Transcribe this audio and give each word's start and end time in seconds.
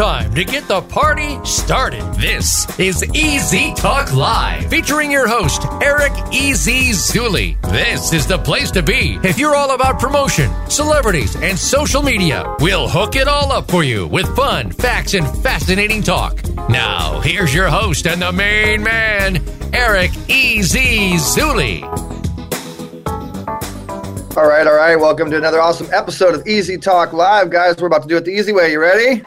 time 0.00 0.32
to 0.32 0.46
get 0.46 0.66
the 0.66 0.80
party 0.80 1.38
started. 1.44 2.00
This 2.14 2.66
is 2.80 3.04
EZ 3.14 3.78
Talk 3.78 4.14
Live, 4.14 4.64
featuring 4.70 5.10
your 5.10 5.28
host, 5.28 5.66
Eric 5.82 6.14
Easy 6.32 6.92
Zuley. 6.92 7.60
This 7.70 8.14
is 8.14 8.26
the 8.26 8.38
place 8.38 8.70
to 8.70 8.82
be 8.82 9.18
if 9.22 9.38
you're 9.38 9.54
all 9.54 9.74
about 9.74 10.00
promotion, 10.00 10.50
celebrities, 10.70 11.36
and 11.36 11.58
social 11.58 12.02
media. 12.02 12.56
We'll 12.60 12.88
hook 12.88 13.14
it 13.14 13.28
all 13.28 13.52
up 13.52 13.70
for 13.70 13.84
you 13.84 14.06
with 14.06 14.34
fun, 14.34 14.70
facts, 14.70 15.12
and 15.12 15.28
fascinating 15.42 16.02
talk. 16.02 16.40
Now, 16.70 17.20
here's 17.20 17.54
your 17.54 17.68
host 17.68 18.06
and 18.06 18.22
the 18.22 18.32
main 18.32 18.82
man, 18.82 19.44
Eric 19.74 20.12
Easy 20.30 21.18
Zuley. 21.18 21.82
All 24.34 24.46
right, 24.48 24.66
all 24.66 24.76
right. 24.76 24.96
Welcome 24.96 25.30
to 25.30 25.36
another 25.36 25.60
awesome 25.60 25.88
episode 25.92 26.34
of 26.34 26.48
EZ 26.48 26.78
Talk 26.78 27.12
Live, 27.12 27.50
guys. 27.50 27.76
We're 27.76 27.88
about 27.88 28.00
to 28.00 28.08
do 28.08 28.16
it 28.16 28.24
the 28.24 28.30
easy 28.30 28.54
way. 28.54 28.72
You 28.72 28.80
ready? 28.80 29.22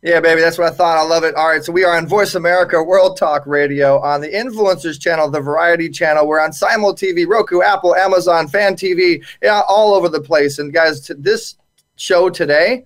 Yeah, 0.00 0.20
baby, 0.20 0.40
that's 0.40 0.56
what 0.56 0.72
I 0.72 0.76
thought. 0.76 0.96
I 0.96 1.02
love 1.02 1.24
it. 1.24 1.34
All 1.34 1.48
right, 1.48 1.64
so 1.64 1.72
we 1.72 1.82
are 1.82 1.96
on 1.96 2.06
Voice 2.06 2.36
America 2.36 2.80
World 2.80 3.16
Talk 3.16 3.44
Radio 3.46 3.98
on 4.00 4.20
the 4.20 4.28
Influencers 4.28 5.00
Channel, 5.00 5.28
the 5.28 5.40
Variety 5.40 5.88
Channel. 5.88 6.24
We're 6.24 6.38
on 6.38 6.52
Simul 6.52 6.94
TV, 6.94 7.26
Roku, 7.26 7.62
Apple, 7.62 7.96
Amazon, 7.96 8.46
Fan 8.46 8.76
TV, 8.76 9.24
yeah, 9.42 9.62
all 9.66 9.94
over 9.94 10.08
the 10.08 10.20
place. 10.20 10.60
And 10.60 10.72
guys, 10.72 11.10
this 11.18 11.56
show 11.96 12.30
today 12.30 12.84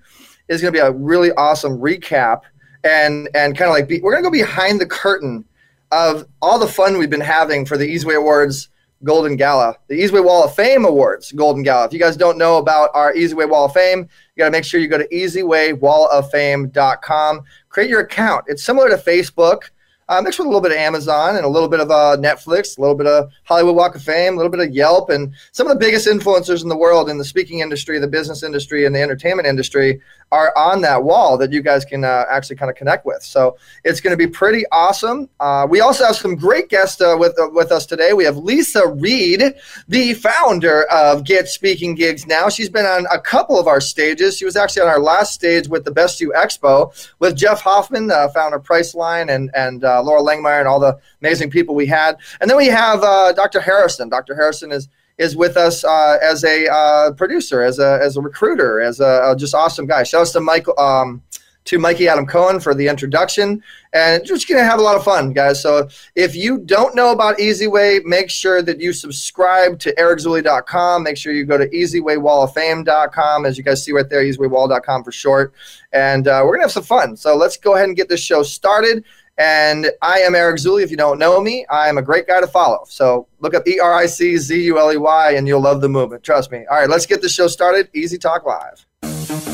is 0.49 0.63
going 0.63 0.73
to 0.73 0.77
be 0.77 0.81
a 0.81 0.91
really 0.91 1.33
awesome 1.33 1.79
recap 1.79 2.43
and 2.83 3.29
and 3.35 3.59
kind 3.59 3.69
of 3.69 3.75
like 3.75 3.89
be, 3.89 4.01
we're 4.01 4.13
going 4.13 4.25
to 4.25 4.31
go 4.31 4.33
behind 4.33 4.81
the 4.81 4.87
curtain 4.87 5.45
of 5.91 6.27
all 6.41 6.59
the 6.59 6.67
fun 6.67 6.97
we've 6.97 7.11
been 7.11 7.21
having 7.21 7.67
for 7.67 7.77
the 7.77 7.95
Easyway 7.95 8.17
Awards 8.17 8.71
Golden 9.05 9.37
Gala, 9.37 9.77
the 9.89 10.01
Easyway 10.01 10.25
Wall 10.25 10.45
of 10.45 10.55
Fame 10.55 10.85
Awards 10.85 11.33
Golden 11.33 11.63
Gala. 11.63 11.87
If 11.87 11.93
you 11.93 11.99
guys 11.99 12.17
don't 12.17 12.39
know 12.39 12.59
about 12.59 12.91
our 12.95 13.13
Easyway 13.15 13.49
Wall 13.49 13.65
of 13.67 13.73
Fame, 13.73 14.01
you 14.01 14.07
got 14.39 14.45
to 14.47 14.51
make 14.51 14.65
sure 14.65 14.81
you 14.81 14.89
go 14.89 14.99
to 14.99 15.09
easywaywalloffame.com. 15.09 17.43
Create 17.69 17.91
your 17.91 18.01
account. 18.01 18.45
It's 18.49 18.63
similar 18.63 18.89
to 18.89 18.97
Facebook 18.97 19.71
uh, 20.13 20.21
mixed 20.23 20.39
with 20.39 20.47
a 20.47 20.49
little 20.49 20.61
bit 20.61 20.73
of 20.73 20.79
Amazon 20.79 21.37
and 21.37 21.45
a 21.45 21.49
little 21.49 21.69
bit 21.69 21.81
of 21.81 21.91
uh, 21.91 22.17
Netflix, 22.19 22.77
a 22.77 22.81
little 22.81 22.97
bit 22.97 23.07
of 23.07 23.31
Hollywood 23.45 23.75
Walk 23.75 23.95
of 23.95 24.03
Fame, 24.03 24.35
a 24.35 24.37
little 24.37 24.51
bit 24.51 24.61
of 24.61 24.75
Yelp, 24.75 25.11
and 25.11 25.33
some 25.53 25.67
of 25.67 25.73
the 25.73 25.79
biggest 25.79 26.07
influencers 26.07 26.63
in 26.63 26.69
the 26.69 26.77
world 26.77 27.09
in 27.09 27.17
the 27.17 27.25
speaking 27.25 27.61
industry, 27.61 27.99
the 27.99 28.07
business 28.07 28.43
industry, 28.43 28.85
and 28.85 28.95
the 28.95 29.01
entertainment 29.01 29.49
industry 29.49 30.01
are 30.33 30.53
on 30.57 30.81
that 30.81 31.05
wall 31.05 31.37
that 31.37 31.53
you 31.53 31.61
guys 31.61 31.85
can 31.85 32.05
uh, 32.05 32.25
actually 32.31 32.57
kind 32.57 32.71
of 32.71 32.77
connect 32.77 33.05
with. 33.05 33.23
So 33.23 33.57
it's 33.85 34.01
going 34.01 34.13
to 34.13 34.17
be 34.17 34.27
pretty 34.27 34.65
awesome. 34.73 35.29
Uh, 35.39 35.67
we 35.69 35.81
also 35.81 36.05
have 36.07 36.17
some 36.17 36.35
great 36.35 36.71
guests 36.71 37.01
uh, 37.01 37.17
with 37.19 37.39
uh, 37.39 37.51
with 37.53 37.71
us 37.71 37.85
today. 37.85 38.15
We 38.15 38.25
have 38.25 38.37
Leisa 38.37 39.01
Reid, 39.01 39.55
the 39.89 40.15
founder 40.15 40.85
of 40.85 41.25
Get 41.25 41.49
Speaking 41.49 41.95
Gigs 41.95 42.27
Now. 42.27 42.49
She's 42.49 42.71
been 42.71 42.87
on 42.87 43.07
a 43.13 43.21
couple 43.21 43.59
of 43.59 43.67
our 43.67 43.81
stages. 43.81 44.39
She 44.39 44.47
was 44.47 44.57
actually 44.57 44.83
on 44.83 44.89
our 44.89 45.01
last 45.01 45.35
stage 45.35 45.69
with 45.69 45.85
the 45.85 45.91
Best 45.91 46.21
You 46.21 46.33
Expo 46.35 46.93
with 47.19 47.37
Jeff 47.37 47.61
Hoffman, 47.61 48.09
founder 48.33 48.57
of 48.57 48.65
Priceline, 48.65 49.31
and 49.31 49.51
and 49.55 49.85
Laura 50.03 50.23
Langmeyer, 50.23 50.59
and 50.59 50.69
all 50.69 50.81
the 50.81 50.99
amazing 51.21 51.51
people 51.51 51.75
we 51.75 51.87
had. 51.87 52.17
And 52.41 52.49
then 52.49 52.57
we 52.57 52.67
have 52.67 53.01
Dr. 53.37 53.61
Harrison. 53.61 54.09
Dr. 54.09 54.35
Harrison 54.35 54.73
is 54.73 54.89
is 55.19 55.37
with 55.37 55.57
us 55.57 55.85
uh, 55.85 56.19
as 56.23 56.43
a 56.43 56.67
uh, 56.73 57.13
producer, 57.13 57.63
as 57.63 57.79
a 57.79 57.99
as 58.03 58.17
a 58.17 58.21
recruiter, 58.21 58.81
as 58.81 59.01
a, 59.01 59.33
a 59.33 59.37
just 59.37 59.55
awesome 59.55 59.87
guy. 59.87 60.03
Shout 60.03 60.23
out 60.23 60.33
to 60.33 60.41
Michael. 60.41 60.79
Um, 60.79 61.23
to 61.65 61.79
Mikey 61.79 62.09
Adam 62.09 62.27
Cohen 62.27 62.59
for 62.59 62.75
the 62.75 62.89
introduction. 62.89 63.63
And 63.93 64.25
just 64.25 64.49
going 64.49 64.61
to 64.61 64.65
have 64.65 64.79
a 64.79 64.83
lot 64.83 64.97
of 64.97 65.05
fun, 65.05 65.33
guys. 65.33 65.63
So 65.63 65.89
if 66.15 66.35
you 66.35 66.59
don't 66.59 66.95
know 66.95 67.13
about 67.13 67.39
Easy 67.39 67.67
Way, 67.67 68.01
make 68.05 68.31
sure 68.31 68.63
that 68.63 68.81
you 68.81 68.93
subscribe 68.93 69.79
to 69.81 69.95
ericzuley.com. 69.95 71.03
Make 71.03 71.17
sure 71.17 71.33
you 71.33 71.45
go 71.45 71.59
to 71.59 71.69
easywaywalloffame.com, 71.69 73.47
as 73.47 73.57
you 73.57 73.65
guys 73.65 73.85
see 73.85 73.93
right 73.93 74.09
there, 74.09 74.25
easywaywall.com 74.25 75.05
for 75.05 75.13
short. 75.13 75.53
And 75.93 76.27
uh, 76.27 76.41
we're 76.45 76.53
going 76.53 76.61
to 76.61 76.65
have 76.65 76.73
some 76.73 76.83
fun. 76.83 77.17
So 77.17 77.37
let's 77.37 77.57
go 77.57 77.75
ahead 77.75 77.87
and 77.87 77.97
get 77.97 78.09
this 78.09 78.23
show 78.23 78.43
started. 78.43 79.05
And 79.43 79.91
I 80.03 80.21
am 80.21 80.37
Eric 80.37 80.59
Zuley. 80.59 80.85
If 80.85 80.93
you 80.93 80.97
don't 80.97 81.19
know 81.19 81.41
me, 81.41 81.67
I 81.69 81.89
am 81.89 81.99
a 81.99 82.03
great 82.03 82.29
guy 82.29 82.41
to 82.41 82.47
follow. 82.47 82.85
So 82.89 83.27
look 83.41 83.55
up 83.55 83.67
E 83.67 83.81
R 83.81 83.93
I 83.93 84.07
C 84.07 84.37
Z 84.37 84.63
U 84.67 84.79
L 84.79 84.93
E 84.93 84.97
Y 84.97 85.33
and 85.33 85.49
you'll 85.49 85.61
love 85.61 85.81
the 85.81 85.89
movement. 85.89 86.23
Trust 86.23 86.53
me. 86.53 86.65
All 86.71 86.77
right, 86.77 86.89
let's 86.89 87.07
get 87.07 87.23
the 87.23 87.29
show 87.29 87.49
started. 87.49 87.89
EZ 87.93 88.17
Talk 88.19 88.47
Live. 88.47 88.87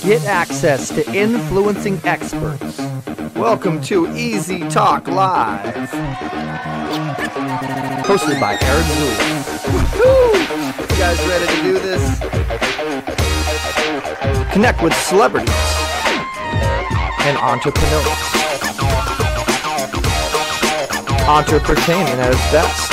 Get 0.02 0.22
access 0.26 0.90
to 0.90 1.10
influencing 1.14 2.02
experts. 2.04 2.76
Welcome 3.34 3.80
to 3.84 4.08
EZ 4.08 4.70
Talk 4.70 5.08
Live. 5.08 5.88
Hosted 8.04 8.38
by 8.38 8.58
Eric 8.60 8.84
Zuley. 8.92 9.38
You 10.82 10.96
guys 10.98 11.18
ready 11.26 11.46
to 11.46 11.62
do 11.62 11.78
this? 11.78 12.18
Connect 14.52 14.82
with 14.82 14.92
celebrities 14.92 15.48
and 17.20 17.38
entrepreneurs 17.38 18.47
entertainment 21.28 22.18
at 22.20 22.32
its 22.32 22.50
best. 22.50 22.90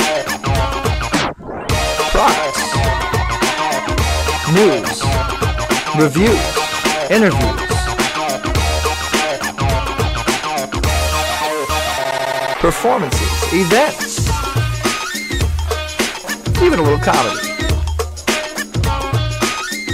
Products, 2.12 2.60
news, 4.52 5.00
reviews, 5.96 6.36
interviews, 7.10 7.60
performances, 12.60 13.32
events, 13.54 14.28
even 16.60 16.78
a 16.78 16.82
little 16.82 16.98
comedy. 16.98 17.40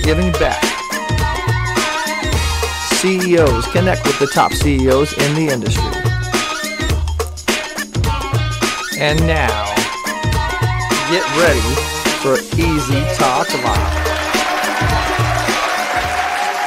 Giving 0.02 0.32
back. 0.32 0.60
CEOs 2.96 3.66
connect 3.68 4.04
with 4.04 4.18
the 4.18 4.26
top 4.26 4.52
CEOs 4.52 5.12
in 5.12 5.34
the 5.36 5.52
industry. 5.52 6.11
And 9.02 9.18
now, 9.26 9.66
get 11.10 11.26
ready 11.34 11.74
for 12.22 12.38
EZ 12.38 13.18
Talk 13.18 13.50
Live. 13.50 13.98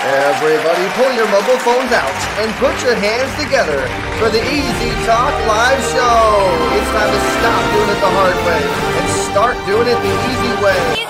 Everybody 0.03 0.83
pull 0.99 1.15
your 1.15 1.31
mobile 1.31 1.57
phones 1.63 1.93
out 1.93 2.11
and 2.43 2.51
put 2.59 2.75
your 2.83 2.95
hands 2.95 3.31
together 3.41 3.87
for 4.19 4.27
the 4.27 4.43
EZ 4.43 5.05
Talk 5.05 5.31
Live 5.47 5.79
Show. 5.95 6.43
It's 6.75 6.91
time 6.91 7.07
to 7.07 7.21
stop 7.39 7.63
doing 7.71 7.89
it 7.95 7.99
the 8.03 8.11
hard 8.11 8.35
way 8.43 8.63
and 8.99 9.05
start 9.31 9.55
doing 9.65 9.87
it 9.87 9.95
the 10.03 10.13
easy 10.27 10.61
way. 10.61 11.04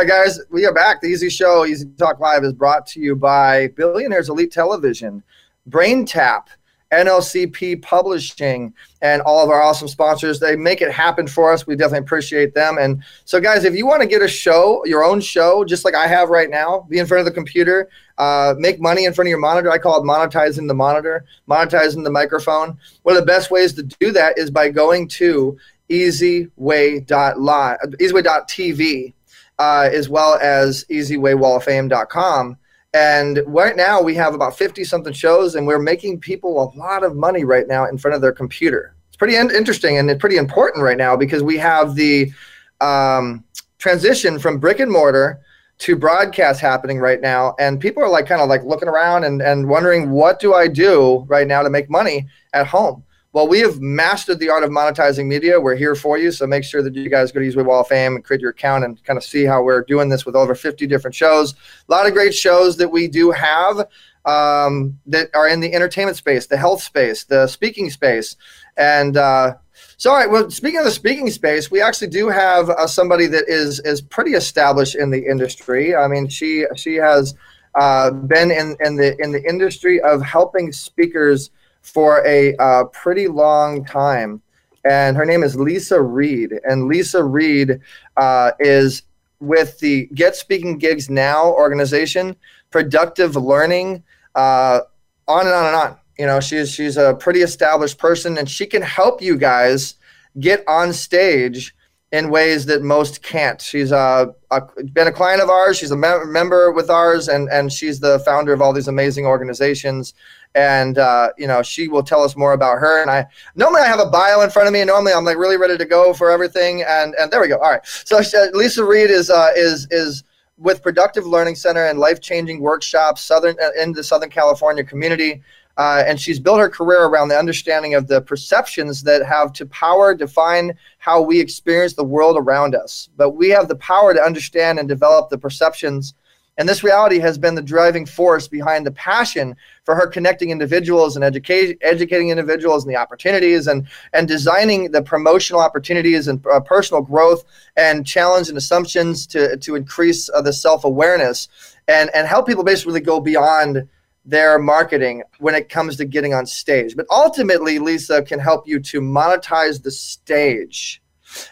Right, 0.00 0.08
guys, 0.08 0.40
we 0.48 0.64
are 0.64 0.72
back. 0.72 1.02
The 1.02 1.08
Easy 1.08 1.28
Show, 1.28 1.64
EZ 1.64 1.84
Talk 1.98 2.20
Live, 2.20 2.42
is 2.42 2.54
brought 2.54 2.86
to 2.86 3.00
you 3.00 3.14
by 3.14 3.66
Billionaires 3.76 4.30
Elite 4.30 4.50
Television, 4.50 5.22
BrainTap, 5.68 6.46
NLCP 6.90 7.82
Publishing, 7.82 8.72
and 9.02 9.20
all 9.20 9.44
of 9.44 9.50
our 9.50 9.60
awesome 9.60 9.88
sponsors. 9.88 10.40
They 10.40 10.56
make 10.56 10.80
it 10.80 10.90
happen 10.90 11.26
for 11.26 11.52
us. 11.52 11.66
We 11.66 11.76
definitely 11.76 12.06
appreciate 12.06 12.54
them. 12.54 12.78
And 12.78 13.02
so, 13.26 13.42
guys, 13.42 13.64
if 13.64 13.74
you 13.74 13.86
want 13.86 14.00
to 14.00 14.08
get 14.08 14.22
a 14.22 14.28
show, 14.28 14.82
your 14.86 15.04
own 15.04 15.20
show, 15.20 15.66
just 15.66 15.84
like 15.84 15.94
I 15.94 16.06
have 16.06 16.30
right 16.30 16.48
now, 16.48 16.86
be 16.88 16.98
in 16.98 17.04
front 17.04 17.20
of 17.20 17.26
the 17.26 17.32
computer, 17.38 17.90
uh, 18.16 18.54
make 18.56 18.80
money 18.80 19.04
in 19.04 19.12
front 19.12 19.26
of 19.26 19.30
your 19.30 19.38
monitor. 19.38 19.70
I 19.70 19.76
call 19.76 20.02
it 20.02 20.06
monetizing 20.06 20.66
the 20.66 20.72
monitor, 20.72 21.26
monetizing 21.46 22.04
the 22.04 22.10
microphone. 22.10 22.78
One 23.02 23.16
of 23.16 23.20
the 23.20 23.26
best 23.26 23.50
ways 23.50 23.74
to 23.74 23.82
do 23.82 24.12
that 24.12 24.38
is 24.38 24.50
by 24.50 24.70
going 24.70 25.08
to 25.08 25.58
easyway.live, 25.90 27.78
easyway.tv 28.00 29.12
uh, 29.60 29.90
as 29.92 30.08
well 30.08 30.38
as 30.40 30.86
easywaywalloffame.com. 30.90 32.56
And 32.94 33.42
right 33.46 33.76
now 33.76 34.00
we 34.00 34.14
have 34.14 34.34
about 34.34 34.56
50 34.56 34.82
something 34.84 35.12
shows, 35.12 35.54
and 35.54 35.66
we're 35.66 35.78
making 35.78 36.18
people 36.18 36.62
a 36.62 36.76
lot 36.76 37.04
of 37.04 37.14
money 37.14 37.44
right 37.44 37.68
now 37.68 37.84
in 37.84 37.98
front 37.98 38.14
of 38.14 38.22
their 38.22 38.32
computer. 38.32 38.96
It's 39.08 39.18
pretty 39.18 39.36
in- 39.36 39.54
interesting 39.54 39.98
and 39.98 40.10
it's 40.10 40.18
pretty 40.18 40.38
important 40.38 40.82
right 40.82 40.96
now 40.96 41.14
because 41.14 41.42
we 41.42 41.58
have 41.58 41.94
the 41.94 42.32
um, 42.80 43.44
transition 43.78 44.38
from 44.38 44.58
brick 44.58 44.80
and 44.80 44.90
mortar 44.90 45.40
to 45.78 45.94
broadcast 45.94 46.60
happening 46.60 46.98
right 46.98 47.20
now 47.20 47.54
and 47.58 47.80
people 47.80 48.02
are 48.02 48.08
like 48.08 48.26
kind 48.26 48.40
of 48.40 48.48
like 48.48 48.64
looking 48.64 48.88
around 48.88 49.24
and, 49.24 49.40
and 49.40 49.66
wondering 49.66 50.10
what 50.10 50.38
do 50.38 50.52
i 50.52 50.68
do 50.68 51.24
right 51.28 51.46
now 51.46 51.62
to 51.62 51.70
make 51.70 51.88
money 51.88 52.28
at 52.52 52.66
home 52.66 53.02
well, 53.32 53.46
we 53.46 53.60
have 53.60 53.80
mastered 53.80 54.40
the 54.40 54.48
art 54.48 54.64
of 54.64 54.70
monetizing 54.70 55.26
media. 55.26 55.60
We're 55.60 55.76
here 55.76 55.94
for 55.94 56.18
you. 56.18 56.32
So 56.32 56.46
make 56.48 56.64
sure 56.64 56.82
that 56.82 56.94
you 56.94 57.08
guys 57.08 57.30
go 57.30 57.38
to 57.38 57.46
Easyway 57.46 57.64
Wall 57.64 57.82
of 57.82 57.86
Fame 57.86 58.16
and 58.16 58.24
create 58.24 58.40
your 58.40 58.50
account 58.50 58.84
and 58.84 59.02
kind 59.04 59.16
of 59.16 59.22
see 59.22 59.44
how 59.44 59.62
we're 59.62 59.84
doing 59.84 60.08
this 60.08 60.26
with 60.26 60.34
over 60.34 60.54
50 60.54 60.86
different 60.88 61.14
shows. 61.14 61.54
A 61.88 61.92
lot 61.92 62.06
of 62.06 62.12
great 62.12 62.34
shows 62.34 62.76
that 62.78 62.88
we 62.88 63.06
do 63.06 63.30
have 63.30 63.86
um, 64.24 64.98
that 65.06 65.30
are 65.32 65.46
in 65.46 65.60
the 65.60 65.72
entertainment 65.72 66.16
space, 66.16 66.48
the 66.48 66.56
health 66.56 66.82
space, 66.82 67.24
the 67.24 67.46
speaking 67.46 67.88
space. 67.88 68.34
And 68.76 69.16
uh, 69.16 69.54
so, 69.96 70.10
all 70.10 70.16
right, 70.16 70.28
well, 70.28 70.50
speaking 70.50 70.80
of 70.80 70.84
the 70.84 70.90
speaking 70.90 71.30
space, 71.30 71.70
we 71.70 71.80
actually 71.80 72.08
do 72.08 72.28
have 72.28 72.68
uh, 72.68 72.86
somebody 72.86 73.26
that 73.26 73.44
is 73.48 73.80
is 73.80 74.00
pretty 74.00 74.32
established 74.32 74.96
in 74.96 75.10
the 75.10 75.24
industry. 75.24 75.94
I 75.94 76.08
mean, 76.08 76.28
she 76.28 76.66
she 76.74 76.96
has 76.96 77.34
uh, 77.76 78.10
been 78.10 78.50
in, 78.50 78.76
in 78.80 78.96
the 78.96 79.16
in 79.20 79.30
the 79.30 79.42
industry 79.48 80.00
of 80.00 80.20
helping 80.22 80.72
speakers 80.72 81.50
for 81.82 82.26
a 82.26 82.54
uh, 82.56 82.84
pretty 82.84 83.28
long 83.28 83.84
time. 83.84 84.42
And 84.84 85.16
her 85.16 85.26
name 85.26 85.42
is 85.42 85.56
Leisa 85.56 86.00
Reid. 86.00 86.52
And 86.64 86.90
Leisa 86.90 87.22
Reid 87.30 87.80
uh, 88.16 88.52
is 88.58 89.02
with 89.40 89.78
the 89.80 90.06
Get 90.14 90.36
Speaking 90.36 90.78
Gigs 90.78 91.10
Now 91.10 91.52
organization, 91.52 92.36
productive 92.70 93.36
learning, 93.36 94.02
uh, 94.34 94.80
on 95.28 95.46
and 95.46 95.54
on 95.54 95.66
and 95.66 95.76
on. 95.76 95.96
You 96.18 96.26
know, 96.26 96.40
she's 96.40 96.70
she's 96.70 96.96
a 96.96 97.14
pretty 97.14 97.40
established 97.40 97.98
person, 97.98 98.36
and 98.36 98.48
she 98.48 98.66
can 98.66 98.82
help 98.82 99.22
you 99.22 99.36
guys 99.36 99.94
get 100.38 100.62
on 100.68 100.92
stage 100.92 101.74
in 102.12 102.28
ways 102.28 102.66
that 102.66 102.82
most 102.82 103.22
can't. 103.22 103.60
She's 103.60 103.92
uh, 103.92 104.26
a, 104.50 104.62
been 104.92 105.06
a 105.06 105.12
client 105.12 105.40
of 105.40 105.48
ours. 105.48 105.78
She's 105.78 105.92
a 105.92 105.96
member 105.96 106.72
with 106.72 106.90
ours, 106.90 107.28
and 107.28 107.48
and 107.50 107.72
she's 107.72 108.00
the 108.00 108.18
founder 108.20 108.52
of 108.52 108.60
all 108.60 108.72
these 108.72 108.88
amazing 108.88 109.26
organizations. 109.26 110.14
And 110.54 110.98
uh, 110.98 111.30
you 111.38 111.46
know, 111.46 111.62
she 111.62 111.88
will 111.88 112.02
tell 112.02 112.22
us 112.22 112.36
more 112.36 112.52
about 112.52 112.78
her. 112.78 113.02
And 113.02 113.10
I 113.10 113.26
normally 113.54 113.82
I 113.82 113.86
have 113.86 114.00
a 114.00 114.10
bio 114.10 114.40
in 114.40 114.50
front 114.50 114.66
of 114.66 114.72
me, 114.72 114.80
and 114.80 114.88
normally 114.88 115.12
I'm 115.12 115.24
like 115.24 115.36
really 115.36 115.56
ready 115.56 115.78
to 115.78 115.84
go 115.84 116.12
for 116.12 116.30
everything. 116.30 116.82
And 116.82 117.14
and 117.14 117.30
there 117.30 117.40
we 117.40 117.48
go. 117.48 117.58
All 117.58 117.70
right. 117.70 117.86
So 117.86 118.18
uh, 118.18 118.22
Leisa 118.52 118.86
Reid 118.86 119.10
is 119.10 119.30
uh, 119.30 119.50
is 119.56 119.86
is 119.90 120.24
with 120.58 120.82
Productive 120.82 121.26
Learning 121.26 121.54
Center 121.54 121.86
and 121.86 121.98
life 121.98 122.20
changing 122.20 122.60
workshops 122.60 123.22
southern 123.22 123.56
uh, 123.62 123.70
in 123.80 123.92
the 123.92 124.04
Southern 124.04 124.30
California 124.30 124.84
community. 124.84 125.42
Uh, 125.76 126.04
and 126.06 126.20
she's 126.20 126.38
built 126.38 126.60
her 126.60 126.68
career 126.68 127.04
around 127.04 127.28
the 127.28 127.38
understanding 127.38 127.94
of 127.94 128.06
the 128.06 128.20
perceptions 128.20 129.02
that 129.02 129.24
have 129.24 129.50
to 129.50 129.64
power 129.66 130.14
define 130.14 130.76
how 130.98 131.22
we 131.22 131.40
experience 131.40 131.94
the 131.94 132.04
world 132.04 132.36
around 132.36 132.74
us. 132.74 133.08
But 133.16 133.30
we 133.30 133.48
have 133.48 133.66
the 133.66 133.76
power 133.76 134.12
to 134.12 134.20
understand 134.20 134.78
and 134.78 134.86
develop 134.86 135.30
the 135.30 135.38
perceptions. 135.38 136.12
And 136.58 136.68
this 136.68 136.84
reality 136.84 137.18
has 137.20 137.38
been 137.38 137.54
the 137.54 137.62
driving 137.62 138.04
force 138.04 138.46
behind 138.46 138.84
the 138.84 138.90
passion 138.90 139.56
for 139.90 139.96
her 139.96 140.06
connecting 140.06 140.50
individuals 140.50 141.16
and 141.16 141.24
educate, 141.24 141.76
educating 141.80 142.28
individuals 142.28 142.84
and 142.84 142.94
the 142.94 142.96
opportunities 142.96 143.66
and, 143.66 143.88
and 144.12 144.28
designing 144.28 144.88
the 144.92 145.02
promotional 145.02 145.60
opportunities 145.60 146.28
and 146.28 146.46
uh, 146.46 146.60
personal 146.60 147.02
growth 147.02 147.42
and 147.76 148.06
challenge 148.06 148.48
and 148.48 148.56
assumptions 148.56 149.26
to, 149.26 149.56
to 149.56 149.74
increase 149.74 150.30
uh, 150.30 150.40
the 150.40 150.52
self 150.52 150.84
awareness 150.84 151.48
and, 151.88 152.08
and 152.14 152.28
help 152.28 152.46
people 152.46 152.62
basically 152.62 153.00
go 153.00 153.18
beyond 153.18 153.88
their 154.24 154.60
marketing 154.60 155.24
when 155.40 155.56
it 155.56 155.68
comes 155.68 155.96
to 155.96 156.04
getting 156.04 156.34
on 156.34 156.46
stage. 156.46 156.94
But 156.94 157.06
ultimately, 157.10 157.80
Leisa 157.80 158.24
can 158.24 158.38
help 158.38 158.68
you 158.68 158.78
to 158.78 159.00
monetize 159.00 159.82
the 159.82 159.90
stage, 159.90 161.02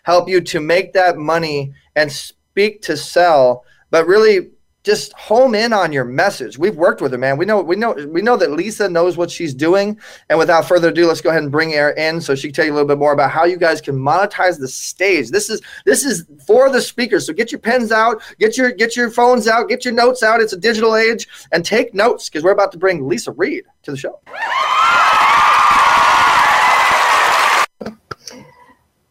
help 0.04 0.28
you 0.28 0.40
to 0.42 0.60
make 0.60 0.92
that 0.92 1.16
money 1.16 1.72
and 1.96 2.12
speak 2.12 2.82
to 2.82 2.96
sell, 2.96 3.64
but 3.90 4.06
really 4.06 4.50
just 4.88 5.12
home 5.12 5.54
in 5.54 5.74
on 5.74 5.92
your 5.92 6.06
message. 6.06 6.56
We've 6.56 6.74
worked 6.74 7.02
with 7.02 7.12
her, 7.12 7.18
man. 7.18 7.36
We 7.36 7.44
know 7.44 7.60
we 7.60 7.76
know 7.76 7.92
we 8.08 8.22
know 8.22 8.38
that 8.38 8.48
Leisa 8.48 8.90
knows 8.90 9.18
what 9.18 9.30
she's 9.30 9.52
doing. 9.52 10.00
And 10.30 10.38
without 10.38 10.66
further 10.66 10.88
ado, 10.88 11.06
let's 11.06 11.20
go 11.20 11.28
ahead 11.28 11.42
and 11.42 11.52
bring 11.52 11.72
her 11.72 11.90
in 11.90 12.22
so 12.22 12.34
she 12.34 12.48
can 12.48 12.54
tell 12.54 12.64
you 12.64 12.72
a 12.72 12.76
little 12.76 12.88
bit 12.88 12.96
more 12.96 13.12
about 13.12 13.30
how 13.30 13.44
you 13.44 13.58
guys 13.58 13.82
can 13.82 13.96
monetize 13.96 14.58
the 14.58 14.66
stage. 14.66 15.28
This 15.28 15.50
is 15.50 15.60
this 15.84 16.06
is 16.06 16.24
for 16.46 16.70
the 16.70 16.80
speakers. 16.80 17.26
So 17.26 17.34
get 17.34 17.52
your 17.52 17.58
pens 17.58 17.92
out, 17.92 18.22
get 18.38 18.56
your 18.56 18.72
get 18.72 18.96
your 18.96 19.10
phones 19.10 19.46
out, 19.46 19.68
get 19.68 19.84
your 19.84 19.92
notes 19.92 20.22
out. 20.22 20.40
It's 20.40 20.54
a 20.54 20.58
digital 20.58 20.96
age, 20.96 21.28
and 21.52 21.66
take 21.66 21.92
notes 21.92 22.30
because 22.30 22.42
we're 22.42 22.52
about 22.52 22.72
to 22.72 22.78
bring 22.78 23.02
Leisa 23.02 23.34
Reid 23.36 23.64
to 23.82 23.90
the 23.90 23.96
show. 23.98 24.18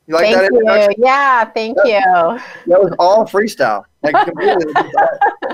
You 0.08 0.14
like 0.14 0.34
thank 0.34 0.54
that? 0.66 0.96
You. 0.98 1.06
Yeah, 1.06 1.46
thank 1.52 1.76
that, 1.76 1.86
you. 1.86 2.72
That 2.72 2.82
was 2.82 2.94
all 2.98 3.26
freestyle. 3.26 3.84
Like 4.04 4.16
I 4.16 4.30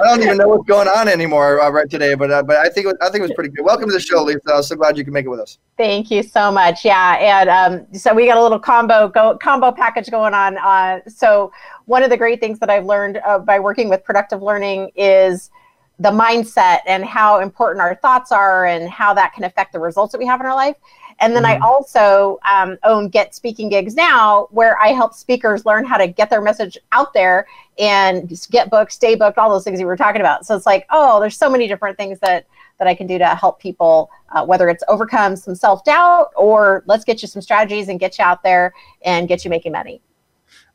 don't 0.04 0.22
even 0.22 0.38
know 0.38 0.48
what's 0.48 0.68
going 0.68 0.88
on 0.88 1.08
anymore 1.08 1.60
uh, 1.60 1.72
right 1.72 1.90
today, 1.90 2.14
but 2.14 2.30
uh, 2.30 2.44
but 2.44 2.58
I 2.58 2.70
think 2.70 2.86
I 3.02 3.10
think 3.10 3.20
it 3.20 3.22
was 3.24 3.34
pretty 3.34 3.50
good. 3.50 3.66
Welcome 3.66 3.90
to 3.90 3.94
the 3.94 4.00
show, 4.00 4.24
Leisa. 4.24 4.54
I'm 4.54 4.62
so 4.62 4.76
glad 4.76 4.96
you 4.96 5.04
can 5.04 5.12
make 5.12 5.26
it 5.26 5.30
with 5.30 5.40
us. 5.40 5.58
Thank 5.76 6.12
you 6.12 6.22
so 6.22 6.52
much. 6.52 6.86
Yeah, 6.86 7.18
and 7.20 7.50
um, 7.50 7.88
so 7.98 8.14
we 8.14 8.28
got 8.28 8.38
a 8.38 8.44
little 8.44 8.60
combo 8.60 9.08
go 9.08 9.40
combo 9.40 9.72
package 9.72 10.12
going 10.12 10.36
on. 10.36 10.60
Uh, 10.60 11.00
so 11.08 11.52
one 11.86 12.04
of 12.04 12.12
the 12.12 12.18
great 12.18 12.40
things 12.40 12.60
that 12.60 12.70
I've 12.70 12.86
learned 12.86 13.22
uh, 13.26 13.40
by 13.40 13.60
working 13.60 13.90
with 13.90 14.04
productive 14.04 14.44
learning 14.44 14.92
is 14.96 15.50
the 15.98 16.12
mindset 16.12 16.80
and 16.86 17.04
how 17.04 17.40
important 17.40 17.82
our 17.82 17.96
thoughts 17.96 18.32
are 18.32 18.66
and 18.66 18.90
how 18.90 19.14
that 19.16 19.34
can 19.34 19.46
affect 19.46 19.74
the 19.74 19.80
results 19.80 20.12
that 20.12 20.20
we 20.20 20.26
have 20.26 20.40
in 20.42 20.46
our 20.46 20.56
life. 20.56 20.76
And 21.20 21.36
then 21.36 21.44
mm-hmm. 21.44 21.64
I 21.64 21.66
also 21.66 22.40
um, 22.50 22.78
own 22.84 23.10
Get 23.10 23.36
Speaking 23.36 23.70
Gigs 23.70 23.96
Now, 23.96 24.48
where 24.52 24.80
I 24.80 24.90
help 24.90 25.14
speakers 25.14 25.66
learn 25.66 25.86
how 25.86 25.98
to 25.98 26.08
get 26.08 26.30
their 26.30 26.42
message 26.42 26.78
out 26.92 27.14
there 27.14 27.48
and 27.80 28.32
get 28.52 28.70
booked, 28.70 28.92
stay 28.92 29.16
booked, 29.16 29.38
all 29.38 29.50
those 29.50 29.64
things 29.64 29.80
you 29.80 29.86
were 29.86 29.98
talking 29.98 30.22
about. 30.22 30.46
So 30.46 30.56
it's 30.56 30.66
like, 30.66 30.86
oh, 30.92 31.20
there's 31.20 31.38
so 31.38 31.50
many 31.50 31.68
different 31.68 31.98
things 31.98 32.20
that 32.20 32.46
that 32.80 32.88
I 32.88 32.96
can 32.96 33.08
do 33.08 33.18
to 33.20 33.28
help 33.28 33.60
people, 33.60 34.10
uh, 34.32 34.46
whether 34.46 34.68
it's 34.68 34.84
overcome 34.88 35.36
some 35.36 35.56
self 35.56 35.84
doubt 35.84 36.32
or 36.36 36.84
let's 36.88 37.04
get 37.04 37.22
you 37.22 37.28
some 37.28 37.42
strategies 37.42 37.88
and 37.88 38.00
get 38.00 38.18
you 38.18 38.26
out 38.26 38.44
there 38.44 38.74
and 39.04 39.28
get 39.28 39.46
you 39.46 39.50
making 39.50 39.72
money. 39.72 40.02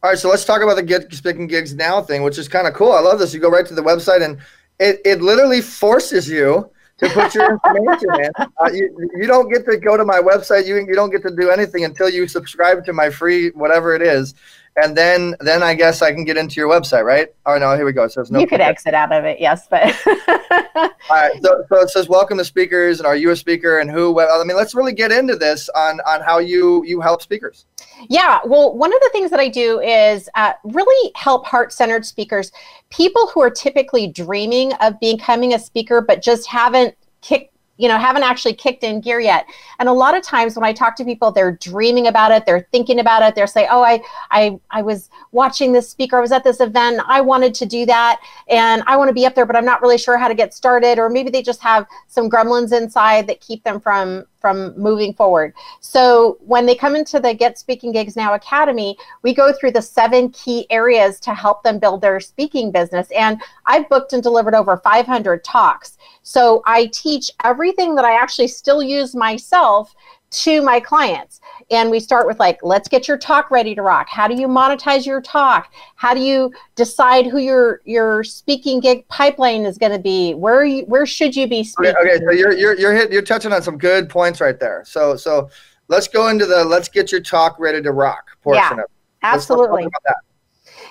All 0.02 0.10
right, 0.10 0.18
so 0.18 0.28
let's 0.28 0.44
talk 0.44 0.62
about 0.62 0.76
the 0.76 0.82
Get 0.82 1.12
Speaking 1.12 1.48
Gigs 1.48 1.74
Now 1.74 2.00
thing, 2.00 2.22
which 2.22 2.38
is 2.38 2.48
kind 2.48 2.68
of 2.68 2.74
cool. 2.74 2.92
I 2.92 3.00
love 3.00 3.18
this. 3.18 3.34
You 3.34 3.40
go 3.40 3.50
right 3.50 3.66
to 3.66 3.74
the 3.74 3.82
website 3.82 4.22
and 4.22 4.38
it, 4.78 5.00
it 5.04 5.20
literally 5.20 5.60
forces 5.60 6.28
you 6.28 6.70
to 6.98 7.08
put 7.10 7.34
your 7.34 7.52
information 7.52 8.08
in. 8.20 8.30
Uh, 8.38 8.70
you, 8.72 9.10
you 9.16 9.26
don't 9.26 9.50
get 9.52 9.64
to 9.66 9.76
go 9.76 9.96
to 9.96 10.04
my 10.04 10.18
website. 10.20 10.66
You, 10.66 10.76
you 10.76 10.94
don't 10.94 11.10
get 11.10 11.22
to 11.22 11.34
do 11.34 11.50
anything 11.50 11.84
until 11.84 12.08
you 12.08 12.26
subscribe 12.26 12.84
to 12.86 12.92
my 12.92 13.10
free 13.10 13.50
whatever 13.50 13.94
it 13.94 14.02
is. 14.02 14.34
And 14.80 14.96
then 14.96 15.34
then 15.40 15.62
I 15.62 15.74
guess 15.74 16.02
I 16.02 16.12
can 16.12 16.24
get 16.24 16.36
into 16.36 16.60
your 16.60 16.68
website, 16.68 17.04
right? 17.04 17.34
Oh 17.46 17.58
no, 17.58 17.74
here 17.74 17.84
we 17.84 17.92
go. 17.92 18.04
It 18.04 18.12
says 18.12 18.30
no. 18.30 18.38
You 18.38 18.46
could 18.46 18.60
exit 18.60 18.94
out 18.94 19.10
of 19.12 19.24
it, 19.24 19.40
yes, 19.40 19.66
but 19.68 19.82
all 20.06 20.90
right. 21.10 21.32
So, 21.42 21.64
so 21.68 21.80
it 21.80 21.90
says 21.90 22.08
welcome 22.08 22.38
to 22.38 22.44
speakers 22.44 23.00
and 23.00 23.06
are 23.06 23.16
you 23.16 23.30
a 23.30 23.36
speaker 23.36 23.80
and 23.80 23.90
who? 23.90 24.12
Well, 24.12 24.40
I 24.40 24.44
mean, 24.44 24.56
let's 24.56 24.76
really 24.76 24.92
get 24.92 25.10
into 25.10 25.34
this 25.34 25.68
on 25.70 26.00
on 26.06 26.20
how 26.20 26.38
you 26.38 26.84
you 26.84 27.00
help 27.00 27.22
speakers. 27.22 27.66
Yeah, 28.08 28.40
well, 28.44 28.76
one 28.76 28.92
of 28.92 29.00
the 29.00 29.10
things 29.12 29.30
that 29.30 29.40
I 29.40 29.48
do 29.48 29.80
is 29.80 30.28
uh, 30.34 30.52
really 30.64 31.12
help 31.16 31.46
heart 31.46 31.72
centered 31.72 32.06
speakers, 32.06 32.52
people 32.90 33.26
who 33.28 33.40
are 33.40 33.50
typically 33.50 34.06
dreaming 34.06 34.72
of 34.74 34.98
becoming 35.00 35.54
a 35.54 35.58
speaker, 35.58 36.00
but 36.00 36.22
just 36.22 36.46
haven't 36.46 36.94
kicked 37.20 37.54
you 37.78 37.88
know 37.88 37.96
haven't 37.96 38.22
actually 38.22 38.52
kicked 38.52 38.84
in 38.84 39.00
gear 39.00 39.20
yet 39.20 39.46
and 39.78 39.88
a 39.88 39.92
lot 39.92 40.16
of 40.16 40.22
times 40.22 40.56
when 40.56 40.64
i 40.64 40.72
talk 40.72 40.94
to 40.96 41.04
people 41.04 41.30
they're 41.30 41.52
dreaming 41.52 42.08
about 42.08 42.30
it 42.30 42.44
they're 42.44 42.66
thinking 42.72 42.98
about 42.98 43.22
it 43.22 43.34
they're 43.34 43.46
saying 43.46 43.68
oh 43.70 43.82
i 43.82 44.00
i 44.30 44.58
i 44.70 44.82
was 44.82 45.08
watching 45.32 45.72
this 45.72 45.88
speaker 45.88 46.18
i 46.18 46.20
was 46.20 46.32
at 46.32 46.44
this 46.44 46.60
event 46.60 47.00
i 47.06 47.20
wanted 47.20 47.54
to 47.54 47.64
do 47.64 47.86
that 47.86 48.20
and 48.48 48.82
i 48.86 48.96
want 48.96 49.08
to 49.08 49.14
be 49.14 49.24
up 49.24 49.34
there 49.34 49.46
but 49.46 49.56
i'm 49.56 49.64
not 49.64 49.80
really 49.80 49.98
sure 49.98 50.18
how 50.18 50.28
to 50.28 50.34
get 50.34 50.52
started 50.52 50.98
or 50.98 51.08
maybe 51.08 51.30
they 51.30 51.42
just 51.42 51.62
have 51.62 51.86
some 52.08 52.28
gremlins 52.28 52.76
inside 52.76 53.26
that 53.26 53.40
keep 53.40 53.62
them 53.64 53.80
from 53.80 54.26
from 54.40 54.78
moving 54.78 55.12
forward. 55.12 55.52
So 55.80 56.38
when 56.40 56.66
they 56.66 56.74
come 56.74 56.94
into 56.94 57.20
the 57.20 57.34
Get 57.34 57.58
Speaking 57.58 57.92
Gigs 57.92 58.16
Now 58.16 58.34
Academy, 58.34 58.96
we 59.22 59.34
go 59.34 59.52
through 59.52 59.72
the 59.72 59.82
seven 59.82 60.30
key 60.30 60.66
areas 60.70 61.18
to 61.20 61.34
help 61.34 61.62
them 61.62 61.78
build 61.78 62.00
their 62.00 62.20
speaking 62.20 62.70
business. 62.70 63.10
And 63.10 63.40
I've 63.66 63.88
booked 63.88 64.12
and 64.12 64.22
delivered 64.22 64.54
over 64.54 64.76
500 64.76 65.44
talks. 65.44 65.98
So 66.22 66.62
I 66.66 66.86
teach 66.86 67.30
everything 67.68 67.94
that 67.94 68.04
I 68.04 68.14
actually 68.14 68.48
still 68.48 68.82
use 68.82 69.14
myself 69.14 69.94
to 70.30 70.60
my 70.62 70.78
clients. 70.80 71.40
And 71.70 71.90
we 71.90 72.00
start 72.00 72.26
with 72.26 72.38
like, 72.38 72.58
let's 72.62 72.88
get 72.88 73.08
your 73.08 73.18
talk 73.18 73.50
ready 73.50 73.74
to 73.74 73.82
rock. 73.82 74.08
How 74.10 74.28
do 74.28 74.34
you 74.34 74.46
monetize 74.46 75.06
your 75.06 75.20
talk? 75.20 75.72
How 75.96 76.14
do 76.14 76.20
you 76.20 76.52
decide 76.76 77.26
who 77.26 77.38
your 77.38 77.80
your 77.84 78.24
speaking 78.24 78.80
gig 78.80 79.06
pipeline 79.08 79.64
is 79.64 79.78
going 79.78 79.92
to 79.92 79.98
be? 79.98 80.34
Where 80.34 80.64
you, 80.64 80.82
where 80.84 81.06
should 81.06 81.34
you 81.36 81.46
be 81.46 81.64
speaking? 81.64 81.94
Okay, 82.00 82.16
okay, 82.16 82.24
so 82.24 82.32
you're 82.32 82.52
you're 82.52 82.78
you're 82.78 82.94
hit, 82.94 83.12
you're 83.12 83.22
touching 83.22 83.52
on 83.52 83.62
some 83.62 83.78
good 83.78 84.08
points 84.08 84.40
right 84.40 84.58
there. 84.58 84.82
So 84.86 85.16
so 85.16 85.50
let's 85.88 86.08
go 86.08 86.28
into 86.28 86.46
the 86.46 86.64
let's 86.64 86.88
get 86.88 87.12
your 87.12 87.22
talk 87.22 87.58
ready 87.58 87.82
to 87.82 87.92
rock 87.92 88.28
portion 88.42 88.62
yeah, 88.62 88.72
of 88.72 88.78
it. 88.80 88.90
Absolutely. 89.22 89.88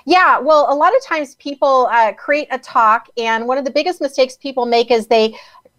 Yeah, 0.08 0.40
well, 0.40 0.72
a 0.72 0.74
lot 0.74 0.96
of 0.96 1.04
times 1.04 1.36
people 1.36 1.90
uh, 1.92 2.14
create 2.14 2.48
a 2.50 2.58
talk, 2.58 3.10
and 3.18 3.46
one 3.46 3.58
of 3.58 3.66
the 3.66 3.72
biggest 3.72 4.00
mistakes 4.00 4.38
people 4.38 4.66
make 4.66 4.90
is 4.90 5.08
they 5.08 5.36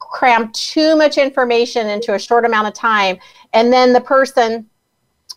cram 0.09 0.51
too 0.53 0.97
much 0.97 1.19
information 1.19 1.87
into 1.89 2.15
a 2.15 2.19
short 2.19 2.45
amount 2.45 2.67
of 2.67 2.75
time 2.75 3.19
and 3.53 3.73
then 3.73 3.93
the 3.93 4.01
person 4.01 4.67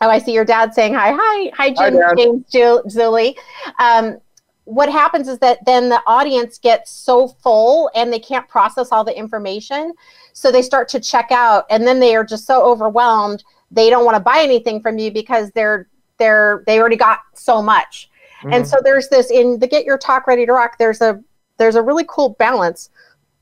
oh 0.01 0.09
i 0.09 0.17
see 0.17 0.33
your 0.33 0.45
dad 0.45 0.73
saying 0.73 0.93
hi. 0.93 1.11
Hi 1.13 1.51
hi 1.55 1.69
jim 1.69 2.01
hi, 2.01 2.15
james 2.15 2.45
julie. 2.93 3.37
Um, 3.79 4.17
what 4.65 4.89
happens 4.89 5.27
is 5.27 5.39
that 5.39 5.59
then 5.65 5.89
the 5.89 6.01
audience 6.07 6.57
gets 6.57 6.91
so 6.91 7.27
full 7.27 7.89
and 7.95 8.13
they 8.13 8.19
can't 8.19 8.47
process 8.47 8.91
all 8.91 9.03
the 9.03 9.17
information 9.17 9.93
so 10.33 10.51
they 10.51 10.61
start 10.61 10.87
to 10.89 10.99
check 10.99 11.31
out 11.31 11.65
and 11.69 11.85
then 11.85 11.99
they 11.99 12.15
are 12.15 12.23
just 12.23 12.45
so 12.45 12.63
overwhelmed 12.63 13.43
they 13.71 13.89
don't 13.89 14.05
want 14.05 14.15
to 14.15 14.21
buy 14.21 14.39
anything 14.41 14.81
from 14.81 14.97
you 14.97 15.11
because 15.11 15.51
they're 15.51 15.87
they're 16.17 16.63
they 16.67 16.79
already 16.79 16.95
got 16.95 17.19
so 17.33 17.61
much. 17.61 18.09
Mm-hmm. 18.39 18.53
and 18.53 18.67
so 18.67 18.77
there's 18.83 19.09
this 19.09 19.29
in 19.29 19.59
the 19.59 19.67
get 19.67 19.85
your 19.85 19.97
talk 19.97 20.25
ready 20.25 20.45
to 20.45 20.53
rock 20.53 20.77
there's 20.79 21.01
a 21.01 21.21
there's 21.57 21.75
a 21.75 21.81
really 21.81 22.05
cool 22.07 22.29
balance 22.39 22.89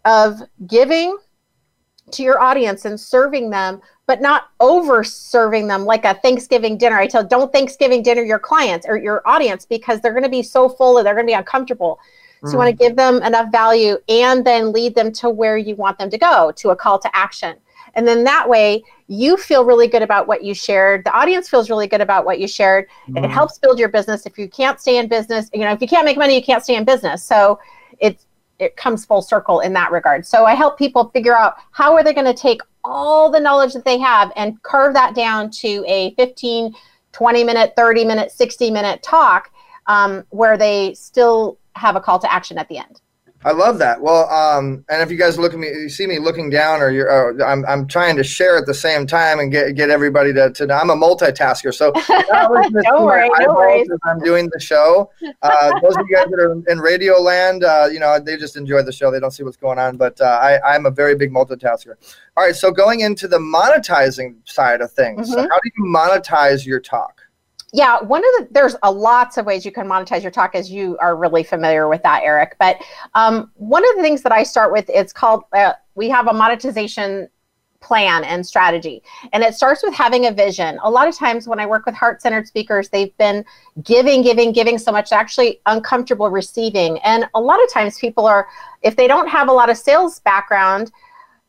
of 0.10 0.42
giving 0.66 1.16
to 2.10 2.24
your 2.24 2.42
audience 2.42 2.86
and 2.86 3.00
serving 3.00 3.52
them, 3.52 3.80
but 4.08 4.22
not 4.22 4.50
over 4.60 5.04
serving 5.04 5.68
them 5.68 5.86
like 5.86 6.04
a 6.04 6.16
Thanksgiving 6.16 6.80
dinner. 6.80 6.98
I 6.98 7.06
tell 7.06 7.24
don't 7.24 7.54
Thanksgiving 7.54 8.02
dinner 8.02 8.24
your 8.24 8.40
clients 8.40 8.88
or 8.90 8.98
your 8.98 9.22
audience 9.28 9.68
because 9.68 10.02
they're 10.02 10.14
going 10.14 10.24
to 10.24 10.30
be 10.30 10.42
so 10.42 10.68
full 10.68 10.98
and 10.98 11.06
they're 11.06 11.14
going 11.14 11.28
to 11.28 11.32
be 11.32 11.36
uncomfortable. 11.36 12.00
So 12.42 12.48
mm. 12.48 12.52
you 12.54 12.58
want 12.58 12.70
to 12.72 12.76
give 12.76 12.96
them 12.96 13.22
enough 13.22 13.52
value 13.52 13.98
and 14.10 14.44
then 14.44 14.72
lead 14.72 14.96
them 14.96 15.12
to 15.14 15.30
where 15.30 15.58
you 15.58 15.76
want 15.76 16.00
them 16.00 16.10
to 16.10 16.18
go 16.18 16.52
to 16.56 16.72
a 16.72 16.76
call 16.76 16.98
to 16.98 17.16
action. 17.16 17.58
And 17.94 18.08
then 18.08 18.24
that 18.24 18.50
way, 18.50 18.84
you 19.08 19.38
feel 19.38 19.64
really 19.64 19.88
good 19.88 20.02
about 20.02 20.28
what 20.28 20.44
you 20.44 20.56
shared. 20.56 21.06
The 21.06 21.12
audience 21.12 21.50
feels 21.50 21.70
really 21.70 21.88
good 21.88 22.02
about 22.02 22.26
what 22.26 22.40
you 22.40 22.48
shared. 22.48 22.88
Mm-hmm. 23.08 23.26
It 23.26 23.30
helps 23.30 23.60
build 23.60 23.78
your 23.78 23.90
business. 23.90 24.26
If 24.26 24.40
you 24.40 24.48
can't 24.50 24.80
stay 24.80 24.98
in 24.98 25.08
business, 25.08 25.52
you 25.54 25.62
know, 25.62 25.72
if 25.72 25.82
you 25.82 25.88
can't 25.88 26.06
make 26.06 26.18
money, 26.18 26.34
you 26.36 26.44
can't 26.44 26.64
stay 26.64 26.76
in 26.76 26.84
business. 26.84 27.24
So 27.24 27.60
it's 28.00 28.26
it 28.60 28.76
comes 28.76 29.06
full 29.06 29.22
circle 29.22 29.62
in 29.62 29.74
that 29.74 29.92
regard. 29.92 30.26
So 30.26 30.46
I 30.46 30.54
help 30.54 30.78
people 30.78 31.10
figure 31.10 31.36
out 31.36 31.56
how 31.72 31.96
are 31.96 32.04
they 32.04 32.14
going 32.14 32.26
to 32.26 32.34
take 32.34 32.62
all 32.84 33.32
the 33.32 33.40
knowledge 33.40 33.74
that 33.74 33.86
they 33.86 33.98
have 33.98 34.32
and 34.36 34.62
curve 34.64 34.94
that 34.94 35.16
down 35.16 35.50
to 35.52 35.84
a 35.88 36.14
15, 36.16 36.76
20 37.12 37.44
minute, 37.44 37.74
30 37.76 38.06
minute, 38.06 38.32
60 38.32 38.72
minute 38.72 39.02
talk 39.02 39.52
um, 39.88 40.24
where 40.30 40.58
they 40.58 40.94
still 40.94 41.58
have 41.76 41.96
a 41.96 42.02
call 42.02 42.20
to 42.20 42.32
action 42.32 42.58
at 42.58 42.68
the 42.70 42.78
end. 42.78 43.02
I 43.46 43.52
love 43.52 43.78
that. 43.80 44.02
Well, 44.02 44.30
um, 44.30 44.84
and 44.90 45.02
if 45.02 45.10
you 45.10 45.18
guys 45.18 45.40
look 45.40 45.54
at 45.54 45.60
me, 45.60 45.68
you 45.68 45.88
see 45.88 46.06
me 46.06 46.20
looking 46.20 46.50
down, 46.50 46.82
or 46.82 46.90
you're, 46.90 47.42
uh, 47.42 47.46
I'm, 47.46 47.66
I'm 47.68 47.88
trying 47.88 48.18
to 48.18 48.24
share 48.24 48.58
at 48.58 48.66
the 48.66 48.74
same 48.74 49.08
time 49.08 49.40
and 49.40 49.50
get 49.50 49.76
get 49.76 49.90
everybody 49.90 50.34
to. 50.34 50.52
to 50.52 50.74
I'm 50.74 50.90
a 50.90 50.96
multitasker, 50.96 51.74
so 51.74 51.92
don't 52.84 53.06
worry, 53.06 53.30
no 53.40 53.54
worries. 53.56 53.88
I'm 54.04 54.20
doing 54.20 54.50
the 54.52 54.60
show. 54.60 55.10
Uh, 55.42 55.80
those 55.82 55.96
of 55.96 56.06
you 56.10 56.18
guys 56.18 56.26
that 56.30 56.40
are 56.40 56.52
in 56.68 56.80
radio 56.80 57.22
land, 57.22 57.64
uh, 57.64 57.88
you 57.90 58.00
know, 58.00 58.20
they 58.20 58.36
just 58.36 58.58
enjoy 58.58 58.82
the 58.82 58.92
show. 58.92 59.10
They 59.10 59.22
don't 59.22 59.32
see 59.32 59.44
what's 59.44 59.58
going 59.58 59.80
on, 59.80 59.96
but 59.96 60.20
uh, 60.20 60.26
I, 60.26 60.76
I'm 60.76 60.86
a 60.86 60.92
very 60.92 61.16
big 61.16 61.32
multitasker. 61.32 61.96
All 62.36 62.44
right, 62.44 62.56
so 62.56 62.72
going 62.72 63.02
into 63.02 63.30
the 63.30 63.40
monetizing 63.40 64.36
side 64.44 64.82
of 64.82 64.92
things, 64.92 65.30
mm-hmm. 65.30 65.34
so 65.34 65.42
how 65.50 65.60
do 65.64 65.72
you 65.78 65.86
monetize 65.86 66.66
your 66.66 66.82
talk? 66.82 67.19
Yeah 67.74 68.02
one 68.02 68.22
of 68.22 68.48
the 68.48 68.48
there's 68.52 68.76
a 68.84 68.92
lots 68.92 69.38
of 69.38 69.46
ways 69.46 69.66
you 69.66 69.72
can 69.72 69.88
monetize 69.88 70.22
your 70.22 70.32
talk 70.32 70.56
as 70.56 70.72
you 70.72 70.98
are 71.00 71.16
really 71.16 71.44
familiar 71.44 71.88
with 71.88 72.02
that 72.04 72.22
eric. 72.24 72.56
But 72.60 72.84
um, 73.14 73.52
one 73.56 73.88
of 73.88 73.96
the 73.96 74.02
things 74.02 74.22
that 74.24 74.32
i 74.32 74.44
start 74.44 74.72
with 74.72 74.90
it's 74.90 75.14
called 75.14 75.44
uh, 75.54 75.74
we 75.96 76.10
have 76.10 76.28
a 76.28 76.34
monetization 76.34 77.30
plan 77.82 78.26
and 78.26 78.46
strategy. 78.46 79.02
And 79.32 79.42
it 79.42 79.56
starts 79.56 79.84
with 79.84 79.94
having 79.94 80.26
a 80.26 80.32
vision. 80.32 80.78
A 80.84 80.90
lot 80.90 81.08
of 81.08 81.16
times 81.16 81.48
when 81.48 81.60
i 81.60 81.66
work 81.66 81.86
with 81.86 81.96
heart-centered 81.96 82.48
speakers 82.48 82.90
they've 82.90 83.16
been 83.18 83.46
giving 83.84 84.22
giving 84.22 84.52
giving 84.52 84.78
so 84.78 84.92
much 84.92 85.12
actually 85.12 85.62
uncomfortable 85.66 86.30
receiving. 86.30 86.98
And 87.00 87.30
a 87.34 87.40
lot 87.40 87.64
of 87.64 87.72
times 87.72 87.98
people 87.98 88.26
are 88.26 88.48
if 88.82 88.96
they 88.96 89.08
don't 89.08 89.28
have 89.28 89.48
a 89.48 89.54
lot 89.54 89.70
of 89.70 89.78
sales 89.78 90.20
background 90.20 90.92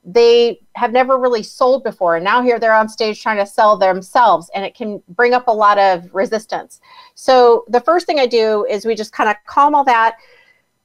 they 0.04 0.60
have 0.76 0.92
never 0.92 1.18
really 1.18 1.42
sold 1.42 1.84
before. 1.84 2.16
And 2.16 2.24
now 2.24 2.42
here 2.42 2.58
they're 2.58 2.74
on 2.74 2.88
stage 2.88 3.22
trying 3.22 3.36
to 3.36 3.46
sell 3.46 3.76
themselves 3.76 4.50
and 4.54 4.64
it 4.64 4.74
can 4.74 5.02
bring 5.08 5.34
up 5.34 5.48
a 5.48 5.52
lot 5.52 5.78
of 5.78 6.12
resistance. 6.14 6.80
So 7.14 7.64
the 7.68 7.80
first 7.80 8.06
thing 8.06 8.18
i 8.18 8.26
do 8.26 8.66
is 8.68 8.86
we 8.86 8.94
just 8.94 9.12
kind 9.12 9.28
of 9.28 9.36
calm 9.46 9.74
all 9.74 9.84
that 9.84 10.16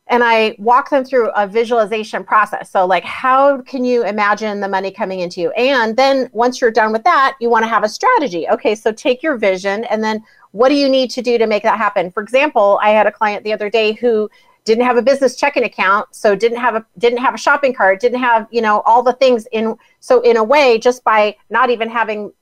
and 0.07 0.21
i 0.23 0.55
walk 0.59 0.89
them 0.89 1.05
through 1.05 1.29
a 1.29 1.47
visualization 1.47 2.25
process. 2.25 2.69
So 2.69 2.85
like 2.85 3.05
how 3.05 3.61
can 3.61 3.85
you 3.85 4.03
imagine 4.03 4.59
the 4.59 4.67
money 4.67 4.91
coming 4.91 5.21
into 5.21 5.39
you? 5.39 5.51
And 5.51 5.95
then 5.95 6.29
once 6.33 6.59
you're 6.59 6.71
done 6.71 6.91
with 6.91 7.03
that 7.05 7.37
you 7.39 7.49
want 7.49 7.63
to 7.63 7.69
have 7.69 7.85
a 7.85 7.89
strategy. 7.89 8.49
Okay 8.49 8.75
so 8.75 8.91
take 8.91 9.23
your 9.23 9.37
vision 9.37 9.85
and 9.85 10.03
then 10.03 10.23
what 10.51 10.69
do 10.69 10.75
you 10.75 10.89
need 10.89 11.09
to 11.11 11.21
do 11.21 11.37
to 11.37 11.47
make 11.47 11.63
that 11.63 11.77
happen? 11.77 12.11
For 12.11 12.21
example 12.21 12.79
i 12.81 12.89
had 12.89 13.07
a 13.07 13.11
client 13.11 13.45
the 13.45 13.53
other 13.53 13.69
day 13.69 13.93
who 13.93 14.29
didn't 14.65 14.83
have 14.83 14.97
a 14.97 15.01
business 15.01 15.35
checking 15.35 15.63
account 15.63 16.13
so 16.13 16.35
didn't 16.35 16.57
have 16.57 16.75
a 16.75 16.85
didn't 16.97 17.19
have 17.19 17.33
a 17.33 17.37
shopping 17.37 17.73
cart 17.73 17.99
didn't 17.99 18.19
have 18.19 18.47
you 18.51 18.61
know 18.61 18.81
all 18.81 19.01
the 19.01 19.13
things 19.13 19.47
in 19.51 19.77
so 19.99 20.21
in 20.21 20.37
a 20.37 20.43
way 20.43 20.77
just 20.77 21.03
by 21.03 21.35
not 21.49 21.69
even 21.69 21.89
having 21.89 22.33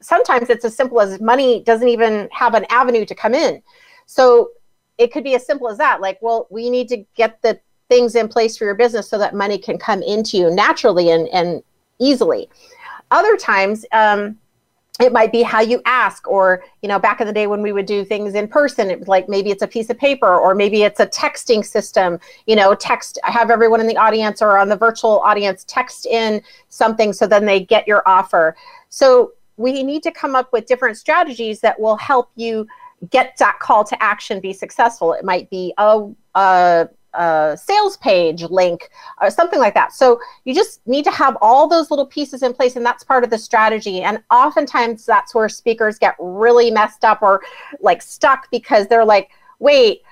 sometimes 0.00 0.50
it's 0.50 0.64
as 0.64 0.76
simple 0.76 1.00
as 1.00 1.20
money 1.20 1.62
doesn't 1.62 1.88
even 1.88 2.28
have 2.32 2.54
an 2.54 2.66
avenue 2.70 3.04
to 3.04 3.14
come 3.14 3.34
in. 3.34 3.62
So 4.06 4.50
it 4.96 5.12
could 5.12 5.24
be 5.24 5.34
as 5.34 5.46
simple 5.46 5.68
as 5.68 5.78
that 5.78 6.00
like 6.00 6.18
well 6.20 6.46
we 6.50 6.70
need 6.70 6.88
to 6.88 7.04
get 7.14 7.40
the 7.42 7.60
things 7.88 8.14
in 8.14 8.28
place 8.28 8.56
for 8.56 8.64
your 8.64 8.74
business 8.74 9.08
so 9.08 9.16
that 9.18 9.34
money 9.34 9.56
can 9.56 9.78
come 9.78 10.02
into 10.02 10.36
you 10.36 10.50
naturally 10.50 11.10
and, 11.10 11.28
and 11.28 11.62
easily. 11.98 12.48
Other 13.10 13.36
times 13.36 13.86
um, 13.92 14.38
it 15.00 15.12
might 15.12 15.30
be 15.30 15.42
how 15.42 15.60
you 15.60 15.80
ask 15.84 16.26
or 16.26 16.64
you 16.82 16.88
know 16.88 16.98
back 16.98 17.20
in 17.20 17.26
the 17.26 17.32
day 17.32 17.46
when 17.46 17.62
we 17.62 17.72
would 17.72 17.86
do 17.86 18.04
things 18.04 18.34
in 18.34 18.48
person 18.48 18.90
it 18.90 18.98
was 18.98 19.08
like 19.08 19.28
maybe 19.28 19.50
it's 19.50 19.62
a 19.62 19.66
piece 19.66 19.90
of 19.90 19.98
paper 19.98 20.34
or 20.34 20.54
maybe 20.54 20.82
it's 20.82 21.00
a 21.00 21.06
texting 21.06 21.64
system 21.64 22.18
you 22.46 22.56
know 22.56 22.74
text 22.74 23.18
have 23.22 23.50
everyone 23.50 23.80
in 23.80 23.86
the 23.86 23.96
audience 23.96 24.42
or 24.42 24.58
on 24.58 24.68
the 24.68 24.76
virtual 24.76 25.20
audience 25.20 25.64
text 25.68 26.06
in 26.06 26.42
something 26.68 27.12
so 27.12 27.26
then 27.26 27.44
they 27.44 27.60
get 27.60 27.86
your 27.86 28.02
offer. 28.06 28.56
So 28.88 29.32
we 29.56 29.82
need 29.82 30.02
to 30.04 30.12
come 30.12 30.34
up 30.34 30.52
with 30.52 30.66
different 30.66 30.96
strategies 30.96 31.60
that 31.60 31.78
will 31.78 31.96
help 31.96 32.30
you 32.36 32.66
get 33.10 33.36
that 33.38 33.58
call 33.60 33.84
to 33.84 34.02
action 34.02 34.40
be 34.40 34.52
successful. 34.52 35.12
It 35.12 35.24
might 35.24 35.50
be 35.50 35.74
a, 35.78 36.08
a 36.34 36.88
a 37.18 37.58
sales 37.60 37.96
page 37.98 38.42
link 38.44 38.90
or 39.20 39.30
something 39.30 39.58
like 39.58 39.74
that. 39.74 39.92
So 39.92 40.20
you 40.44 40.54
just 40.54 40.86
need 40.86 41.04
to 41.04 41.10
have 41.10 41.36
all 41.42 41.68
those 41.68 41.90
little 41.90 42.06
pieces 42.06 42.42
in 42.42 42.54
place, 42.54 42.76
and 42.76 42.86
that's 42.86 43.04
part 43.04 43.24
of 43.24 43.30
the 43.30 43.38
strategy. 43.38 44.02
And 44.02 44.22
oftentimes 44.30 45.04
that's 45.04 45.34
where 45.34 45.48
speakers 45.48 45.98
get 45.98 46.14
really 46.18 46.70
messed 46.70 47.04
up 47.04 47.20
or 47.22 47.42
like 47.80 48.02
stuck 48.02 48.50
because 48.50 48.86
they're 48.86 49.04
like, 49.04 49.30
wait, 49.58 50.02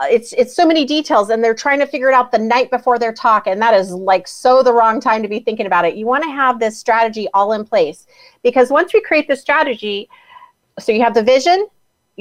it's 0.00 0.32
it's 0.32 0.54
so 0.54 0.66
many 0.66 0.84
details 0.84 1.30
and 1.30 1.42
they're 1.42 1.54
trying 1.54 1.78
to 1.78 1.86
figure 1.86 2.08
it 2.08 2.14
out 2.14 2.32
the 2.32 2.38
night 2.38 2.70
before 2.70 2.98
their 2.98 3.12
talk 3.12 3.46
and 3.46 3.60
that 3.60 3.74
is 3.74 3.92
like 3.92 4.26
so 4.26 4.62
the 4.62 4.72
wrong 4.72 5.00
time 5.00 5.22
to 5.22 5.28
be 5.28 5.38
thinking 5.38 5.66
about 5.66 5.84
it 5.84 5.94
you 5.94 6.06
want 6.06 6.24
to 6.24 6.30
have 6.30 6.58
this 6.58 6.76
strategy 6.78 7.28
all 7.34 7.52
in 7.52 7.64
place 7.64 8.06
because 8.42 8.70
once 8.70 8.92
we 8.92 9.00
create 9.00 9.28
the 9.28 9.36
strategy 9.36 10.08
so 10.78 10.90
you 10.90 11.02
have 11.02 11.14
the 11.14 11.22
vision 11.22 11.68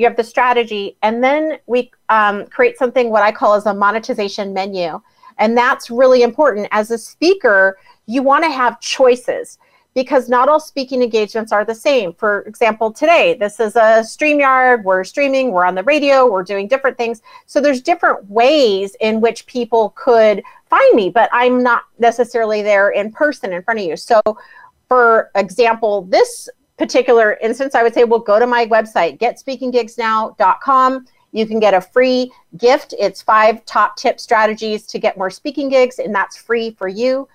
you 0.02 0.08
have 0.08 0.18
the 0.18 0.24
strategy, 0.24 0.98
and 1.04 1.24
then 1.24 1.60
we 1.68 1.92
um, 2.10 2.48
create 2.48 2.76
something 2.76 3.12
what 3.12 3.22
I 3.22 3.32
call 3.32 3.54
as 3.54 3.68
a 3.68 3.74
monetization 3.74 4.52
menu. 4.52 5.00
And 5.38 5.56
that's 5.56 5.92
really 5.92 6.24
important. 6.24 6.68
As 6.72 6.90
a 6.90 6.98
speaker, 6.98 7.78
you 8.08 8.24
want 8.24 8.44
to 8.44 8.50
have 8.50 8.80
choices 8.80 9.60
because 9.94 10.28
not 10.28 10.50
all 10.50 10.60
speaking 10.60 11.04
engagements 11.04 11.52
are 11.52 11.64
the 11.64 11.76
same. 11.76 12.14
For 12.14 12.42
example, 12.44 12.92
today, 12.92 13.36
this 13.40 13.60
is 13.60 13.76
a 13.76 14.02
StreamYard, 14.02 14.84
we're 14.84 15.04
streaming, 15.04 15.52
we're 15.52 15.66
on 15.66 15.76
the 15.76 15.84
radio, 15.84 16.32
we're 16.32 16.44
doing 16.44 16.68
different 16.68 16.98
things. 16.98 17.22
So 17.46 17.62
there's 17.62 17.82
different 17.82 18.28
ways 18.30 18.96
in 19.02 19.22
which 19.22 19.46
people 19.46 19.94
could 19.96 20.42
find 20.68 20.96
me, 20.96 21.10
but 21.10 21.30
I'm 21.32 21.62
not 21.62 21.84
necessarily 22.00 22.64
there 22.64 22.90
in 22.90 23.12
person 23.12 23.54
in 23.54 23.62
front 23.62 23.82
of 23.82 23.86
you. 23.86 23.98
So 23.98 24.22
for 24.88 25.32
example, 25.36 26.02
this 26.04 26.50
particular 26.82 27.38
instance, 27.44 27.76
I 27.76 27.84
would 27.84 27.94
say, 27.94 28.06
well, 28.06 28.20
go 28.20 28.40
to 28.40 28.48
my 28.48 28.66
website, 28.66 29.20
getspeakinggigsnow.com. 29.20 31.06
You 31.32 31.46
can 31.46 31.60
get 31.60 31.76
a 31.76 31.82
free 31.82 32.32
gift. 32.58 32.96
It's 32.98 33.22
five 33.22 33.64
top 33.66 33.98
tip 33.98 34.20
strategies 34.20 34.88
to 34.88 34.98
get 34.98 35.16
more 35.16 35.30
speaking 35.30 35.70
gigs, 35.70 36.00
and 36.00 36.14
that's 36.14 36.38
free 36.38 36.72
for 36.72 36.88
you. 36.88 37.28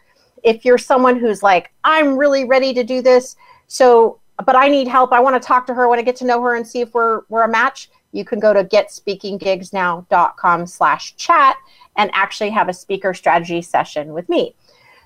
If 0.43 0.65
you're 0.65 0.79
someone 0.79 1.17
who's 1.17 1.45
like, 1.45 1.71
I'm 1.85 2.19
really 2.19 2.45
ready 2.45 2.75
to 2.75 2.83
do 2.83 3.03
this, 3.03 3.37
so 3.69 4.19
but 4.45 4.57
I 4.57 4.69
need 4.69 4.89
help. 4.89 5.13
I 5.13 5.21
want 5.21 5.41
to 5.41 5.47
talk 5.47 5.65
to 5.69 5.75
her. 5.75 5.85
I 5.85 5.87
want 5.87 6.01
to 6.01 6.05
get 6.05 6.17
to 6.17 6.27
know 6.27 6.43
her 6.43 6.57
and 6.57 6.67
see 6.67 6.81
if 6.81 6.93
we're 6.93 7.21
we're 7.29 7.45
a 7.45 7.49
match. 7.49 7.89
You 8.11 8.25
can 8.25 8.41
go 8.41 8.53
to 8.53 8.65
getspeakinggigsnow.com 8.65 10.67
slash 10.67 11.15
chat 11.17 11.57
and 11.97 12.11
actually 12.15 12.51
have 12.51 12.69
a 12.69 12.75
speaker 12.75 13.15
strategy 13.15 13.63
session 13.63 14.13
with 14.13 14.29
me. 14.29 14.57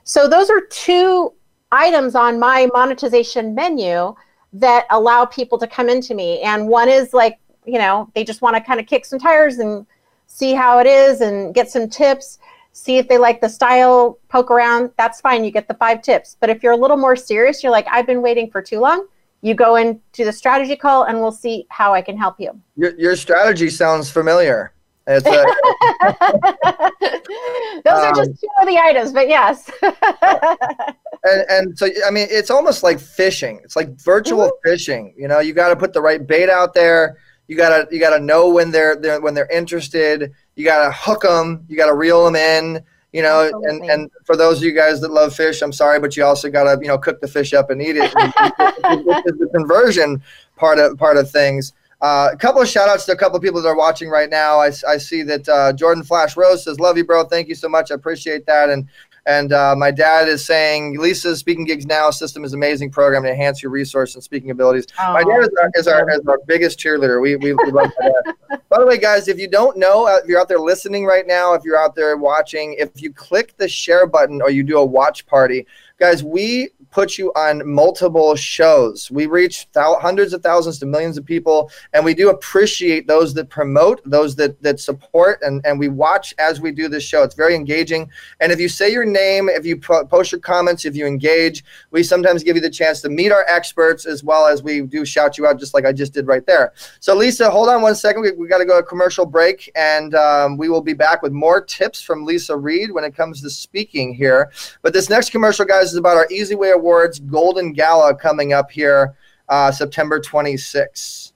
So 0.04 0.26
those 0.26 0.48
are 0.48 0.62
two 0.62 1.34
items 1.70 2.14
on 2.14 2.40
my 2.40 2.68
monetization 2.72 3.54
menu 3.54 4.14
that 4.52 4.86
allow 4.90 5.24
people 5.24 5.58
to 5.58 5.66
come 5.66 5.88
into 5.88 6.14
me. 6.14 6.40
And 6.40 6.68
one 6.68 6.88
is 6.88 7.14
like, 7.14 7.38
you 7.64 7.78
know, 7.78 8.10
they 8.14 8.24
just 8.24 8.42
want 8.42 8.56
to 8.56 8.62
kind 8.62 8.80
of 8.80 8.86
kick 8.86 9.04
some 9.04 9.18
tires 9.18 9.58
and 9.58 9.86
see 10.26 10.54
how 10.54 10.78
it 10.78 10.86
is 10.86 11.20
and 11.20 11.54
get 11.54 11.70
some 11.70 11.88
tips, 11.88 12.38
see 12.72 12.98
if 12.98 13.08
they 13.08 13.18
like 13.18 13.40
the 13.40 13.48
style, 13.48 14.18
poke 14.28 14.50
around. 14.50 14.90
That's 14.96 15.20
fine. 15.20 15.44
You 15.44 15.50
get 15.50 15.68
the 15.68 15.74
five 15.74 16.02
tips. 16.02 16.36
But 16.40 16.50
if 16.50 16.62
you're 16.62 16.72
a 16.72 16.76
little 16.76 16.96
more 16.96 17.16
serious, 17.16 17.62
you're 17.62 17.72
like, 17.72 17.86
I've 17.90 18.06
been 18.06 18.22
waiting 18.22 18.50
for 18.50 18.62
too 18.62 18.80
long. 18.80 19.06
You 19.42 19.54
go 19.54 19.76
into 19.76 20.24
the 20.24 20.32
strategy 20.32 20.76
call 20.76 21.04
and 21.04 21.20
we'll 21.20 21.32
see 21.32 21.66
how 21.70 21.94
I 21.94 22.02
can 22.02 22.16
help 22.16 22.38
you. 22.38 22.60
Your, 22.76 22.94
your 22.98 23.16
strategy 23.16 23.70
sounds 23.70 24.10
familiar. 24.10 24.72
It's 25.10 25.26
a, 25.26 25.30
Those 27.84 27.94
um, 27.94 28.04
are 28.04 28.14
just 28.14 28.40
two 28.40 28.48
of 28.60 28.66
the 28.66 28.78
items, 28.78 29.12
but 29.12 29.28
yes. 29.28 29.70
and, 29.82 31.44
and 31.48 31.78
so 31.78 31.88
I 32.06 32.10
mean, 32.10 32.26
it's 32.30 32.50
almost 32.50 32.82
like 32.82 33.00
fishing. 33.00 33.60
It's 33.64 33.76
like 33.76 33.98
virtual 34.00 34.46
mm-hmm. 34.46 34.70
fishing. 34.70 35.14
You 35.16 35.28
know, 35.28 35.40
you 35.40 35.52
got 35.52 35.68
to 35.68 35.76
put 35.76 35.92
the 35.92 36.00
right 36.00 36.26
bait 36.26 36.48
out 36.48 36.74
there. 36.74 37.18
You 37.48 37.56
gotta 37.56 37.88
you 37.90 37.98
gotta 37.98 38.20
know 38.20 38.48
when 38.48 38.70
they're, 38.70 38.94
they're 38.94 39.20
when 39.20 39.34
they're 39.34 39.50
interested. 39.50 40.32
You 40.54 40.64
gotta 40.64 40.92
hook 40.92 41.22
them. 41.22 41.64
You 41.68 41.76
gotta 41.76 41.94
reel 41.94 42.24
them 42.24 42.36
in. 42.36 42.84
You 43.12 43.22
know, 43.22 43.42
Absolutely. 43.42 43.68
and 43.68 43.90
and 43.90 44.10
for 44.24 44.36
those 44.36 44.58
of 44.58 44.62
you 44.62 44.72
guys 44.72 45.00
that 45.00 45.10
love 45.10 45.34
fish, 45.34 45.60
I'm 45.60 45.72
sorry, 45.72 45.98
but 45.98 46.16
you 46.16 46.24
also 46.24 46.48
gotta 46.48 46.80
you 46.80 46.86
know 46.86 46.96
cook 46.96 47.20
the 47.20 47.26
fish 47.26 47.52
up 47.52 47.70
and 47.70 47.82
eat 47.82 47.96
it. 47.96 48.12
the 48.12 49.48
conversion 49.52 50.22
part 50.54 50.78
of 50.78 50.96
part 50.96 51.16
of 51.16 51.28
things. 51.28 51.72
Uh, 52.00 52.30
a 52.32 52.36
couple 52.36 52.62
of 52.62 52.68
shout 52.68 52.88
outs 52.88 53.04
to 53.04 53.12
a 53.12 53.16
couple 53.16 53.36
of 53.36 53.42
people 53.42 53.60
that 53.60 53.68
are 53.68 53.76
watching 53.76 54.08
right 54.08 54.30
now. 54.30 54.58
I, 54.58 54.72
I 54.88 54.96
see 54.96 55.22
that 55.24 55.48
uh, 55.48 55.72
Jordan 55.74 56.02
Flash 56.02 56.36
Rose 56.36 56.64
says, 56.64 56.80
Love 56.80 56.96
you, 56.96 57.04
bro. 57.04 57.24
Thank 57.24 57.48
you 57.48 57.54
so 57.54 57.68
much. 57.68 57.90
I 57.90 57.94
appreciate 57.94 58.46
that. 58.46 58.70
And 58.70 58.88
and 59.26 59.52
uh, 59.52 59.74
my 59.76 59.90
dad 59.90 60.28
is 60.28 60.44
saying, 60.44 60.96
Leisa's 60.96 61.38
Speaking 61.38 61.64
Gigs 61.64 61.86
Now 61.86 62.10
system 62.10 62.44
is 62.44 62.54
amazing 62.54 62.90
program 62.90 63.22
to 63.24 63.30
enhance 63.30 63.62
your 63.62 63.70
resource 63.70 64.14
and 64.14 64.24
speaking 64.24 64.50
abilities. 64.50 64.86
Oh, 64.98 65.12
my 65.12 65.22
dad 65.22 65.42
is 65.42 65.50
our, 65.60 65.70
is 65.74 65.86
our, 65.86 66.10
is 66.10 66.26
our 66.26 66.38
biggest 66.46 66.78
cheerleader. 66.78 67.20
We, 67.20 67.36
we, 67.36 67.52
we 67.52 67.70
love 67.70 67.92
that. 67.98 68.34
By 68.68 68.78
the 68.78 68.86
way, 68.86 68.98
guys, 68.98 69.28
if 69.28 69.38
you 69.38 69.48
don't 69.48 69.76
know, 69.76 70.06
uh, 70.06 70.20
if 70.22 70.28
you're 70.28 70.40
out 70.40 70.48
there 70.48 70.58
listening 70.58 71.04
right 71.04 71.26
now, 71.26 71.52
if 71.54 71.64
you're 71.64 71.78
out 71.78 71.94
there 71.94 72.16
watching, 72.16 72.74
if 72.78 73.02
you 73.02 73.12
click 73.12 73.56
the 73.56 73.68
share 73.68 74.06
button 74.06 74.40
or 74.40 74.50
you 74.50 74.62
do 74.62 74.78
a 74.78 74.84
watch 74.84 75.26
party, 75.26 75.66
guys, 75.98 76.24
we 76.24 76.70
put 76.90 77.18
you 77.18 77.30
on 77.34 77.68
multiple 77.68 78.34
shows. 78.36 79.10
We 79.10 79.26
reach 79.26 79.68
thou- 79.72 79.98
hundreds 80.00 80.32
of 80.32 80.42
thousands 80.42 80.78
to 80.80 80.86
millions 80.86 81.16
of 81.16 81.24
people, 81.24 81.70
and 81.92 82.04
we 82.04 82.14
do 82.14 82.30
appreciate 82.30 83.06
those 83.06 83.34
that 83.34 83.48
promote, 83.48 84.00
those 84.04 84.34
that 84.36 84.60
that 84.62 84.80
support, 84.80 85.40
and 85.42 85.64
and 85.64 85.78
we 85.78 85.88
watch 85.88 86.34
as 86.38 86.60
we 86.60 86.72
do 86.72 86.88
this 86.88 87.04
show. 87.04 87.22
It's 87.22 87.34
very 87.34 87.54
engaging. 87.54 88.10
And 88.40 88.52
if 88.52 88.60
you 88.60 88.68
say 88.68 88.90
your 88.92 89.04
name, 89.04 89.48
if 89.48 89.64
you 89.64 89.76
po- 89.76 90.04
post 90.04 90.32
your 90.32 90.40
comments, 90.40 90.84
if 90.84 90.96
you 90.96 91.06
engage, 91.06 91.64
we 91.90 92.02
sometimes 92.02 92.42
give 92.42 92.56
you 92.56 92.62
the 92.62 92.70
chance 92.70 93.00
to 93.02 93.08
meet 93.08 93.32
our 93.32 93.44
experts 93.48 94.06
as 94.06 94.24
well 94.24 94.46
as 94.46 94.62
we 94.62 94.80
do 94.82 95.04
shout 95.04 95.38
you 95.38 95.46
out, 95.46 95.58
just 95.58 95.74
like 95.74 95.84
I 95.84 95.92
just 95.92 96.12
did 96.12 96.26
right 96.26 96.44
there. 96.46 96.72
So 97.00 97.16
Leisa, 97.16 97.50
hold 97.50 97.68
on 97.68 97.82
one 97.82 97.94
second. 97.94 98.22
We, 98.22 98.32
we 98.32 98.48
got 98.48 98.58
to 98.58 98.64
go 98.64 98.78
a 98.78 98.82
commercial 98.82 99.26
break, 99.26 99.70
and 99.74 100.14
um, 100.14 100.56
we 100.56 100.68
will 100.68 100.80
be 100.80 100.94
back 100.94 101.22
with 101.22 101.32
more 101.32 101.60
tips 101.60 102.00
from 102.00 102.26
Leisa 102.26 102.60
Reid 102.60 102.90
when 102.90 103.04
it 103.04 103.14
comes 103.14 103.40
to 103.42 103.50
speaking 103.50 104.14
here. 104.14 104.50
But 104.82 104.92
this 104.92 105.08
next 105.08 105.30
commercial, 105.30 105.64
guys, 105.64 105.92
is 105.92 105.96
about 105.96 106.16
our 106.16 106.26
Easy 106.30 106.54
Way 106.54 106.70
Awards 106.80 107.18
Golden 107.18 107.74
Gala 107.74 108.14
coming 108.14 108.54
up 108.54 108.70
here 108.70 109.14
uh, 109.50 109.70
September 109.70 110.18
26th. 110.18 111.32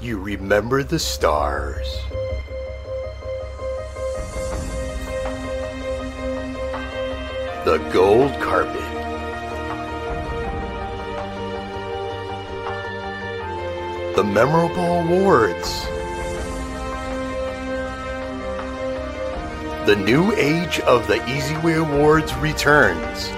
You 0.00 0.16
remember 0.18 0.84
the 0.84 0.98
stars. 0.98 1.88
The 7.64 7.78
gold 7.92 8.32
carpet. 8.40 8.80
The 14.14 14.22
memorable 14.22 15.00
awards. 15.00 15.84
The 19.86 19.96
new 19.96 20.32
age 20.34 20.78
of 20.80 21.08
the 21.08 21.16
Easy 21.28 21.56
Way 21.56 21.74
Awards 21.74 22.32
returns. 22.36 23.30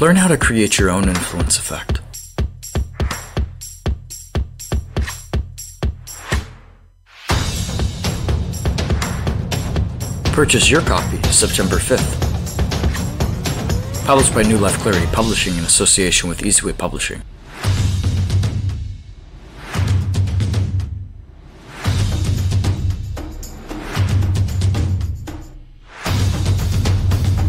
Learn 0.01 0.15
how 0.17 0.29
to 0.29 0.37
create 0.37 0.79
your 0.79 0.91
own 0.91 1.09
influence 1.09 1.59
effect. 1.59 2.00
Purchase 10.41 10.71
your 10.71 10.81
copy 10.81 11.23
September 11.25 11.77
5th. 11.77 12.17
Published 14.07 14.35
by 14.35 14.43
New 14.43 14.57
Life 14.57 14.79
Clarity 14.79 15.05
Publishing 15.13 15.55
in 15.59 15.65
association 15.65 16.31
with 16.31 16.39
Easyway 16.39 16.73
Publishing. 16.79 17.21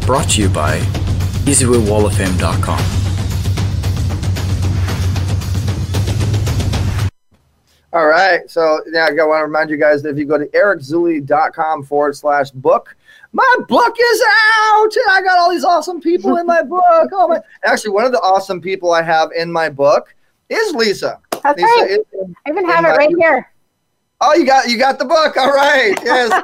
Brought 0.06 0.32
to 0.32 0.42
you 0.42 0.50
by 0.50 0.80
EasywayWallOfFame.com. 1.46 3.01
All 7.94 8.08
right. 8.08 8.50
So 8.50 8.82
now 8.88 9.08
I 9.08 9.12
want 9.12 9.40
to 9.42 9.44
remind 9.44 9.70
you 9.70 9.78
guys 9.78 10.02
that 10.04 10.10
if 10.10 10.18
you 10.18 10.26
go 10.26 10.38
to 10.38 10.46
ericzuley.com 10.48 11.84
forward 11.84 12.16
slash 12.16 12.52
book, 12.52 12.96
my 13.34 13.56
book 13.68 13.96
is 14.00 14.22
out. 14.64 14.96
And 14.96 15.06
I 15.10 15.22
got 15.22 15.38
all 15.38 15.52
these 15.52 15.66
awesome 15.66 16.00
people 16.00 16.38
in 16.38 16.46
my 16.46 16.62
book. 16.76 17.10
Oh 17.12 17.28
my! 17.28 17.42
Actually, 17.64 17.92
one 17.92 18.06
of 18.06 18.12
the 18.12 18.22
awesome 18.22 18.62
people 18.62 18.92
I 18.94 19.02
have 19.02 19.32
in 19.36 19.52
my 19.52 19.70
book 19.70 20.16
is 20.50 20.74
Leisa. 20.74 21.20
That's 21.44 21.60
Leisa 21.62 21.66
right. 21.82 21.90
is 21.92 22.00
I 22.46 22.50
even 22.50 22.66
have 22.66 22.86
it 22.86 22.90
right 22.98 23.14
here. 23.18 23.52
Oh, 24.22 24.36
you 24.36 24.46
got 24.46 24.70
you 24.70 24.78
got 24.78 25.00
the 25.00 25.06
book. 25.06 25.36
All 25.36 25.52
right. 25.52 25.98
Yes. 26.04 26.44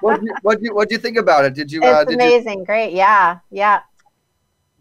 what 0.00 0.20
do 0.20 0.26
you 0.26 0.34
what 0.42 0.90
you 0.90 0.96
you 0.96 0.98
think 0.98 1.16
about 1.16 1.44
it? 1.44 1.54
Did 1.54 1.70
you? 1.70 1.82
Uh, 1.82 2.00
It's 2.02 2.10
did 2.10 2.20
you? 2.20 2.26
amazing. 2.26 2.64
Great. 2.64 2.92
Yeah. 2.92 3.38
Yeah. 3.50 3.80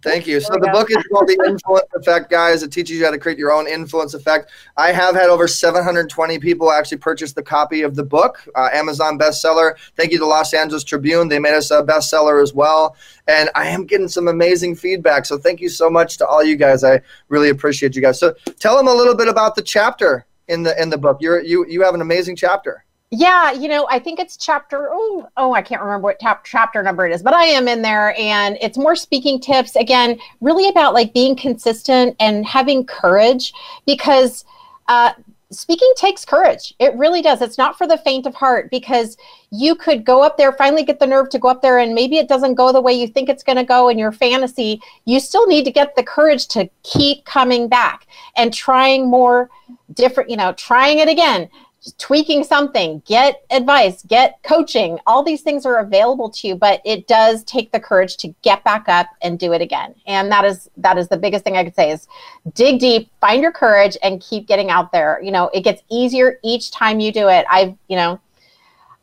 Thank 0.05 0.27
you. 0.27 0.39
So 0.39 0.53
the 0.53 0.67
go. 0.67 0.71
book 0.71 0.91
is 0.91 1.03
called 1.11 1.27
The 1.27 1.43
Influence 1.47 1.87
Effect, 1.95 2.29
guys. 2.29 2.61
It 2.61 2.71
teaches 2.71 2.97
you 2.99 3.05
how 3.05 3.09
to 3.09 3.17
create 3.17 3.39
your 3.39 3.51
own 3.51 3.67
influence 3.67 4.13
effect. 4.13 4.51
I 4.77 4.91
have 4.91 5.15
had 5.15 5.31
over 5.31 5.47
720 5.47 6.37
people 6.37 6.71
actually 6.71 6.99
purchase 6.99 7.33
the 7.33 7.41
copy 7.41 7.81
of 7.81 7.95
the 7.95 8.03
book, 8.03 8.47
uh, 8.53 8.69
Amazon 8.71 9.17
bestseller. 9.17 9.73
Thank 9.95 10.11
you 10.11 10.19
to 10.19 10.25
Los 10.27 10.53
Angeles 10.53 10.83
Tribune. 10.83 11.27
They 11.27 11.39
made 11.39 11.55
us 11.55 11.71
a 11.71 11.81
bestseller 11.81 12.43
as 12.43 12.53
well. 12.53 12.95
And 13.27 13.49
I 13.55 13.67
am 13.67 13.87
getting 13.87 14.07
some 14.07 14.27
amazing 14.27 14.75
feedback. 14.75 15.25
So 15.25 15.39
thank 15.39 15.59
you 15.59 15.69
so 15.69 15.89
much 15.89 16.17
to 16.17 16.27
all 16.27 16.43
you 16.43 16.55
guys. 16.55 16.83
I 16.83 17.01
really 17.29 17.49
appreciate 17.49 17.95
you 17.95 18.03
guys. 18.03 18.19
So 18.19 18.35
tell 18.59 18.77
them 18.77 18.87
a 18.87 18.93
little 18.93 19.15
bit 19.15 19.27
about 19.27 19.55
the 19.55 19.63
chapter 19.63 20.27
in 20.49 20.61
the 20.61 20.79
in 20.79 20.91
the 20.91 20.99
book. 20.99 21.17
You're 21.19 21.41
you 21.41 21.65
you 21.67 21.81
have 21.81 21.95
an 21.95 22.01
amazing 22.01 22.35
chapter. 22.35 22.85
Yeah, 23.11 23.51
you 23.51 23.67
know, 23.67 23.87
I 23.89 23.99
think 23.99 24.19
it's 24.19 24.35
chapter. 24.35 24.89
Oh, 24.91 25.27
oh, 25.37 25.53
I 25.53 25.61
can't 25.61 25.81
remember 25.81 26.05
what 26.05 26.19
tap, 26.19 26.43
chapter 26.43 26.81
number 26.81 27.05
it 27.05 27.13
is, 27.13 27.21
but 27.21 27.33
I 27.33 27.45
am 27.45 27.67
in 27.67 27.81
there, 27.81 28.15
and 28.19 28.57
it's 28.61 28.77
more 28.77 28.95
speaking 28.95 29.39
tips. 29.39 29.75
Again, 29.75 30.19
really 30.41 30.67
about 30.67 30.95
like 30.95 31.13
being 31.13 31.35
consistent 31.35 32.15
and 32.19 32.45
having 32.45 32.83
courage, 32.83 33.53
because 33.85 34.43
uh, 34.87 35.11
speaking 35.51 35.91
takes 35.95 36.25
courage. 36.25 36.73
It 36.79 36.95
really 36.95 37.21
does. 37.21 37.43
It's 37.43 37.59
not 37.59 37.77
for 37.77 37.87
the 37.87 37.99
faint 37.99 38.25
of 38.25 38.33
heart, 38.33 38.71
because 38.71 39.17
you 39.51 39.75
could 39.75 40.03
go 40.03 40.23
up 40.23 40.35
there, 40.35 40.51
finally 40.51 40.83
get 40.83 40.99
the 40.99 41.07
nerve 41.07 41.29
to 41.29 41.39
go 41.39 41.47
up 41.47 41.61
there, 41.61 41.77
and 41.77 41.93
maybe 41.93 42.17
it 42.17 42.27
doesn't 42.27 42.55
go 42.55 42.73
the 42.73 42.81
way 42.81 42.93
you 42.93 43.07
think 43.07 43.29
it's 43.29 43.43
going 43.43 43.57
to 43.57 43.63
go 43.63 43.87
in 43.87 43.99
your 43.99 44.11
fantasy. 44.11 44.81
You 45.05 45.19
still 45.19 45.45
need 45.45 45.63
to 45.65 45.71
get 45.71 45.95
the 45.95 46.03
courage 46.03 46.47
to 46.49 46.67
keep 46.81 47.23
coming 47.23 47.67
back 47.69 48.07
and 48.35 48.51
trying 48.51 49.07
more 49.07 49.51
different. 49.93 50.31
You 50.31 50.37
know, 50.37 50.53
trying 50.53 50.97
it 50.97 51.07
again 51.07 51.49
tweaking 51.97 52.43
something, 52.43 53.01
get 53.05 53.43
advice, 53.51 54.03
get 54.03 54.41
coaching. 54.43 54.99
All 55.05 55.23
these 55.23 55.41
things 55.41 55.65
are 55.65 55.77
available 55.77 56.29
to 56.29 56.47
you, 56.47 56.55
but 56.55 56.81
it 56.85 57.07
does 57.07 57.43
take 57.43 57.71
the 57.71 57.79
courage 57.79 58.17
to 58.17 58.33
get 58.41 58.63
back 58.63 58.89
up 58.89 59.07
and 59.21 59.37
do 59.37 59.53
it 59.53 59.61
again. 59.61 59.93
And 60.07 60.31
that 60.31 60.45
is 60.45 60.69
that 60.77 60.97
is 60.97 61.07
the 61.07 61.17
biggest 61.17 61.43
thing 61.43 61.57
I 61.57 61.63
could 61.63 61.75
say 61.75 61.91
is 61.91 62.07
dig 62.53 62.79
deep, 62.79 63.09
find 63.21 63.41
your 63.41 63.51
courage 63.51 63.97
and 64.01 64.21
keep 64.21 64.47
getting 64.47 64.69
out 64.69 64.91
there. 64.91 65.21
You 65.21 65.31
know, 65.31 65.49
it 65.53 65.61
gets 65.61 65.81
easier 65.89 66.39
each 66.43 66.71
time 66.71 66.99
you 66.99 67.11
do 67.11 67.27
it. 67.27 67.45
I've, 67.49 67.75
you 67.87 67.95
know, 67.95 68.19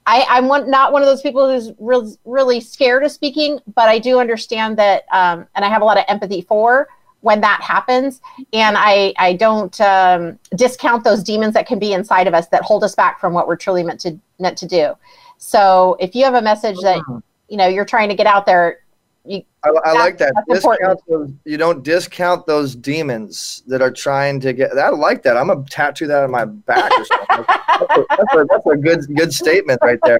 I, 0.06 0.26
I'm 0.28 0.48
one, 0.48 0.68
not 0.68 0.92
one 0.92 1.02
of 1.02 1.06
those 1.06 1.22
people 1.22 1.48
who's 1.48 1.72
real, 1.78 2.12
really 2.24 2.60
scared 2.60 3.04
of 3.04 3.12
speaking, 3.12 3.60
but 3.74 3.88
I 3.88 3.98
do 3.98 4.18
understand 4.18 4.76
that, 4.78 5.04
um, 5.12 5.46
and 5.54 5.64
I 5.64 5.68
have 5.68 5.82
a 5.82 5.84
lot 5.84 5.96
of 5.96 6.04
empathy 6.08 6.40
for 6.40 6.88
when 7.22 7.40
that 7.40 7.62
happens. 7.62 8.20
And 8.52 8.76
I, 8.78 9.14
I 9.18 9.32
don't 9.34 9.80
um, 9.80 10.38
discount 10.54 11.04
those 11.04 11.22
demons 11.22 11.54
that 11.54 11.66
can 11.66 11.78
be 11.78 11.92
inside 11.92 12.26
of 12.26 12.34
us 12.34 12.48
that 12.48 12.62
hold 12.62 12.84
us 12.84 12.94
back 12.94 13.18
from 13.20 13.32
what 13.32 13.48
we're 13.48 13.56
truly 13.56 13.82
meant 13.82 14.00
to 14.00 14.18
meant 14.38 14.58
to 14.58 14.66
do. 14.66 14.94
So 15.38 15.96
if 15.98 16.14
you 16.14 16.24
have 16.24 16.34
a 16.34 16.42
message 16.42 16.76
that 16.82 17.00
you 17.48 17.56
know 17.56 17.66
you're 17.66 17.84
trying 17.84 18.08
to 18.10 18.14
get 18.14 18.26
out 18.26 18.44
there, 18.44 18.80
you, 19.24 19.42
I, 19.62 19.68
I 19.84 19.92
like 19.92 20.18
that. 20.18 20.34
Discount 20.48 21.00
those, 21.08 21.30
you 21.44 21.56
don't 21.56 21.84
discount 21.84 22.44
those 22.46 22.74
demons 22.74 23.62
that 23.68 23.80
are 23.80 23.90
trying 23.90 24.40
to 24.40 24.52
get. 24.52 24.76
I 24.76 24.88
like 24.88 25.22
that. 25.22 25.36
I'm 25.36 25.46
gonna 25.46 25.64
tattoo 25.70 26.08
that 26.08 26.24
on 26.24 26.30
my 26.32 26.44
back 26.44 26.90
or 26.98 27.04
something. 27.04 27.44
that's, 27.46 27.98
a, 27.98 28.04
that's, 28.08 28.34
a, 28.34 28.46
that's 28.48 28.66
a 28.66 28.76
good 28.76 29.16
good 29.16 29.32
statement 29.32 29.78
right 29.82 30.00
there. 30.02 30.18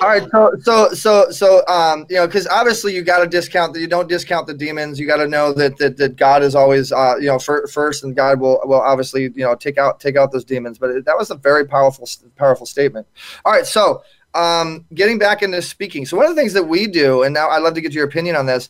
All 0.00 0.08
right, 0.08 0.28
so 0.32 0.52
so 0.62 0.88
so 0.92 1.30
so 1.30 1.66
um, 1.68 2.04
you 2.10 2.16
know, 2.16 2.26
because 2.26 2.48
obviously 2.48 2.94
you 2.94 3.02
got 3.02 3.20
to 3.20 3.28
discount 3.28 3.72
that 3.74 3.80
you 3.80 3.86
don't 3.86 4.08
discount 4.08 4.48
the 4.48 4.54
demons. 4.54 4.98
You 4.98 5.06
got 5.06 5.18
to 5.18 5.28
know 5.28 5.52
that, 5.52 5.76
that 5.78 5.96
that 5.98 6.16
God 6.16 6.42
is 6.42 6.56
always 6.56 6.90
uh, 6.90 7.14
you 7.20 7.28
know 7.28 7.38
fir- 7.38 7.68
first, 7.68 8.02
and 8.02 8.16
God 8.16 8.40
will 8.40 8.60
will 8.64 8.80
obviously 8.80 9.22
you 9.22 9.44
know 9.44 9.54
take 9.54 9.78
out 9.78 10.00
take 10.00 10.16
out 10.16 10.32
those 10.32 10.44
demons. 10.44 10.78
But 10.78 11.04
that 11.04 11.16
was 11.16 11.30
a 11.30 11.36
very 11.36 11.64
powerful 11.64 12.08
powerful 12.34 12.66
statement. 12.66 13.06
All 13.44 13.52
right, 13.52 13.66
so 13.66 14.02
um, 14.34 14.84
getting 14.94 15.18
back 15.18 15.42
into 15.42 15.62
speaking. 15.62 16.04
So 16.06 16.16
one 16.16 16.26
of 16.26 16.34
the 16.34 16.40
things 16.40 16.52
that 16.52 16.64
we 16.64 16.86
do, 16.86 17.22
and 17.22 17.32
now 17.32 17.48
I'd 17.48 17.62
love 17.62 17.74
to 17.74 17.80
get 17.80 17.92
your 17.92 18.04
opinion 18.04 18.36
on 18.36 18.46
this. 18.46 18.68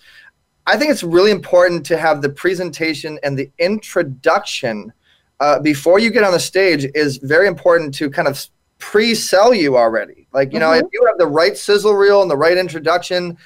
I 0.67 0.77
think 0.77 0.91
it's 0.91 1.03
really 1.03 1.31
important 1.31 1.85
to 1.87 1.99
have 1.99 2.23
the 2.23 2.29
presentation 2.31 3.19
and 3.23 3.39
the 3.39 3.51
introduction 3.59 4.93
uh, 5.41 5.59
before 5.61 5.99
you 5.99 6.11
get 6.11 6.25
on 6.25 6.33
the 6.33 6.41
stage 6.41 6.87
is 6.95 7.19
very 7.19 7.47
important 7.47 7.95
to 7.95 8.09
kind 8.09 8.29
of 8.29 8.47
pre-sell 8.79 9.53
you 9.53 9.77
already. 9.77 10.27
Like 10.33 10.53
you 10.53 10.59
know, 10.59 10.71
Mhm. 10.71 10.81
if 10.81 10.87
you 10.93 11.05
have 11.07 11.19
the 11.19 11.27
right 11.27 11.57
sizzle 11.57 11.95
reel 11.95 12.23
and 12.23 12.31
the 12.31 12.37
right 12.37 12.57
introduction, 12.57 13.37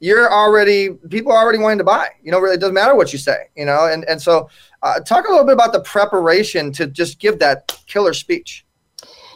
you're 0.00 0.32
already 0.32 0.90
people 1.10 1.32
are 1.32 1.42
already 1.42 1.58
wanting 1.58 1.78
to 1.78 1.84
buy. 1.84 2.08
You 2.22 2.32
know, 2.32 2.40
really, 2.40 2.54
it 2.56 2.60
doesn't 2.60 2.74
matter 2.74 2.94
what 2.94 3.12
you 3.12 3.18
say. 3.18 3.48
You 3.56 3.64
know, 3.66 3.86
and 3.86 4.04
and 4.08 4.20
so 4.20 4.48
uh, 4.82 5.00
talk 5.00 5.26
a 5.26 5.30
little 5.30 5.44
bit 5.44 5.52
about 5.52 5.72
the 5.72 5.80
preparation 5.80 6.72
to 6.72 6.86
just 6.86 7.18
give 7.18 7.38
that 7.38 7.78
killer 7.86 8.12
speech. 8.12 8.64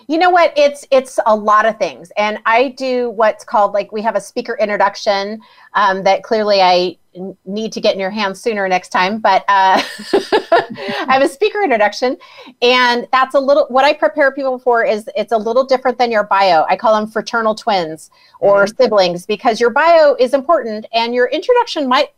You 0.08 0.18
know 0.18 0.30
what? 0.30 0.52
It's 0.56 0.86
it's 0.90 1.18
a 1.26 1.34
lot 1.34 1.66
of 1.66 1.78
things, 1.78 2.12
and 2.16 2.38
I 2.46 2.68
do 2.70 3.10
what's 3.10 3.44
called 3.44 3.72
like 3.72 3.90
we 3.90 4.02
have 4.02 4.14
a 4.14 4.20
speaker 4.20 4.56
introduction 4.60 5.40
um, 5.74 6.04
that 6.04 6.22
clearly 6.22 6.60
I 6.60 6.96
need 7.44 7.72
to 7.72 7.80
get 7.80 7.94
in 7.94 8.00
your 8.00 8.10
hands 8.10 8.40
sooner 8.40 8.68
next 8.68 8.90
time. 8.90 9.18
But 9.18 9.42
uh, 9.48 9.82
I 9.82 11.06
have 11.08 11.22
a 11.22 11.28
speaker 11.28 11.62
introduction, 11.62 12.16
and 12.62 13.08
that's 13.10 13.34
a 13.34 13.40
little 13.40 13.66
what 13.68 13.84
I 13.84 13.94
prepare 13.94 14.30
people 14.30 14.60
for 14.60 14.84
is 14.84 15.08
it's 15.16 15.32
a 15.32 15.38
little 15.38 15.64
different 15.64 15.98
than 15.98 16.12
your 16.12 16.24
bio. 16.24 16.64
I 16.68 16.76
call 16.76 16.94
them 16.94 17.10
fraternal 17.10 17.54
twins 17.54 18.10
or 18.38 18.66
siblings 18.66 19.26
because 19.26 19.60
your 19.60 19.70
bio 19.70 20.14
is 20.20 20.34
important, 20.34 20.86
and 20.92 21.14
your 21.14 21.26
introduction 21.26 21.88
might 21.88 22.10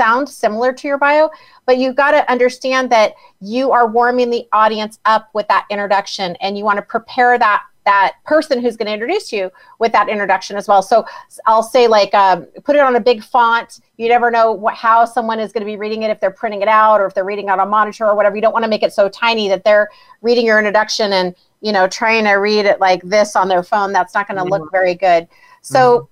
sound 0.00 0.26
similar 0.26 0.72
to 0.72 0.88
your 0.88 0.96
bio, 0.96 1.28
but 1.66 1.76
you've 1.76 1.94
got 1.94 2.12
to 2.12 2.30
understand 2.32 2.88
that 2.90 3.12
you 3.42 3.70
are 3.70 3.86
warming 3.86 4.30
the 4.30 4.46
audience 4.50 4.98
up 5.04 5.28
with 5.34 5.46
that 5.48 5.66
introduction 5.68 6.36
and 6.40 6.56
you 6.56 6.64
want 6.64 6.78
to 6.78 6.82
prepare 6.82 7.38
that 7.38 7.62
that 7.86 8.14
person 8.24 8.60
who's 8.60 8.76
going 8.76 8.86
to 8.86 8.92
introduce 8.92 9.32
you 9.32 9.50
with 9.78 9.90
that 9.92 10.08
introduction 10.08 10.54
as 10.56 10.68
well. 10.68 10.82
So 10.82 11.04
i'll 11.46 11.62
say 11.62 11.86
like 11.86 12.12
um, 12.14 12.46
put 12.62 12.76
it 12.76 12.82
on 12.82 12.96
a 12.96 13.00
big 13.00 13.22
font. 13.22 13.80
You 13.96 14.08
never 14.08 14.30
know 14.30 14.52
what, 14.52 14.74
how 14.74 15.04
someone 15.06 15.40
is 15.40 15.50
going 15.50 15.62
to 15.62 15.66
be 15.66 15.76
reading 15.76 16.02
it 16.02 16.10
if 16.10 16.20
they're 16.20 16.30
printing 16.30 16.62
it 16.62 16.68
out 16.68 17.00
or 17.00 17.06
if 17.06 17.14
they're 17.14 17.24
reading 17.24 17.48
it 17.48 17.50
on 17.50 17.60
a 17.60 17.66
monitor 17.66 18.06
or 18.06 18.14
whatever. 18.14 18.36
You 18.36 18.42
don't 18.42 18.52
want 18.52 18.64
to 18.64 18.70
make 18.70 18.82
it 18.82 18.92
so 18.92 19.08
tiny 19.08 19.48
that 19.48 19.64
they're 19.64 19.88
reading 20.20 20.44
your 20.44 20.58
introduction 20.58 21.12
and 21.12 21.34
you 21.62 21.72
know 21.72 21.88
trying 21.88 22.24
to 22.24 22.32
read 22.32 22.66
it 22.66 22.80
like 22.80 23.02
this 23.02 23.34
on 23.34 23.48
their 23.48 23.62
phone. 23.62 23.92
That's 23.92 24.14
not 24.14 24.28
going 24.28 24.38
to 24.38 24.44
look 24.44 24.70
very 24.70 24.94
good. 24.94 25.26
So 25.62 26.09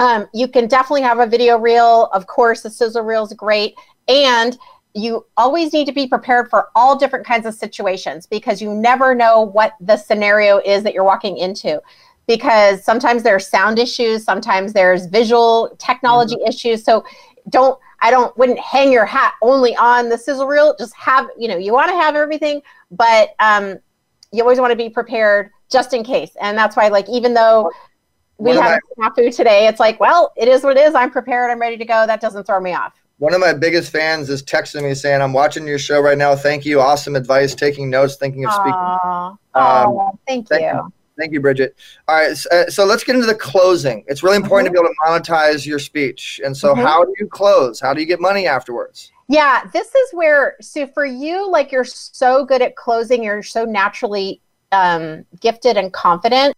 um, 0.00 0.26
you 0.32 0.48
can 0.48 0.66
definitely 0.66 1.02
have 1.02 1.20
a 1.20 1.26
video 1.26 1.58
reel. 1.58 2.06
Of 2.06 2.26
course, 2.26 2.62
the 2.62 2.70
sizzle 2.70 3.02
reel 3.02 3.22
is 3.24 3.34
great. 3.34 3.74
And 4.08 4.58
you 4.94 5.26
always 5.36 5.74
need 5.74 5.84
to 5.86 5.92
be 5.92 6.08
prepared 6.08 6.48
for 6.48 6.70
all 6.74 6.98
different 6.98 7.26
kinds 7.26 7.44
of 7.44 7.54
situations 7.54 8.26
because 8.26 8.62
you 8.62 8.74
never 8.74 9.14
know 9.14 9.42
what 9.42 9.74
the 9.78 9.98
scenario 9.98 10.58
is 10.64 10.82
that 10.82 10.94
you're 10.94 11.04
walking 11.04 11.36
into. 11.36 11.80
Because 12.26 12.82
sometimes 12.82 13.22
there's 13.22 13.46
sound 13.46 13.78
issues, 13.78 14.24
sometimes 14.24 14.72
there's 14.72 15.04
visual 15.04 15.76
technology 15.78 16.36
issues. 16.48 16.82
So 16.82 17.04
don't 17.50 17.78
I 18.00 18.10
don't 18.10 18.36
wouldn't 18.38 18.58
hang 18.58 18.90
your 18.90 19.04
hat 19.04 19.34
only 19.42 19.76
on 19.76 20.08
the 20.08 20.16
sizzle 20.16 20.46
reel. 20.46 20.74
Just 20.78 20.94
have 20.94 21.28
you 21.38 21.46
know 21.46 21.58
you 21.58 21.74
want 21.74 21.90
to 21.90 21.96
have 21.96 22.16
everything, 22.16 22.62
but 22.90 23.34
um, 23.38 23.78
you 24.32 24.42
always 24.42 24.60
want 24.60 24.70
to 24.70 24.76
be 24.76 24.88
prepared 24.88 25.50
just 25.70 25.92
in 25.92 26.04
case. 26.04 26.30
And 26.40 26.56
that's 26.56 26.74
why 26.74 26.88
like 26.88 27.08
even 27.08 27.34
though 27.34 27.70
we 28.40 28.52
have 28.52 28.78
a 28.78 29.00
snafu 29.00 29.34
today. 29.34 29.66
It's 29.66 29.80
like, 29.80 30.00
well, 30.00 30.32
it 30.36 30.48
is 30.48 30.62
what 30.62 30.76
it 30.76 30.80
is. 30.80 30.94
I'm 30.94 31.10
prepared. 31.10 31.50
I'm 31.50 31.60
ready 31.60 31.76
to 31.76 31.84
go. 31.84 32.06
That 32.06 32.20
doesn't 32.20 32.44
throw 32.44 32.60
me 32.60 32.74
off. 32.74 32.94
One 33.18 33.34
of 33.34 33.40
my 33.40 33.52
biggest 33.52 33.92
fans 33.92 34.30
is 34.30 34.42
texting 34.42 34.82
me 34.82 34.94
saying, 34.94 35.20
"I'm 35.20 35.34
watching 35.34 35.66
your 35.66 35.78
show 35.78 36.00
right 36.00 36.16
now. 36.16 36.34
Thank 36.34 36.64
you. 36.64 36.80
Awesome 36.80 37.16
advice. 37.16 37.54
Taking 37.54 37.90
notes. 37.90 38.16
Thinking 38.16 38.46
of 38.46 38.52
speaking." 38.52 38.72
Aw. 38.72 39.28
Um, 39.28 39.36
Aw, 39.54 40.10
thank, 40.26 40.48
thank 40.48 40.62
you. 40.62 40.92
Thank 41.18 41.34
you, 41.34 41.40
Bridget. 41.40 41.76
All 42.08 42.14
right, 42.16 42.34
so, 42.34 42.48
uh, 42.50 42.70
so 42.70 42.86
let's 42.86 43.04
get 43.04 43.14
into 43.14 43.26
the 43.26 43.34
closing. 43.34 44.04
It's 44.06 44.22
really 44.22 44.36
important 44.36 44.68
to 44.68 44.72
be 44.72 44.78
able 44.78 44.88
to 44.88 44.94
monetize 45.06 45.66
your 45.66 45.78
speech. 45.78 46.40
And 46.42 46.56
so, 46.56 46.74
Mhm. 46.74 46.82
how 46.82 47.04
do 47.04 47.12
you 47.20 47.28
close? 47.28 47.78
How 47.78 47.92
do 47.92 48.00
you 48.00 48.06
get 48.06 48.20
money 48.20 48.46
afterwards? 48.46 49.12
Yeah, 49.28 49.64
this 49.70 49.94
is 49.94 50.14
where, 50.14 50.56
so 50.62 50.86
for 50.86 51.04
you, 51.04 51.46
like 51.50 51.72
you're 51.72 51.84
so 51.84 52.46
good 52.46 52.62
at 52.62 52.74
closing, 52.74 53.22
you're 53.22 53.42
so 53.42 53.66
naturally 53.66 54.40
um, 54.72 55.26
gifted 55.40 55.76
and 55.76 55.92
confident. 55.92 56.56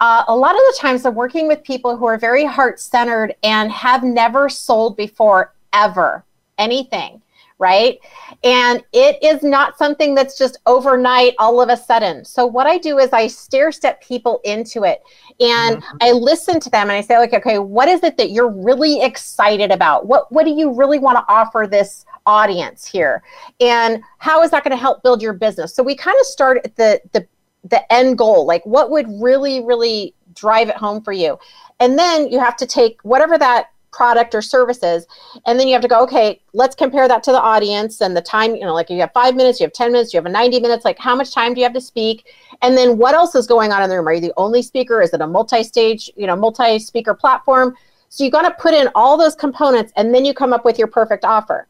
Uh, 0.00 0.24
a 0.28 0.34
lot 0.36 0.52
of 0.52 0.60
the 0.60 0.76
times, 0.78 1.04
I'm 1.04 1.14
working 1.14 1.46
with 1.46 1.62
people 1.62 1.96
who 1.96 2.06
are 2.06 2.16
very 2.16 2.44
heart 2.44 2.80
centered 2.80 3.34
and 3.42 3.70
have 3.70 4.02
never 4.02 4.48
sold 4.48 4.96
before, 4.96 5.52
ever, 5.74 6.24
anything, 6.56 7.20
right? 7.58 7.98
And 8.42 8.82
it 8.94 9.22
is 9.22 9.42
not 9.42 9.76
something 9.76 10.14
that's 10.14 10.38
just 10.38 10.56
overnight, 10.64 11.34
all 11.38 11.60
of 11.60 11.68
a 11.68 11.76
sudden. 11.76 12.24
So, 12.24 12.46
what 12.46 12.66
I 12.66 12.78
do 12.78 12.96
is 12.98 13.10
I 13.12 13.26
stair 13.26 13.70
step 13.70 14.02
people 14.02 14.40
into 14.44 14.84
it 14.84 15.02
and 15.38 15.82
I 16.00 16.12
listen 16.12 16.60
to 16.60 16.70
them 16.70 16.84
and 16.88 16.92
I 16.92 17.02
say, 17.02 17.18
like, 17.18 17.34
okay, 17.34 17.58
what 17.58 17.86
is 17.86 18.02
it 18.02 18.16
that 18.16 18.30
you're 18.30 18.50
really 18.50 19.02
excited 19.02 19.70
about? 19.70 20.06
What 20.06 20.32
what 20.32 20.44
do 20.44 20.50
you 20.50 20.72
really 20.72 20.98
want 20.98 21.18
to 21.18 21.32
offer 21.32 21.68
this 21.70 22.06
audience 22.24 22.86
here? 22.86 23.22
And 23.60 24.02
how 24.16 24.42
is 24.42 24.50
that 24.52 24.64
going 24.64 24.76
to 24.76 24.80
help 24.80 25.02
build 25.02 25.20
your 25.20 25.34
business? 25.34 25.74
So 25.74 25.82
we 25.82 25.94
kind 25.94 26.16
of 26.18 26.26
start 26.26 26.62
at 26.64 26.74
the 26.76 27.02
the 27.12 27.26
the 27.64 27.92
end 27.92 28.18
goal, 28.18 28.46
like 28.46 28.64
what 28.64 28.90
would 28.90 29.06
really, 29.20 29.62
really 29.62 30.14
drive 30.34 30.68
it 30.68 30.76
home 30.76 31.02
for 31.02 31.12
you. 31.12 31.38
And 31.78 31.98
then 31.98 32.28
you 32.30 32.38
have 32.38 32.56
to 32.58 32.66
take 32.66 33.00
whatever 33.02 33.38
that 33.38 33.70
product 33.92 34.34
or 34.34 34.40
service 34.40 34.82
is, 34.82 35.06
and 35.46 35.58
then 35.58 35.66
you 35.66 35.72
have 35.72 35.82
to 35.82 35.88
go, 35.88 36.02
okay, 36.02 36.40
let's 36.52 36.76
compare 36.76 37.08
that 37.08 37.22
to 37.24 37.32
the 37.32 37.40
audience 37.40 38.00
and 38.00 38.16
the 38.16 38.22
time, 38.22 38.54
you 38.54 38.62
know, 38.62 38.72
like 38.72 38.88
you 38.88 39.00
have 39.00 39.12
five 39.12 39.34
minutes, 39.34 39.58
you 39.58 39.64
have 39.64 39.72
10 39.72 39.90
minutes, 39.92 40.14
you 40.14 40.18
have 40.18 40.26
a 40.26 40.30
90 40.30 40.60
minutes, 40.60 40.84
like 40.84 40.98
how 40.98 41.16
much 41.16 41.34
time 41.34 41.54
do 41.54 41.60
you 41.60 41.64
have 41.64 41.74
to 41.74 41.80
speak? 41.80 42.26
And 42.62 42.76
then 42.76 42.98
what 42.98 43.14
else 43.14 43.34
is 43.34 43.46
going 43.46 43.72
on 43.72 43.82
in 43.82 43.90
the 43.90 43.96
room? 43.96 44.08
Are 44.08 44.12
you 44.12 44.20
the 44.20 44.32
only 44.36 44.62
speaker? 44.62 45.02
Is 45.02 45.12
it 45.12 45.20
a 45.20 45.26
multi-stage, 45.26 46.10
you 46.16 46.26
know, 46.26 46.36
multi-speaker 46.36 47.14
platform? 47.14 47.74
So 48.10 48.24
you 48.24 48.30
got 48.30 48.42
to 48.42 48.62
put 48.62 48.74
in 48.74 48.88
all 48.94 49.16
those 49.18 49.34
components 49.34 49.92
and 49.96 50.14
then 50.14 50.24
you 50.24 50.34
come 50.34 50.52
up 50.52 50.64
with 50.64 50.78
your 50.78 50.88
perfect 50.88 51.24
offer. 51.24 51.66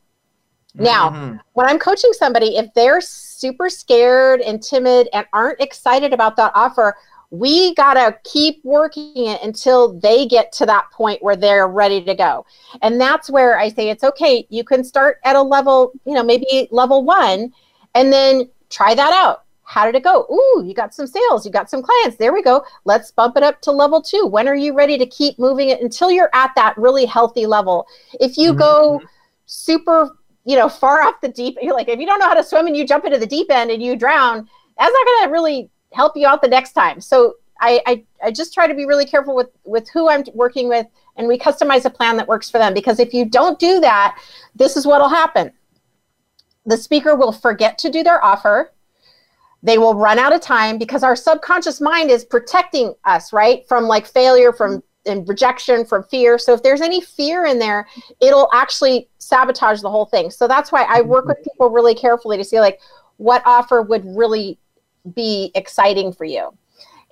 Now, 0.74 1.10
Mhm. 1.10 1.40
when 1.54 1.66
I'm 1.66 1.78
coaching 1.78 2.12
somebody, 2.12 2.56
if 2.56 2.72
they're 2.74 3.00
super 3.40 3.70
scared 3.70 4.40
and 4.40 4.62
timid 4.62 5.08
and 5.12 5.26
aren't 5.32 5.60
excited 5.60 6.12
about 6.12 6.36
that 6.36 6.52
offer, 6.54 6.96
we 7.30 7.74
got 7.74 7.94
to 7.94 8.18
keep 8.24 8.60
working 8.64 9.12
it 9.16 9.40
until 9.42 9.98
they 10.00 10.26
get 10.26 10.52
to 10.52 10.66
that 10.66 10.90
point 10.90 11.22
where 11.22 11.36
they're 11.36 11.68
ready 11.68 12.02
to 12.02 12.14
go. 12.14 12.44
And 12.82 13.00
that's 13.00 13.30
where 13.30 13.58
I 13.58 13.68
say 13.68 13.88
it's 13.88 14.04
okay. 14.04 14.46
You 14.50 14.64
can 14.64 14.82
start 14.82 15.18
at 15.24 15.36
a 15.36 15.42
level, 15.42 15.92
you 16.04 16.14
know, 16.14 16.24
maybe 16.24 16.68
level 16.70 17.04
one, 17.04 17.52
and 17.94 18.12
then 18.12 18.50
try 18.68 18.94
that 18.94 19.12
out. 19.12 19.44
How 19.62 19.86
did 19.86 19.94
it 19.94 20.02
go? 20.02 20.26
Ooh, 20.28 20.64
you 20.64 20.74
got 20.74 20.92
some 20.92 21.06
sales, 21.06 21.46
you 21.46 21.52
got 21.52 21.70
some 21.70 21.80
clients. 21.80 22.16
There 22.16 22.32
we 22.32 22.42
go. 22.42 22.64
Let's 22.84 23.12
bump 23.12 23.36
it 23.36 23.44
up 23.44 23.62
to 23.62 23.70
level 23.70 24.02
two. 24.02 24.26
When 24.26 24.48
are 24.48 24.56
you 24.56 24.74
ready 24.74 24.98
to 24.98 25.06
keep 25.06 25.38
moving 25.38 25.68
it 25.68 25.80
until 25.80 26.10
you're 26.10 26.30
at 26.34 26.50
that 26.56 26.76
really 26.76 27.06
healthy 27.06 27.46
level? 27.46 27.86
If 28.14 28.36
you 28.36 28.50
mm-hmm. 28.50 28.58
go 28.58 28.98
mm-hmm. 28.98 29.06
super 29.46 30.16
you 30.44 30.56
know, 30.56 30.68
far 30.68 31.02
off 31.02 31.20
the 31.20 31.28
deep. 31.28 31.56
You're 31.60 31.74
like, 31.74 31.88
if 31.88 31.98
you 31.98 32.06
don't 32.06 32.18
know 32.18 32.28
how 32.28 32.34
to 32.34 32.44
swim 32.44 32.66
and 32.66 32.76
you 32.76 32.86
jump 32.86 33.04
into 33.04 33.18
the 33.18 33.26
deep 33.26 33.50
end 33.50 33.70
and 33.70 33.82
you 33.82 33.96
drown, 33.96 34.48
that's 34.78 34.92
not 34.92 35.06
going 35.06 35.24
to 35.24 35.32
really 35.32 35.70
help 35.92 36.16
you 36.16 36.26
out 36.26 36.42
the 36.42 36.48
next 36.48 36.72
time. 36.72 37.00
So 37.00 37.34
I, 37.60 37.80
I, 37.86 38.04
I 38.24 38.30
just 38.30 38.54
try 38.54 38.66
to 38.66 38.74
be 38.74 38.86
really 38.86 39.04
careful 39.04 39.34
with 39.34 39.50
with 39.64 39.88
who 39.90 40.08
I'm 40.08 40.24
working 40.34 40.68
with, 40.68 40.86
and 41.16 41.28
we 41.28 41.38
customize 41.38 41.84
a 41.84 41.90
plan 41.90 42.16
that 42.16 42.28
works 42.28 42.50
for 42.50 42.58
them. 42.58 42.72
Because 42.72 42.98
if 42.98 43.12
you 43.12 43.24
don't 43.24 43.58
do 43.58 43.80
that, 43.80 44.18
this 44.54 44.76
is 44.76 44.86
what'll 44.86 45.08
happen. 45.08 45.52
The 46.66 46.76
speaker 46.76 47.14
will 47.14 47.32
forget 47.32 47.78
to 47.78 47.90
do 47.90 48.02
their 48.02 48.24
offer. 48.24 48.72
They 49.62 49.76
will 49.76 49.94
run 49.94 50.18
out 50.18 50.34
of 50.34 50.40
time 50.40 50.78
because 50.78 51.02
our 51.02 51.14
subconscious 51.14 51.82
mind 51.82 52.10
is 52.10 52.24
protecting 52.24 52.94
us, 53.04 53.32
right, 53.32 53.66
from 53.68 53.84
like 53.84 54.06
failure, 54.06 54.52
from 54.52 54.82
and 55.10 55.28
rejection, 55.28 55.84
from 55.84 56.04
fear. 56.04 56.38
So 56.38 56.54
if 56.54 56.62
there's 56.62 56.80
any 56.80 57.00
fear 57.00 57.44
in 57.44 57.58
there, 57.58 57.86
it'll 58.20 58.48
actually 58.52 59.08
sabotage 59.18 59.80
the 59.80 59.90
whole 59.90 60.06
thing. 60.06 60.30
So 60.30 60.48
that's 60.48 60.72
why 60.72 60.84
I 60.88 61.02
work 61.02 61.26
with 61.26 61.42
people 61.44 61.70
really 61.70 61.94
carefully 61.94 62.36
to 62.36 62.44
see 62.44 62.60
like 62.60 62.80
what 63.18 63.42
offer 63.44 63.82
would 63.82 64.04
really 64.06 64.58
be 65.14 65.50
exciting 65.54 66.12
for 66.12 66.24
you. 66.24 66.52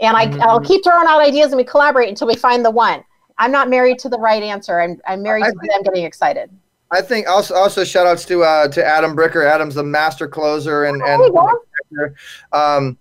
And 0.01 0.17
I, 0.17 0.31
I'll 0.39 0.61
keep 0.61 0.85
throwing 0.85 1.07
out 1.09 1.21
ideas 1.21 1.49
and 1.49 1.57
we 1.57 1.65
collaborate 1.65 2.09
until 2.09 2.29
we 2.29 2.37
find 2.37 2.65
the 2.65 2.71
one. 2.71 3.03
I'm 3.37 3.53
not 3.53 3.69
married 3.69 3.99
to 4.01 4.09
the 4.09 4.19
right 4.19 4.43
answer. 4.43 4.81
I'm, 4.81 5.01
I'm 5.07 5.23
married 5.23 5.45
I 5.45 5.51
to 5.51 5.57
them 5.57 5.83
getting 5.83 6.05
excited. 6.05 6.51
I 6.91 7.03
think 7.03 7.29
also 7.29 7.55
also 7.55 7.85
shout 7.85 8.07
outs 8.07 8.25
to 8.27 8.43
uh, 8.43 8.69
to 8.69 8.85
Adam 8.85 9.15
Bricker. 9.15 9.45
Adam's 9.45 9.75
the 9.75 9.83
master 9.83 10.27
closer 10.27 10.85
and 10.85 11.03
and 11.03 11.37
um, 12.53 12.99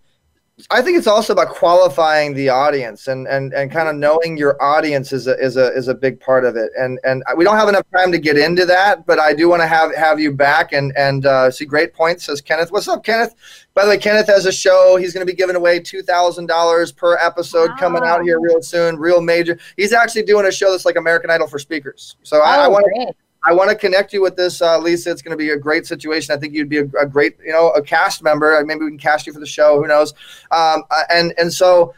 I 0.71 0.81
think 0.81 0.97
it's 0.97 1.05
also 1.05 1.33
about 1.33 1.49
qualifying 1.49 2.33
the 2.33 2.49
audience 2.49 3.07
and 3.07 3.27
and, 3.27 3.53
and 3.53 3.71
kind 3.71 3.87
of 3.87 3.95
knowing 3.95 4.37
your 4.37 4.59
audience 4.59 5.13
is 5.13 5.27
a, 5.27 5.37
is 5.37 5.55
a 5.55 5.71
is 5.73 5.87
a 5.87 5.93
big 5.93 6.19
part 6.19 6.45
of 6.45 6.55
it. 6.55 6.71
And 6.75 6.99
and 7.03 7.23
we 7.35 7.43
don't 7.43 7.57
have 7.57 7.69
enough 7.69 7.85
time 7.95 8.11
to 8.11 8.17
get 8.17 8.39
into 8.39 8.65
that, 8.65 9.05
but 9.05 9.19
I 9.19 9.35
do 9.35 9.49
want 9.49 9.61
to 9.61 9.67
have 9.67 9.93
have 9.95 10.19
you 10.19 10.31
back 10.31 10.73
and 10.73 10.97
and 10.97 11.27
uh, 11.27 11.51
see 11.51 11.65
great 11.65 11.93
points. 11.93 12.25
Says 12.25 12.41
Kenneth. 12.41 12.71
What's 12.71 12.87
up, 12.87 13.03
Kenneth? 13.03 13.35
By 13.75 13.85
the 13.85 13.89
way, 13.89 13.97
Kenneth 13.99 14.25
has 14.27 14.47
a 14.47 14.51
show. 14.51 14.95
He's 14.95 15.13
going 15.13 15.25
to 15.25 15.31
be 15.31 15.37
giving 15.37 15.55
away 15.55 15.79
two 15.79 16.01
thousand 16.01 16.47
dollars 16.47 16.91
per 16.91 17.17
episode 17.17 17.69
wow. 17.69 17.77
coming 17.77 18.03
out 18.03 18.23
here 18.23 18.39
real 18.39 18.63
soon. 18.63 18.97
Real 18.97 19.21
major. 19.21 19.59
He's 19.75 19.93
actually 19.93 20.23
doing 20.23 20.47
a 20.47 20.51
show 20.51 20.71
that's 20.71 20.85
like 20.85 20.95
American 20.95 21.29
Idol 21.29 21.47
for 21.47 21.59
speakers. 21.59 22.15
So 22.23 22.37
oh, 22.37 22.43
I, 22.43 22.65
I 22.65 22.67
want 22.67 22.83
to 22.95 23.13
I 23.47 23.53
want 23.53 23.69
to 23.69 23.77
connect 23.77 24.11
you 24.11 24.21
with 24.21 24.35
this, 24.35 24.61
uh, 24.61 24.77
Leisa. 24.77 25.07
It's 25.07 25.21
going 25.21 25.31
to 25.31 25.37
be 25.37 25.51
a 25.51 25.57
great 25.57 25.85
situation. 25.85 26.35
I 26.35 26.37
think 26.37 26.53
you'd 26.53 26.67
be 26.67 26.79
a, 26.79 26.85
a, 26.99 27.05
great, 27.05 27.37
you 27.43 27.53
know, 27.53 27.69
a 27.69 27.81
cast 27.81 28.21
member. 28.21 28.61
Maybe 28.65 28.81
we 28.83 28.89
can 28.89 28.99
cast 28.99 29.25
you 29.25 29.31
for 29.31 29.39
the 29.39 29.45
show. 29.45 29.81
Who 29.81 29.87
knows? 29.87 30.11
Um, 30.51 30.83
uh, 30.91 31.03
and 31.09 31.33
and 31.37 31.53
so 31.53 31.93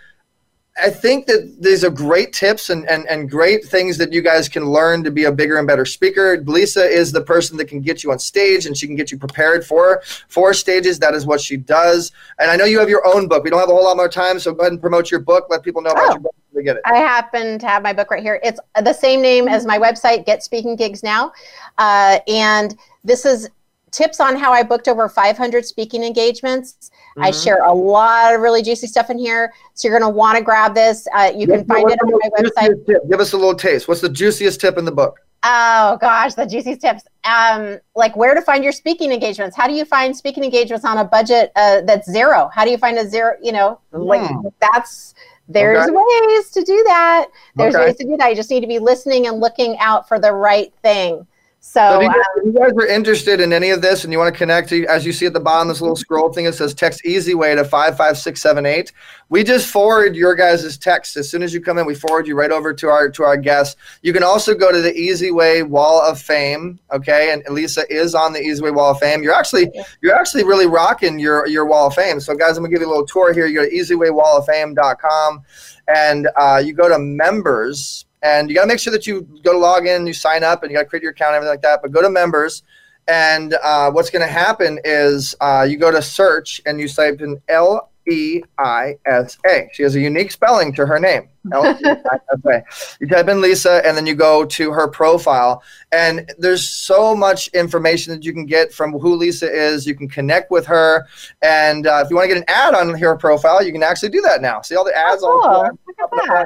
I 0.81 0.91
think 0.91 1.25
that 1.25 1.55
these 1.59 1.83
are 1.83 1.89
great 1.89 2.33
tips 2.33 2.69
and, 2.69 2.88
and, 2.88 3.07
and 3.07 3.31
great 3.31 3.65
things 3.65 3.97
that 3.97 4.13
you 4.13 4.21
guys 4.21 4.47
can 4.47 4.65
learn 4.65 5.03
to 5.03 5.09
be 5.12 5.23
a 5.23 5.31
bigger 5.31 5.57
and 5.57 5.67
better 5.67 5.85
speaker. 5.85 6.38
Leisa 6.43 6.88
is 6.88 7.12
the 7.12 7.21
person 7.21 7.57
that 7.57 7.65
can 7.65 7.81
get 7.81 8.03
you 8.03 8.12
on 8.12 8.19
stage 8.19 8.67
and 8.67 8.77
she 8.77 8.85
can 8.85 8.95
get 8.95 9.12
you 9.12 9.17
prepared 9.17 9.65
for 9.65 10.03
for 10.27 10.53
stages. 10.53 10.99
That 10.99 11.15
is 11.15 11.25
what 11.25 11.41
she 11.41 11.57
does. 11.57 12.12
And 12.38 12.51
I 12.51 12.57
know 12.57 12.65
you 12.65 12.79
have 12.79 12.89
your 12.89 13.05
own 13.07 13.27
book. 13.27 13.43
We 13.43 13.49
don't 13.49 13.59
have 13.59 13.69
a 13.69 13.73
whole 13.73 13.85
lot 13.85 13.97
more 13.97 14.07
time, 14.07 14.39
so 14.39 14.53
go 14.53 14.62
ahead 14.62 14.71
and 14.71 14.79
promote 14.79 15.09
your 15.09 15.19
book. 15.19 15.47
Let 15.49 15.63
people 15.63 15.81
know 15.81 15.91
about 15.91 16.09
oh, 16.09 16.12
your 16.12 16.19
book. 16.19 16.35
Get 16.63 16.78
it. 16.78 16.82
I 16.86 16.98
happen 16.98 17.60
to 17.60 17.67
have 17.67 17.84
my 17.84 17.93
book 17.93 18.12
right 18.12 18.24
here. 18.24 18.39
It's 18.43 18.60
the 18.82 18.93
same 18.93 19.22
name 19.22 19.48
as 19.48 19.65
my 19.65 19.78
website, 19.78 20.26
Get 20.26 20.43
Speaking 20.43 20.76
Gigs 20.76 21.04
Now, 21.04 21.32
uh, 21.78 22.19
and 22.28 22.78
this 23.04 23.26
is 23.26 23.50
tips 23.91 24.19
on 24.19 24.36
how 24.36 24.52
I 24.52 24.63
booked 24.63 24.88
over 24.88 25.10
500 25.10 25.65
speaking 25.65 26.04
engagements. 26.04 26.91
Mm-hmm. 27.12 27.24
I 27.24 27.32
share 27.32 27.63
a 27.63 27.74
lot 27.74 28.34
of 28.34 28.41
really 28.41 28.62
juicy 28.62 28.88
stuff 28.88 29.10
in 29.10 29.17
here. 29.17 29.54
So 29.74 29.88
you're 29.88 29.98
going 29.98 30.10
to 30.10 30.15
want 30.15 30.38
to 30.38 30.43
grab 30.43 30.74
this. 30.74 31.08
Uh, 31.15 31.32
you 31.36 31.48
can 31.48 31.65
find 31.65 31.89
it 31.89 32.00
on 32.04 32.12
my 32.12 32.30
website. 32.39 32.86
Tip? 32.86 33.10
Give 33.10 33.19
us 33.19 33.34
a 33.34 33.38
little 33.38 33.56
taste. 33.56 33.88
What's 33.88 34.02
the 34.02 34.10
juiciest 34.10 34.62
tip 34.62 34.78
in 34.78 34.86
the 34.86 34.91
book? 34.91 35.19
Oh 35.41 35.98
gosh, 36.02 36.34
the 36.34 36.45
juiciest 36.45 36.82
tips. 36.82 37.04
Um, 37.24 37.80
like 37.95 38.15
where 38.17 38.36
to 38.36 38.41
find 38.41 38.62
your 38.62 38.74
speaking 38.74 39.13
engagements. 39.13 39.56
How 39.56 39.67
do 39.67 39.74
you 39.74 39.86
find 39.86 40.15
speaking 40.15 40.43
engagements 40.43 40.84
on 40.84 40.98
a 40.98 41.06
budget 41.06 41.54
uh, 41.56 41.82
that's 41.82 42.12
zero? 42.12 42.50
How 42.54 42.65
do 42.65 42.72
you 42.72 42.78
find 42.78 42.98
a 42.98 43.08
zero? 43.08 43.36
You 43.41 43.54
know, 43.54 43.80
like 43.93 44.30
hmm. 44.30 44.48
that's 44.60 45.15
there's 45.49 45.89
okay. 45.89 45.91
ways 45.91 46.49
to 46.51 46.63
do 46.63 46.83
that. 46.88 47.27
There's 47.55 47.75
okay. 47.75 47.85
ways 47.85 47.95
to 47.97 48.05
do 48.05 48.15
that. 48.17 48.29
You 48.29 48.35
just 48.35 48.51
need 48.51 48.62
to 48.62 48.67
be 48.67 48.79
listening 48.79 49.27
and 49.27 49.39
looking 49.39 49.77
out 49.79 50.07
for 50.07 50.19
the 50.19 50.31
right 50.31 50.71
thing. 50.83 51.25
So, 51.62 51.82
so 51.82 51.98
if, 51.98 52.04
you 52.04 52.08
guys, 52.08 52.15
um, 52.15 52.24
if, 52.38 52.45
you 52.45 52.54
guys, 52.54 52.72
are 52.72 52.88
interested 52.88 53.41
in 53.41 53.52
any 53.52 53.69
of 53.72 53.82
this 53.82 54.06
and 54.06 54.13
you 54.13 54.17
want 54.17 54.34
to 54.34 54.38
connect, 54.38 54.72
as 54.72 55.06
you 55.06 55.12
see 55.12 55.26
at 55.26 55.34
the 55.34 55.41
bottom, 55.41 55.67
this 55.67 55.82
little 55.82 55.95
scroll 55.95 56.32
thing, 56.32 56.45
it 56.45 56.54
says 56.54 56.74
text 56.74 57.06
easy 57.06 57.36
way 57.36 57.54
to 57.54 57.65
55678. 57.65 58.93
We 59.28 59.43
just 59.43 59.67
forward 59.67 60.15
your 60.15 60.36
guys' 60.36 60.78
text. 60.78 61.17
As 61.17 61.30
soon 61.30 61.43
as 61.43 61.54
you 61.54 61.60
come 61.60 61.78
in, 61.78 61.86
we 61.86 61.95
forward 61.95 62.28
you 62.28 62.36
right 62.36 62.52
over 62.52 62.74
to 62.74 62.88
our 62.88 63.10
to 63.10 63.24
our 63.24 63.36
guests. 63.36 63.76
You 64.02 64.13
can 64.13 64.24
also 64.24 64.56
go 64.56 64.72
to 64.72 64.82
the 64.82 64.95
Easy 64.95 65.32
Way 65.32 65.62
Wall 65.62 66.02
of 66.02 66.19
Fame. 66.19 66.80
Okay. 66.93 67.34
And 67.34 67.43
Leisa 67.45 67.84
is 67.89 68.15
on 68.15 68.32
the 68.32 68.41
Easy 68.41 68.63
Way 68.63 68.72
Wall 68.72 68.91
of 68.91 69.00
Fame. 69.00 69.22
You're 69.22 69.36
actually 69.36 69.69
you're 70.02 70.15
actually 70.15 70.45
really 70.45 70.65
rocking 70.65 71.19
your 71.19 71.45
your 71.45 71.65
wall 71.65 71.88
of 71.88 71.93
fame. 71.93 72.22
So 72.22 72.36
guys, 72.36 72.58
I'm 72.58 72.63
gonna 72.63 72.74
give 72.74 72.82
you 72.82 72.88
a 72.88 72.89
little 72.89 73.06
tour 73.06 73.34
here. 73.34 73.45
You 73.48 73.60
go 73.60 73.69
to 73.69 73.76
easywaywalloffame.com 73.76 75.43
and 75.89 76.30
uh, 76.38 76.62
you 76.63 76.74
go 76.74 76.88
to 76.88 76.98
members 76.98 78.06
and 78.21 78.49
you 78.49 78.55
got 78.55 78.62
to 78.62 78.67
make 78.67 78.79
sure 78.79 78.91
that 78.91 79.08
you 79.08 79.21
go 79.43 79.53
to 79.53 79.58
log 79.58 79.88
in, 79.88 80.05
you 80.05 80.13
sign 80.13 80.43
up, 80.43 80.63
and 80.63 80.71
you 80.71 80.77
got 80.77 80.84
to 80.84 80.89
create 80.89 81.03
your 81.03 81.12
account, 81.12 81.36
everything 81.36 81.53
like 81.53 81.62
that. 81.62 81.82
But 81.82 81.91
go 81.91 82.01
to 82.01 82.10
members, 82.10 82.63
and 83.08 83.55
uh, 83.63 83.91
what's 83.91 84.10
going 84.10 84.25
to 84.25 84.32
happen 84.32 84.79
is 84.84 85.36
uh, 85.41 85.65
you 85.69 85.77
go 85.77 85.91
to 85.91 86.01
search 86.01 86.62
and 86.65 86.79
you 86.79 86.88
type 86.88 87.21
in 87.21 87.41
L 87.47 87.89
E 88.08 88.41
I 88.58 88.95
S 89.05 89.38
A. 89.45 89.69
She 89.73 89.84
has 89.84 89.95
a 89.95 89.99
unique 89.99 90.32
spelling 90.32 90.73
to 90.73 90.86
her 90.86 90.99
name. 90.99 91.29
You 92.99 93.08
type 93.08 93.30
in 93.30 93.38
Leisa 93.38 93.86
and 93.86 93.95
then 93.95 94.06
you 94.06 94.15
go 94.15 94.45
to 94.45 94.71
her 94.71 94.88
profile. 94.88 95.63
And 95.91 96.32
there's 96.38 96.69
so 96.69 97.15
much 97.15 97.47
information 97.49 98.13
that 98.13 98.23
you 98.23 98.34
can 98.34 98.45
get 98.45 98.73
from 98.73 98.91
who 98.93 99.17
Leisa 99.17 99.49
is. 99.52 99.88
You 99.88 99.95
can 99.95 100.08
connect 100.08 100.52
with 100.52 100.65
her. 100.67 101.08
And 101.41 101.88
uh, 101.88 102.02
if 102.04 102.10
you 102.10 102.15
want 102.15 102.30
to 102.30 102.36
get 102.36 102.38
an 102.38 102.49
ad 102.49 102.73
on 102.73 102.93
her 102.97 103.15
profile, 103.15 103.63
you 103.63 103.71
can 103.71 103.84
actually 103.84 104.10
do 104.10 104.21
that 104.21 104.41
now. 104.41 104.62
See 104.62 104.75
all 104.75 104.86
the 104.86 104.95
ads 104.95 105.23
oh, 105.23 105.30
on 105.30 105.78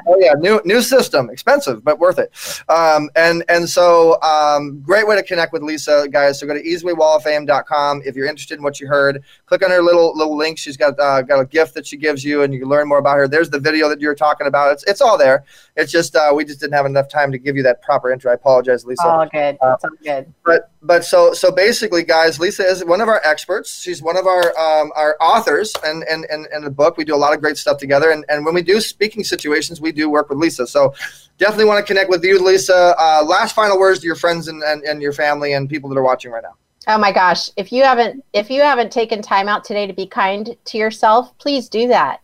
Oh 0.06 0.16
yeah, 0.18 0.34
new 0.38 0.60
new 0.64 0.82
system, 0.82 1.30
expensive 1.30 1.84
but 1.84 1.98
worth 1.98 2.18
it. 2.18 2.32
Um, 2.68 3.10
and 3.16 3.44
and 3.48 3.68
so 3.68 4.20
um, 4.22 4.80
great 4.80 5.06
way 5.06 5.16
to 5.16 5.22
connect 5.22 5.52
with 5.52 5.62
Leisa, 5.62 6.10
guys. 6.10 6.40
So 6.40 6.46
go 6.46 6.54
to 6.54 6.62
easywaywalloffame.com 6.62 8.02
if 8.04 8.16
you're 8.16 8.26
interested 8.26 8.58
in 8.58 8.62
what 8.62 8.80
you 8.80 8.86
heard. 8.86 9.22
Click 9.46 9.64
on 9.64 9.70
her 9.70 9.82
little 9.82 10.16
little 10.16 10.36
link. 10.36 10.58
She's 10.58 10.76
got 10.76 10.98
uh, 10.98 11.22
got 11.22 11.40
a 11.40 11.46
gift 11.46 11.74
that 11.74 11.86
she 11.86 11.96
gives 11.96 12.24
you, 12.24 12.42
and 12.42 12.52
you 12.52 12.60
can 12.60 12.68
learn 12.68 12.88
more 12.88 12.98
about 12.98 13.16
her. 13.16 13.28
There's 13.28 13.50
the 13.50 13.60
video 13.60 13.88
that 13.88 14.00
you're 14.00 14.14
talking 14.14 14.46
about. 14.46 14.72
It's 14.72 14.83
it's 14.86 15.00
all 15.00 15.18
there. 15.18 15.44
It's 15.76 15.90
just 15.90 16.14
uh, 16.16 16.32
we 16.34 16.44
just 16.44 16.60
didn't 16.60 16.74
have 16.74 16.86
enough 16.86 17.08
time 17.08 17.32
to 17.32 17.38
give 17.38 17.56
you 17.56 17.62
that 17.64 17.82
proper 17.82 18.12
intro. 18.12 18.30
I 18.30 18.34
apologize, 18.34 18.84
Leisa. 18.84 19.04
All 19.04 19.26
good. 19.26 19.58
Uh, 19.60 19.76
all 19.82 19.90
good. 20.02 20.32
But 20.44 20.70
but 20.82 21.04
so 21.04 21.32
so 21.32 21.50
basically, 21.50 22.02
guys, 22.04 22.38
Leisa 22.38 22.64
is 22.64 22.84
one 22.84 23.00
of 23.00 23.08
our 23.08 23.20
experts. 23.24 23.80
She's 23.80 24.02
one 24.02 24.16
of 24.16 24.26
our 24.26 24.56
um, 24.58 24.92
our 24.94 25.16
authors, 25.20 25.72
and 25.84 26.04
and 26.04 26.24
and 26.30 26.46
in 26.52 26.64
the 26.64 26.70
book 26.70 26.96
we 26.96 27.04
do 27.04 27.14
a 27.14 27.16
lot 27.16 27.34
of 27.34 27.40
great 27.40 27.56
stuff 27.56 27.78
together. 27.78 28.10
And 28.10 28.24
and 28.28 28.44
when 28.44 28.54
we 28.54 28.62
do 28.62 28.80
speaking 28.80 29.24
situations, 29.24 29.80
we 29.80 29.92
do 29.92 30.08
work 30.08 30.28
with 30.28 30.38
Leisa. 30.38 30.66
So 30.68 30.94
definitely 31.38 31.66
want 31.66 31.84
to 31.84 31.86
connect 31.86 32.10
with 32.10 32.24
you, 32.24 32.38
Leisa. 32.38 32.94
Uh, 32.98 33.24
last 33.24 33.54
final 33.54 33.78
words 33.78 34.00
to 34.00 34.06
your 34.06 34.16
friends 34.16 34.48
and, 34.48 34.62
and, 34.62 34.82
and 34.82 35.02
your 35.02 35.12
family 35.12 35.54
and 35.54 35.68
people 35.68 35.88
that 35.90 35.98
are 35.98 36.02
watching 36.02 36.30
right 36.30 36.42
now. 36.42 36.54
Oh 36.86 36.98
my 36.98 37.12
gosh, 37.12 37.48
if 37.56 37.72
you 37.72 37.82
haven't 37.82 38.24
if 38.32 38.50
you 38.50 38.60
haven't 38.60 38.92
taken 38.92 39.22
time 39.22 39.48
out 39.48 39.64
today 39.64 39.86
to 39.86 39.94
be 39.94 40.06
kind 40.06 40.54
to 40.66 40.78
yourself, 40.78 41.36
please 41.38 41.68
do 41.68 41.88
that. 41.88 42.20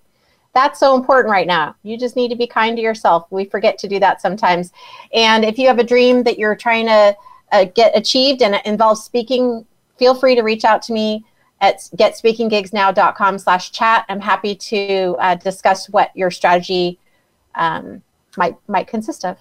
That's 0.53 0.81
so 0.81 0.97
important 0.97 1.31
right 1.31 1.47
now. 1.47 1.77
You 1.83 1.97
just 1.97 2.17
need 2.17 2.29
to 2.29 2.37
be 2.37 2.47
kind 2.47 2.77
to 2.77 2.83
yourself. 2.83 3.27
We 3.31 3.45
forget 3.45 3.79
to 3.79 3.89
do 3.89 4.01
that 4.01 4.21
sometimes. 4.21 4.73
And 5.13 5.45
if 5.45 5.59
you 5.59 5.69
have 5.69 5.79
a 5.79 5.85
dream 5.85 6.25
that 6.25 6.39
you're 6.39 6.57
trying 6.57 6.87
to 6.87 7.17
uh, 7.53 7.65
get 7.65 7.97
achieved 7.97 8.43
and 8.43 8.57
it 8.57 8.67
involves 8.67 9.05
speaking, 9.05 9.65
feel 9.97 10.15
free 10.15 10.35
to 10.35 10.43
reach 10.43 10.65
out 10.65 10.83
to 10.83 10.93
me 10.93 11.25
at 11.61 11.79
getspeakinggigsnow.com 11.97 13.39
slash 13.39 13.71
chat. 13.71 14.05
I'm 14.09 14.21
happy 14.21 14.55
to 14.55 15.17
uh, 15.21 15.35
discuss 15.37 15.89
what 15.89 16.11
your 16.17 16.31
strategy 16.31 16.99
um, 17.55 18.03
might 18.37 18.57
might 18.67 18.87
consist 18.87 19.25
of. 19.25 19.37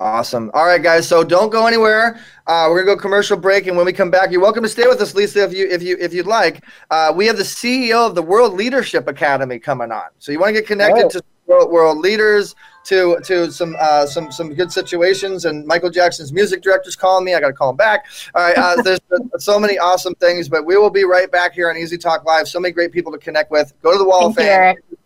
Awesome. 0.00 0.50
All 0.54 0.64
right, 0.64 0.82
guys. 0.82 1.06
So 1.06 1.22
don't 1.22 1.50
go 1.50 1.66
anywhere. 1.66 2.20
Uh, 2.46 2.66
we're 2.70 2.82
gonna 2.82 2.96
go 2.96 3.00
commercial 3.00 3.36
break, 3.36 3.66
and 3.66 3.76
when 3.76 3.86
we 3.86 3.92
come 3.92 4.10
back, 4.10 4.30
you're 4.30 4.40
welcome 4.40 4.62
to 4.62 4.68
stay 4.68 4.86
with 4.86 5.00
us, 5.00 5.12
Leisa, 5.12 5.44
if 5.44 5.52
you 5.52 5.68
if 5.68 5.82
you 5.82 5.96
if 6.00 6.12
you'd 6.12 6.26
like. 6.26 6.64
Uh, 6.90 7.12
we 7.14 7.26
have 7.26 7.36
the 7.36 7.42
CEO 7.42 8.06
of 8.06 8.14
the 8.14 8.22
World 8.22 8.54
Leadership 8.54 9.06
Academy 9.06 9.58
coming 9.58 9.92
on, 9.92 10.08
so 10.18 10.32
you 10.32 10.40
want 10.40 10.48
to 10.48 10.60
get 10.60 10.66
connected 10.66 11.04
oh. 11.04 11.08
to 11.08 11.22
world, 11.46 11.70
world 11.70 11.98
leaders, 11.98 12.54
to 12.84 13.18
to 13.24 13.50
some 13.52 13.76
uh, 13.78 14.06
some 14.06 14.32
some 14.32 14.54
good 14.54 14.72
situations. 14.72 15.44
And 15.44 15.66
Michael 15.66 15.90
Jackson's 15.90 16.32
music 16.32 16.62
director's 16.62 16.96
calling 16.96 17.24
me. 17.24 17.34
I 17.34 17.40
got 17.40 17.48
to 17.48 17.52
call 17.52 17.70
him 17.70 17.76
back. 17.76 18.06
All 18.34 18.42
right. 18.42 18.56
Uh, 18.56 18.82
there's 18.82 19.00
so 19.38 19.58
many 19.58 19.78
awesome 19.78 20.14
things, 20.16 20.48
but 20.48 20.66
we 20.66 20.76
will 20.76 20.90
be 20.90 21.04
right 21.04 21.30
back 21.30 21.54
here 21.54 21.70
on 21.70 21.76
EZ 21.76 21.98
Talk 21.98 22.24
Live. 22.24 22.48
So 22.48 22.58
many 22.58 22.72
great 22.72 22.92
people 22.92 23.12
to 23.12 23.18
connect 23.18 23.50
with. 23.50 23.72
Go 23.82 23.92
to 23.92 23.98
the 23.98 24.04
Wall 24.04 24.32
Thank 24.32 24.38
of 24.38 24.44
Fame. 24.44 24.76
You, 24.90 24.98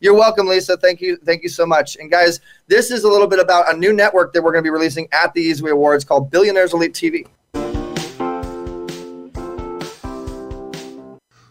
you're 0.00 0.14
welcome, 0.14 0.46
Leisa. 0.46 0.80
Thank 0.80 1.00
you. 1.00 1.16
Thank 1.16 1.42
you 1.42 1.48
so 1.48 1.66
much. 1.66 1.96
And 1.96 2.10
guys, 2.10 2.40
this 2.66 2.90
is 2.90 3.04
a 3.04 3.08
little 3.08 3.26
bit 3.26 3.38
about 3.38 3.72
a 3.72 3.76
new 3.76 3.92
network 3.92 4.32
that 4.32 4.42
we're 4.42 4.52
going 4.52 4.64
to 4.64 4.66
be 4.66 4.70
releasing 4.70 5.08
at 5.12 5.32
the 5.34 5.50
Easyway 5.50 5.72
Awards 5.72 6.04
called 6.04 6.30
Billionaires 6.30 6.72
Elite 6.72 6.94
TV. 6.94 7.26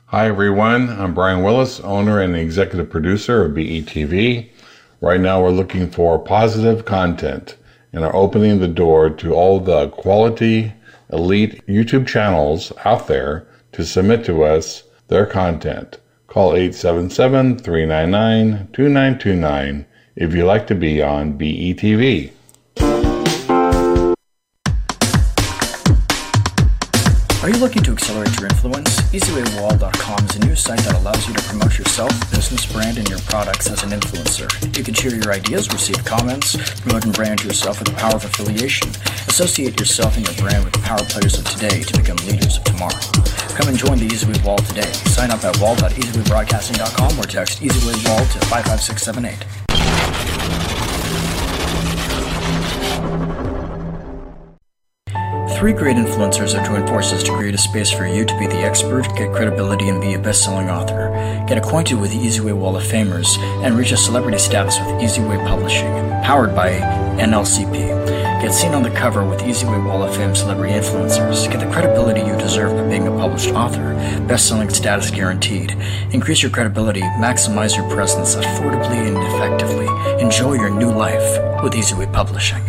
Hi, 0.07 0.27
everyone. 0.27 0.89
I'm 0.89 1.13
Brian 1.13 1.41
Willis, 1.41 1.79
owner 1.79 2.19
and 2.19 2.35
executive 2.35 2.89
producer 2.89 3.45
of 3.45 3.53
BETV. 3.53 4.49
Right 4.99 5.21
now, 5.21 5.41
we're 5.41 5.51
looking 5.51 5.89
for 5.89 6.19
positive 6.19 6.83
content 6.83 7.55
and 7.93 8.03
are 8.03 8.15
opening 8.15 8.59
the 8.59 8.67
door 8.67 9.09
to 9.09 9.33
all 9.33 9.59
the 9.59 9.87
quality, 9.89 10.73
elite 11.13 11.65
YouTube 11.65 12.07
channels 12.07 12.73
out 12.83 13.07
there 13.07 13.47
to 13.71 13.85
submit 13.85 14.25
to 14.25 14.43
us 14.43 14.83
their 15.07 15.25
content. 15.25 15.97
Call 16.31 16.55
877 16.55 17.59
399 17.59 18.69
2929 18.71 19.85
if 20.15 20.33
you'd 20.33 20.45
like 20.45 20.65
to 20.67 20.75
be 20.75 21.01
on 21.01 21.37
BETV. 21.37 22.31
You 27.51 27.59
looking 27.59 27.83
to 27.83 27.91
accelerate 27.91 28.33
your 28.39 28.47
influence? 28.47 29.01
EasywayWall.com 29.11 30.25
is 30.25 30.35
a 30.35 30.39
new 30.45 30.55
site 30.55 30.79
that 30.79 30.95
allows 30.95 31.27
you 31.27 31.33
to 31.33 31.41
promote 31.43 31.77
yourself, 31.77 32.11
business 32.31 32.65
brand, 32.71 32.97
and 32.97 33.09
your 33.09 33.19
products 33.19 33.69
as 33.69 33.83
an 33.83 33.89
influencer. 33.89 34.47
You 34.77 34.83
can 34.83 34.93
share 34.93 35.15
your 35.15 35.33
ideas, 35.33 35.67
receive 35.71 36.03
comments, 36.05 36.55
promote 36.81 37.03
and 37.05 37.13
brand 37.13 37.43
yourself 37.43 37.79
with 37.79 37.89
the 37.89 37.95
power 37.95 38.15
of 38.15 38.23
affiliation. 38.23 38.89
Associate 39.27 39.77
yourself 39.77 40.15
and 40.17 40.25
your 40.25 40.35
brand 40.35 40.63
with 40.63 40.73
the 40.73 40.79
power 40.79 41.03
players 41.09 41.37
of 41.37 41.45
today 41.45 41.81
to 41.81 41.97
become 41.97 42.17
leaders 42.27 42.57
of 42.57 42.63
tomorrow. 42.63 43.01
Come 43.57 43.67
and 43.67 43.77
join 43.77 43.97
the 43.97 44.07
Easyway 44.07 44.41
Wall 44.45 44.57
today. 44.57 44.91
Sign 45.11 45.31
up 45.31 45.43
at 45.43 45.59
wall.easywaybroadcasting.com 45.59 47.19
or 47.19 47.23
text 47.23 47.61
EasywayWall 47.61 48.31
to 48.31 48.39
55678. 48.47 49.70
Three 55.61 55.73
great 55.73 55.95
influencers 55.95 56.53
have 56.53 56.65
joined 56.65 56.89
forces 56.89 57.21
to 57.21 57.31
create 57.35 57.53
a 57.53 57.57
space 57.59 57.91
for 57.91 58.07
you 58.07 58.25
to 58.25 58.39
be 58.39 58.47
the 58.47 58.57
expert, 58.57 59.03
get 59.15 59.31
credibility, 59.31 59.89
and 59.89 60.01
be 60.01 60.15
a 60.15 60.19
best 60.19 60.43
selling 60.43 60.71
author. 60.71 61.11
Get 61.47 61.59
acquainted 61.59 61.99
with 61.99 62.09
the 62.09 62.17
EasyWay 62.17 62.57
Wall 62.57 62.75
of 62.75 62.83
Famers 62.83 63.37
and 63.63 63.77
reach 63.77 63.91
a 63.91 63.97
celebrity 63.97 64.39
status 64.39 64.79
with 64.79 64.87
EasyWay 64.87 65.47
Publishing, 65.47 65.93
powered 66.23 66.55
by 66.55 66.71
NLCP. 67.19 68.41
Get 68.41 68.55
seen 68.55 68.73
on 68.73 68.81
the 68.81 68.89
cover 68.89 69.23
with 69.23 69.41
EasyWay 69.41 69.85
Wall 69.85 70.01
of 70.01 70.15
Fame 70.15 70.33
celebrity 70.33 70.73
influencers. 70.73 71.47
Get 71.51 71.59
the 71.59 71.71
credibility 71.71 72.21
you 72.21 72.35
deserve 72.37 72.75
by 72.75 72.89
being 72.89 73.07
a 73.07 73.11
published 73.11 73.51
author. 73.51 73.93
Best-selling 74.27 74.71
status 74.71 75.11
guaranteed. 75.11 75.77
Increase 76.09 76.41
your 76.41 76.49
credibility, 76.49 77.01
maximize 77.21 77.77
your 77.77 77.87
presence 77.91 78.33
affordably 78.33 78.97
and 78.97 79.15
effectively. 79.15 79.85
Enjoy 80.23 80.53
your 80.53 80.71
new 80.71 80.91
life 80.91 81.61
with 81.61 81.73
EasyWay 81.73 82.11
Publishing. 82.11 82.63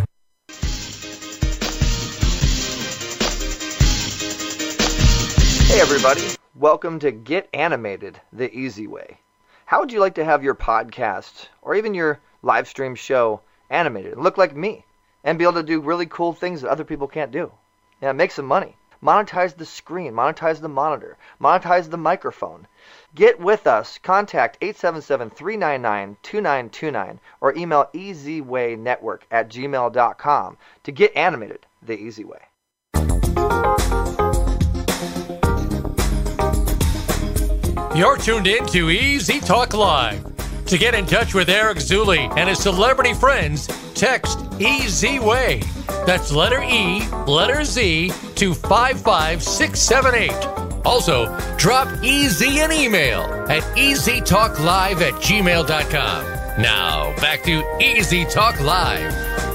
Hey 5.73 5.81
everybody, 5.81 6.21
welcome 6.55 6.99
to 6.99 7.11
Get 7.11 7.49
Animated 7.55 8.21
the 8.31 8.55
Easy 8.55 8.87
Way. 8.87 9.17
How 9.65 9.81
would 9.81 9.91
you 9.91 10.01
like 10.01 10.17
to 10.17 10.25
have 10.25 10.45
your 10.45 10.55
podcast 10.55 11.49
or 11.63 11.75
even 11.75 11.95
your 11.95 12.21
live 12.43 12.69
stream 12.69 12.95
show 12.95 13.41
animated 13.71 14.13
and 14.13 14.23
look 14.23 14.37
like 14.37 14.55
me? 14.55 14.85
and 15.25 15.39
be 15.39 15.45
able 15.45 15.55
to 15.55 15.63
do 15.63 15.81
really 15.81 16.05
cool 16.05 16.35
things 16.35 16.61
that 16.61 16.71
other 16.71 16.85
people 16.85 17.09
can't 17.09 17.33
do. 17.33 17.51
Yeah, 18.03 18.13
make 18.13 18.33
some 18.33 18.45
money. 18.45 18.77
Monetize 19.03 19.57
the 19.57 19.65
screen, 19.65 20.13
monetize 20.13 20.61
the 20.61 20.69
monitor, 20.69 21.17
monetize 21.41 21.89
the 21.89 21.97
microphone. 21.97 22.67
Get 23.15 23.41
with 23.41 23.67
us. 23.67 23.97
Contact 23.97 24.61
877-399-2929 24.61 27.19
or 27.41 27.57
email 27.57 27.89
easywaynetwork 27.95 29.21
at 29.31 29.49
gmail.com 29.49 30.59
to 30.85 30.93
get 30.93 31.17
animated 31.17 31.65
the 31.83 31.99
easy 31.99 32.25
way. 32.25 32.41
You're 37.95 38.17
tuned 38.17 38.47
in 38.47 38.65
to 38.69 38.89
EZ 38.89 39.41
Talk 39.41 39.75
Live. 39.75 40.25
To 40.65 40.79
get 40.79 40.95
in 40.95 41.05
touch 41.05 41.35
with 41.35 41.51
Eric 41.51 41.77
Zuley 41.77 42.35
and 42.39 42.49
his 42.49 42.59
celebrity 42.59 43.13
friends, 43.13 43.67
text 43.93 44.39
EZWay. 44.59 45.63
That's 46.07 46.33
letter 46.33 46.63
E, 46.63 47.07
letter 47.27 47.65
Z 47.65 48.11
to 48.37 48.55
55678. 48.55 50.33
Also, 50.87 51.39
drop 51.59 51.87
Easy 52.03 52.61
an 52.61 52.73
email 52.73 53.21
at 53.51 53.63
easytalklive 53.77 55.03
at 55.03 55.13
gmail.com. 55.21 56.63
Now, 56.63 57.15
back 57.17 57.43
to 57.43 57.63
EZ 57.83 58.33
Talk 58.33 58.59
Live. 58.61 59.52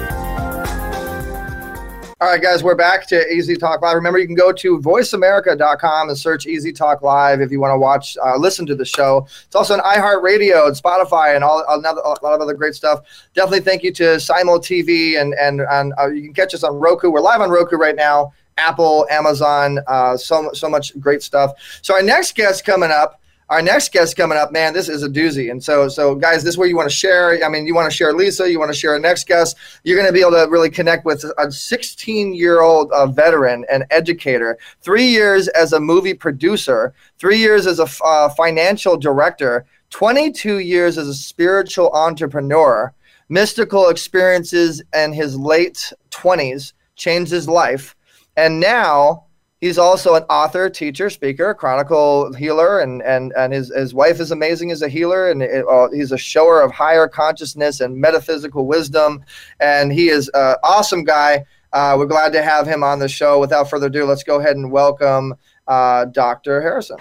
All 2.19 2.27
right, 2.27 2.41
guys, 2.41 2.63
we're 2.63 2.73
back 2.73 3.05
to 3.09 3.31
EZ 3.31 3.59
Talk 3.59 3.83
Live. 3.83 3.93
Remember, 3.93 4.17
you 4.17 4.25
can 4.25 4.35
go 4.35 4.51
to 4.51 4.79
voiceamerica.com 4.79 6.09
and 6.09 6.17
search 6.17 6.47
EZ 6.47 6.73
Talk 6.73 7.03
Live 7.03 7.41
if 7.41 7.51
you 7.51 7.59
want 7.59 7.73
to 7.73 7.77
watch, 7.77 8.17
uh, 8.25 8.35
listen 8.37 8.65
to 8.65 8.73
the 8.73 8.85
show. 8.85 9.27
It's 9.45 9.55
also 9.55 9.75
on 9.75 9.81
iHeartRadio 9.81 10.65
and 10.65 10.75
Spotify 10.75 11.35
and 11.35 11.43
all 11.43 11.63
another, 11.69 12.01
a 12.01 12.07
lot 12.07 12.33
of 12.33 12.41
other 12.41 12.55
great 12.55 12.73
stuff. 12.73 13.01
Definitely 13.35 13.59
thank 13.59 13.83
you 13.83 13.91
to 13.93 14.03
SimulTV 14.15 15.21
and 15.21 15.35
and 15.35 15.61
uh, 15.99 16.07
you 16.07 16.23
can 16.23 16.33
catch 16.33 16.55
us 16.55 16.63
on 16.63 16.73
Roku. 16.79 17.11
We're 17.11 17.21
live 17.21 17.41
on 17.41 17.51
Roku 17.51 17.75
right 17.75 17.95
now. 17.95 18.33
Apple, 18.57 19.05
Amazon, 19.11 19.77
uh, 19.85 20.17
so 20.17 20.49
so 20.53 20.67
much 20.67 20.99
great 20.99 21.21
stuff. 21.21 21.51
So 21.83 21.93
our 21.93 22.01
next 22.01 22.33
guest 22.33 22.65
coming 22.65 22.89
up 22.89 23.21
our 23.49 23.61
next 23.61 23.93
guest 23.93 24.17
coming 24.17 24.37
up, 24.37 24.51
man, 24.51 24.73
this 24.73 24.89
is 24.89 25.03
a 25.03 25.09
doozy. 25.09 25.49
And 25.51 25.63
so, 25.63 25.87
so 25.87 26.15
guys, 26.15 26.43
this 26.43 26.53
is 26.53 26.57
where 26.57 26.67
you 26.67 26.75
want 26.75 26.89
to 26.89 26.95
share. 26.95 27.43
I 27.43 27.47
mean, 27.47 27.65
you 27.65 27.73
want 27.73 27.89
to 27.89 27.95
share 27.95 28.13
Leisa, 28.13 28.49
you 28.51 28.59
want 28.59 28.71
to 28.71 28.77
share 28.77 28.91
our 28.91 28.99
next 28.99 29.25
guest. 29.25 29.55
You're 29.83 29.95
going 29.95 30.07
to 30.07 30.13
be 30.13 30.19
able 30.19 30.31
to 30.31 30.47
really 30.49 30.69
connect 30.69 31.05
with 31.05 31.23
a 31.37 31.51
16 31.51 32.33
year 32.33 32.61
old 32.61 32.91
uh, 32.91 33.07
veteran 33.07 33.65
and 33.71 33.85
educator, 33.89 34.57
three 34.81 35.07
years 35.07 35.47
as 35.49 35.71
a 35.71 35.79
movie 35.79 36.13
producer, 36.13 36.93
three 37.19 37.37
years 37.37 37.67
as 37.67 37.79
a 37.79 37.87
uh, 38.03 38.29
financial 38.29 38.97
director, 38.97 39.65
22 39.91 40.59
years 40.59 40.97
as 40.97 41.07
a 41.07 41.13
spiritual 41.13 41.89
entrepreneur, 41.93 42.93
mystical 43.29 43.87
experiences 43.87 44.81
in 44.93 45.13
his 45.13 45.37
late 45.37 45.93
20s 46.11 46.73
changed 46.97 47.31
his 47.31 47.47
life. 47.47 47.95
And 48.35 48.59
now 48.59 49.26
He's 49.59 49.79
also 49.79 50.13
an 50.13 50.23
author, 50.23 50.69
teacher, 50.69 51.09
speaker, 51.09 51.53
chronicle 51.55 52.31
healer, 52.33 52.79
and 52.79 53.01
and 53.01 53.33
and 53.35 53.51
his 53.51 53.73
his 53.75 53.91
wife 53.91 54.19
is 54.19 54.29
amazing 54.29 54.69
as 54.69 54.83
a 54.83 54.87
healer, 54.87 55.31
and 55.31 55.41
it, 55.41 55.65
uh, 55.67 55.89
he's 55.91 56.11
a 56.11 56.17
shower 56.17 56.61
of 56.61 56.71
higher 56.71 57.07
consciousness 57.07 57.81
and 57.81 57.97
metaphysical 57.97 58.67
wisdom, 58.67 59.23
and 59.59 59.91
he 59.91 60.09
is 60.09 60.29
an 60.35 60.57
awesome 60.63 61.03
guy. 61.03 61.43
Uh, 61.73 61.95
we're 61.97 62.05
glad 62.05 62.33
to 62.33 62.43
have 62.43 62.67
him 62.67 62.83
on 62.83 62.99
the 62.99 63.09
show. 63.09 63.39
Without 63.39 63.67
further 63.67 63.87
ado, 63.87 64.05
let's 64.05 64.23
go 64.23 64.39
ahead 64.39 64.55
and 64.55 64.71
welcome 64.71 65.33
uh, 65.67 66.05
Dr. 66.05 66.61
Harrison. 66.61 66.97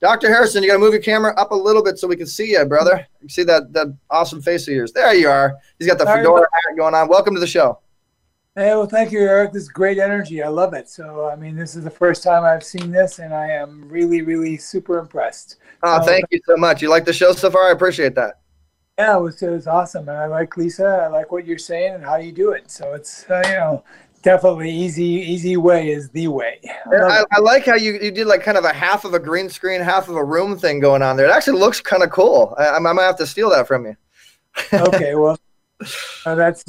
Dr. 0.00 0.28
Harrison, 0.28 0.62
you 0.62 0.68
got 0.68 0.74
to 0.74 0.78
move 0.78 0.92
your 0.92 1.02
camera 1.02 1.32
up 1.36 1.52
a 1.52 1.54
little 1.54 1.82
bit 1.82 1.98
so 1.98 2.06
we 2.06 2.16
can 2.16 2.26
see 2.26 2.52
you, 2.52 2.64
brother. 2.66 3.06
You 3.22 3.28
see 3.28 3.44
that 3.44 3.72
that 3.72 3.96
awesome 4.10 4.42
face 4.42 4.68
of 4.68 4.74
yours. 4.74 4.92
There 4.92 5.14
you 5.14 5.28
are. 5.28 5.56
He's 5.78 5.88
got 5.88 5.98
the 5.98 6.04
Sorry, 6.04 6.20
fedora 6.20 6.46
hat 6.52 6.76
going 6.76 6.94
on. 6.94 7.08
Welcome 7.08 7.34
to 7.34 7.40
the 7.40 7.46
show. 7.46 7.78
Hey, 8.54 8.68
well, 8.74 8.86
thank 8.86 9.12
you, 9.12 9.20
Eric. 9.20 9.52
This 9.52 9.64
is 9.64 9.68
great 9.68 9.98
energy. 9.98 10.42
I 10.42 10.48
love 10.48 10.72
it. 10.72 10.88
So, 10.88 11.28
I 11.28 11.36
mean, 11.36 11.56
this 11.56 11.76
is 11.76 11.84
the 11.84 11.90
first 11.90 12.22
time 12.22 12.42
I've 12.44 12.64
seen 12.64 12.90
this, 12.90 13.18
and 13.18 13.34
I 13.34 13.48
am 13.48 13.86
really, 13.88 14.22
really 14.22 14.56
super 14.56 14.98
impressed. 14.98 15.56
Oh, 15.82 16.00
so, 16.00 16.06
thank 16.06 16.24
you 16.30 16.40
so 16.46 16.56
much. 16.56 16.80
You 16.80 16.88
like 16.88 17.04
the 17.04 17.12
show 17.12 17.32
so 17.32 17.50
far? 17.50 17.68
I 17.68 17.72
appreciate 17.72 18.14
that. 18.14 18.40
Yeah, 18.98 19.18
it 19.18 19.20
was, 19.20 19.42
it 19.42 19.50
was 19.50 19.66
awesome. 19.66 20.08
And 20.08 20.16
I 20.16 20.26
like 20.26 20.50
Leisa. 20.54 21.04
I 21.04 21.08
like 21.08 21.30
what 21.30 21.46
you're 21.46 21.58
saying 21.58 21.96
and 21.96 22.04
how 22.04 22.16
you 22.16 22.32
do 22.32 22.52
it. 22.52 22.70
So 22.70 22.94
it's, 22.94 23.28
uh, 23.28 23.42
you 23.46 23.52
know, 23.52 23.84
definitely 24.26 24.68
easy 24.68 25.04
easy 25.04 25.56
way 25.56 25.88
is 25.88 26.10
the 26.10 26.26
way. 26.26 26.58
I, 26.90 26.96
I, 26.96 27.24
I, 27.30 27.38
like 27.38 27.64
how 27.64 27.76
you, 27.76 27.92
you 27.92 28.10
did 28.10 28.26
like 28.26 28.42
kind 28.42 28.58
of 28.58 28.64
a 28.64 28.72
half 28.72 29.04
of 29.04 29.14
a 29.14 29.20
green 29.20 29.48
screen 29.48 29.80
half 29.80 30.08
of 30.08 30.16
a 30.16 30.24
room 30.24 30.58
thing 30.58 30.80
going 30.80 31.00
on 31.00 31.16
there. 31.16 31.26
It 31.26 31.30
actually 31.30 31.60
looks 31.60 31.80
kind 31.80 32.02
of 32.02 32.10
cool. 32.10 32.52
I, 32.58 32.70
I 32.70 32.78
might 32.80 33.04
have 33.04 33.18
to 33.18 33.26
steal 33.26 33.50
that 33.50 33.68
from 33.68 33.86
you. 33.86 33.96
Okay 34.72 35.14
well 35.22 35.38
uh, 36.26 36.34
that's 36.34 36.64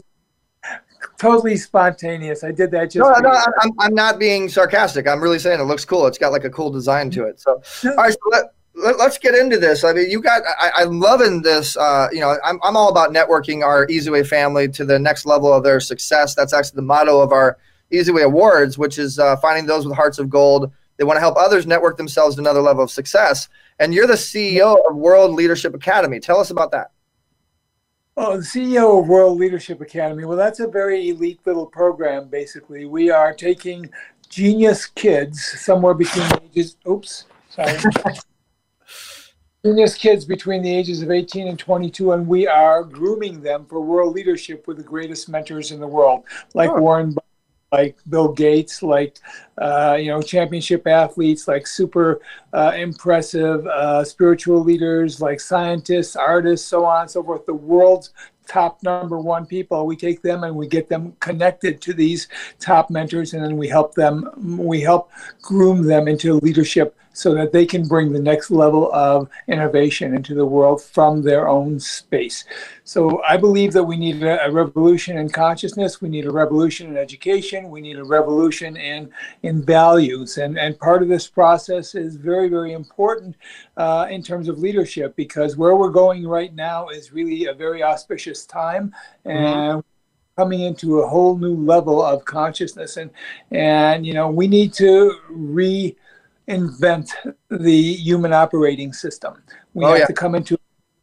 totally 1.17 1.57
spontaneous. 1.57 2.43
I 2.43 2.51
did 2.51 2.69
that 2.71 2.91
just 2.91 2.97
no, 2.97 3.11
no 3.27 3.43
I'm, 3.61 3.71
I'm 3.79 3.95
not 3.95 4.19
being 4.19 4.49
sarcastic. 4.49 5.07
I'm 5.07 5.19
really 5.19 5.39
saying 5.39 5.59
it 5.59 5.63
looks 5.63 5.83
cool. 5.83 6.05
It's 6.05 6.19
got 6.19 6.31
like 6.31 6.43
a 6.43 6.51
cool 6.51 6.69
design 6.69 7.09
to 7.11 7.23
it. 7.23 7.39
So 7.39 7.59
all 7.85 7.95
right 7.95 8.13
so 8.13 8.19
let, 8.29 8.45
let, 8.77 8.99
us 8.99 9.17
get 9.17 9.35
into 9.35 9.57
this. 9.57 9.83
I 9.83 9.93
mean, 9.93 10.09
you 10.09 10.21
got, 10.21 10.43
I, 10.59 10.83
am 10.83 10.99
loving 10.99 11.41
this. 11.41 11.75
Uh, 11.75 12.07
you 12.11 12.19
know, 12.19 12.37
I'm, 12.43 12.59
I'm 12.63 12.77
all 12.77 12.89
about 12.89 13.11
networking 13.11 13.63
our 13.63 13.87
EZWay 13.87 14.27
family 14.27 14.67
to 14.69 14.85
the 14.85 14.99
next 14.99 15.25
level 15.25 15.51
of 15.51 15.63
their 15.63 15.79
success. 15.79 16.35
That's 16.35 16.53
actually 16.53 16.77
the 16.77 16.83
motto 16.83 17.19
of 17.19 17.31
our 17.31 17.57
EZWay 17.91 18.23
Awards, 18.23 18.77
which 18.77 18.99
is 18.99 19.19
uh, 19.19 19.35
finding 19.37 19.65
those 19.65 19.85
with 19.85 19.95
hearts 19.95 20.19
of 20.19 20.29
gold. 20.29 20.71
They 20.97 21.03
want 21.03 21.17
to 21.17 21.21
help 21.21 21.37
others 21.37 21.67
network 21.67 21.97
themselves 21.97 22.35
to 22.35 22.41
another 22.41 22.61
level 22.61 22.83
of 22.83 22.91
success. 22.91 23.49
And 23.79 23.93
you're 23.93 24.07
the 24.07 24.13
CEO 24.13 24.77
of 24.87 24.95
World 24.95 25.31
Leadership 25.31 25.73
Academy. 25.73 26.19
Tell 26.19 26.39
us 26.39 26.49
about 26.49 26.71
that. 26.71 26.91
Oh, 28.15 28.37
the 28.37 28.43
CEO 28.43 28.99
of 28.99 29.07
World 29.07 29.37
Leadership 29.37 29.79
Academy. 29.79 30.25
Well, 30.25 30.37
that's 30.37 30.59
a 30.59 30.67
very 30.67 31.09
elite 31.09 31.39
little 31.45 31.67
program, 31.67 32.29
basically. 32.29 32.85
We 32.85 33.11
are 33.11 33.31
taking 33.31 33.89
genius 34.27 34.87
kids 34.87 35.43
somewhere 35.43 35.93
between 35.93 36.27
ages, 36.43 36.77
oops, 36.87 37.25
sorry. 37.49 37.77
Genius 39.67 39.95
kids 39.95 40.23
between 40.23 40.61
the 40.61 40.73
ages 40.73 41.01
of 41.01 41.11
18 41.11 41.49
and 41.49 41.59
22, 41.59 42.13
and 42.13 42.25
we 42.25 42.47
are 42.47 42.85
grooming 42.85 43.41
them 43.41 43.65
for 43.65 43.81
world 43.81 44.15
leadership 44.15 44.65
with 44.65 44.77
the 44.77 44.83
greatest 44.83 45.27
mentors 45.27 45.73
in 45.73 45.81
the 45.81 45.87
world, 45.87 46.23
like 46.53 46.69
oh. 46.69 46.79
Warren, 46.79 47.13
like 47.73 47.97
Bill 48.07 48.31
Gates, 48.31 48.81
like 48.81 49.17
uh, 49.57 49.97
you 49.99 50.07
know 50.07 50.21
championship 50.21 50.87
athletes, 50.87 51.49
like 51.49 51.67
super 51.67 52.21
uh, 52.53 52.75
impressive 52.77 53.67
uh, 53.67 54.05
spiritual 54.05 54.63
leaders, 54.63 55.19
like 55.19 55.41
scientists, 55.41 56.15
artists, 56.15 56.65
so 56.65 56.85
on 56.85 57.01
and 57.01 57.11
so 57.11 57.21
forth. 57.21 57.45
The 57.45 57.53
world's 57.53 58.13
top 58.47 58.81
number 58.81 59.19
one 59.19 59.45
people 59.45 59.85
we 59.85 59.97
take 59.97 60.21
them 60.21 60.45
and 60.45 60.55
we 60.55 60.65
get 60.65 60.87
them 60.87 61.11
connected 61.19 61.81
to 61.81 61.91
these 61.91 62.29
top 62.61 62.89
mentors 62.89 63.33
and 63.33 63.43
then 63.43 63.57
we 63.57 63.67
help 63.67 63.93
them 63.93 64.31
we 64.57 64.79
help 64.79 65.11
groom 65.41 65.85
them 65.85 66.07
into 66.07 66.35
leadership 66.35 66.95
so 67.17 67.33
that 67.33 67.51
they 67.51 67.65
can 67.65 67.87
bring 67.87 68.13
the 68.13 68.21
next 68.21 68.51
level 68.51 68.93
of 68.93 69.27
innovation 69.47 70.13
into 70.13 70.35
the 70.35 70.45
world 70.45 70.79
from 70.79 71.23
their 71.23 71.47
own 71.47 71.79
space. 71.79 72.45
So 72.83 73.23
I 73.23 73.37
believe 73.37 73.73
that 73.73 73.83
we 73.83 73.97
need 73.97 74.21
a, 74.21 74.45
a 74.45 74.51
revolution 74.51 75.17
in 75.17 75.27
consciousness, 75.29 75.99
we 75.99 76.09
need 76.09 76.27
a 76.27 76.31
revolution 76.31 76.87
in 76.87 76.95
education, 76.95 77.71
we 77.71 77.81
need 77.81 77.97
a 77.97 78.03
revolution 78.03 78.77
in 78.77 79.09
in 79.41 79.63
values, 79.63 80.37
and 80.37 80.59
and 80.59 80.77
part 80.77 81.01
of 81.01 81.09
this 81.09 81.27
process 81.27 81.95
is 81.95 82.17
very 82.17 82.49
very 82.49 82.73
important 82.73 83.35
uh, 83.77 84.05
in 84.11 84.21
terms 84.21 84.47
of 84.47 84.59
leadership 84.59 85.15
because 85.15 85.57
where 85.57 85.75
we're 85.75 85.89
going 85.89 86.27
right 86.27 86.53
now 86.53 86.89
is 86.89 87.11
really 87.11 87.45
a 87.47 87.53
very 87.53 87.81
auspicious 87.81 88.45
time 88.45 88.93
mm-hmm. 89.25 89.29
and. 89.31 89.47
Mm-hmm 89.47 89.79
coming 90.37 90.61
into 90.61 90.99
a 90.99 91.07
whole 91.07 91.35
new 91.35 91.55
level 91.55 91.99
of 91.99 92.23
consciousness 92.23 92.97
and 92.97 93.09
and 93.49 94.05
you 94.05 94.13
know 94.13 94.29
we 94.29 94.47
need 94.47 94.71
to 94.71 95.15
re 95.31 95.95
invent 96.47 97.13
the 97.49 97.93
human 97.93 98.33
operating 98.33 98.93
system. 98.93 99.41
We 99.73 99.85
oh, 99.85 99.89
have 99.89 99.99
yeah. 99.99 100.05
to 100.05 100.13
come 100.13 100.35
into 100.35 100.57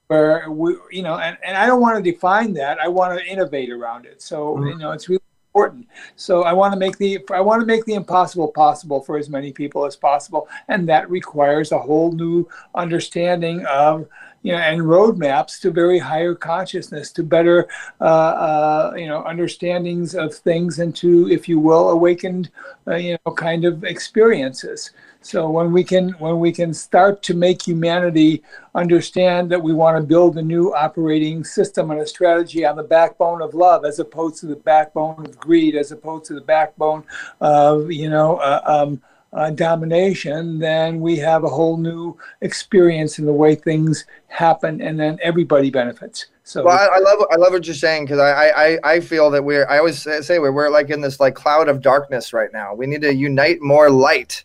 where 0.09 0.51
we, 0.51 0.77
you 0.91 1.03
know, 1.03 1.19
and, 1.19 1.37
and 1.45 1.57
I 1.57 1.67
don't 1.67 1.81
want 1.81 2.03
to 2.03 2.11
define 2.11 2.53
that. 2.55 2.79
I 2.79 2.89
want 2.89 3.19
to 3.19 3.25
innovate 3.27 3.71
around 3.71 4.07
it. 4.07 4.21
So, 4.21 4.57
Mhm. 4.57 4.71
you 4.71 4.79
know, 4.79 4.93
it's 4.93 5.09
really 5.09 5.23
important. 5.55 5.87
So 6.17 6.43
I 6.43 6.53
want 6.53 6.73
to 6.75 6.79
make 6.79 6.99
the 6.99 7.21
I 7.31 7.41
want 7.41 7.61
to 7.61 7.67
make 7.67 7.85
the 7.85 7.95
impossible 7.95 8.49
possible 8.49 9.01
for 9.01 9.17
as 9.17 9.31
many 9.31 9.53
people 9.53 9.87
as 9.87 9.95
possible, 9.95 10.49
and 10.69 10.89
that 10.89 11.09
requires 11.09 11.71
a 11.71 11.79
whole 11.79 12.11
new 12.11 12.49
understanding 12.75 13.65
of 13.67 14.09
you 14.43 14.53
know 14.53 14.59
and 14.59 14.83
roadmaps 14.83 15.61
to 15.61 15.71
very 15.71 15.99
higher 16.01 16.35
consciousness, 16.35 17.13
to 17.13 17.23
better 17.23 17.69
uh, 18.01 18.35
uh, 18.49 18.95
you 18.97 19.07
know 19.07 19.23
understandings 19.23 20.17
of 20.17 20.35
things, 20.35 20.81
and 20.81 20.95
to 20.97 21.29
if 21.31 21.49
you 21.49 21.61
will 21.61 21.91
awakened 21.91 22.51
uh, 22.89 22.97
you 22.97 23.17
know 23.25 23.33
kind 23.33 23.65
of 23.65 23.85
experiences. 23.85 24.91
So 25.25 25.49
when 25.49 25.73
we 25.73 25.85
can 25.85 26.11
when 26.19 26.39
we 26.39 26.53
can 26.53 26.75
start 26.75 27.23
to 27.23 27.35
make 27.35 27.67
humanity 27.67 28.43
understand 28.75 29.51
that 29.51 29.63
we 29.63 29.73
want 29.73 29.97
to 29.97 30.03
build 30.03 30.37
a 30.37 30.43
new 30.43 30.75
operating 30.75 31.45
system 31.45 31.91
and 31.91 32.01
a 32.01 32.07
strategy 32.07 32.67
on 32.67 32.77
the 32.77 32.83
backbone 32.83 33.41
of 33.41 33.55
love, 33.55 33.87
as 33.87 33.99
opposed 33.99 34.39
to 34.41 34.47
the 34.47 34.57
backbone 34.57 35.25
of 35.25 35.39
greed, 35.39 35.77
as 35.77 35.93
opposed 35.93 36.27
to 36.27 36.35
the 36.35 36.43
backbone 36.43 37.05
of 37.41 37.91
you 37.91 38.11
know 38.11 38.37
uh, 38.37 38.61
um, 38.67 39.01
uh, 39.33 39.49
domination, 39.49 40.59
then 40.59 41.01
we 41.01 41.17
have 41.17 41.43
a 41.43 41.49
whole 41.49 41.79
new 41.79 42.19
experience 42.43 43.19
in 43.19 43.25
the 43.25 43.33
way 43.33 43.55
things 43.55 44.05
happen, 44.27 44.83
and 44.83 45.01
then 45.01 45.19
everybody 45.23 45.71
benefits. 45.71 46.27
So 46.43 46.65
Well, 46.65 46.79
I, 46.79 46.97
I 46.97 46.99
love 46.99 47.27
I 47.33 47.37
love 47.37 47.55
what 47.55 47.67
you're 47.67 47.75
saying 47.75 48.05
because 48.05 48.19
I, 48.19 48.51
I 48.51 48.79
I 48.85 49.01
feel 49.01 49.31
that 49.31 49.43
we're 49.43 49.67
I 49.71 49.79
always 49.79 50.03
say 50.03 50.39
we're, 50.39 50.53
we're 50.53 50.69
like 50.69 50.91
in 50.91 51.01
this 51.01 51.19
like 51.19 51.35
cloud 51.35 51.71
of 51.71 51.81
darkness 51.81 52.35
right 52.35 52.53
now. 52.53 52.75
We 52.75 52.87
need 52.87 53.01
to 53.01 53.15
unite 53.15 53.63
more 53.63 53.89
light 53.89 54.45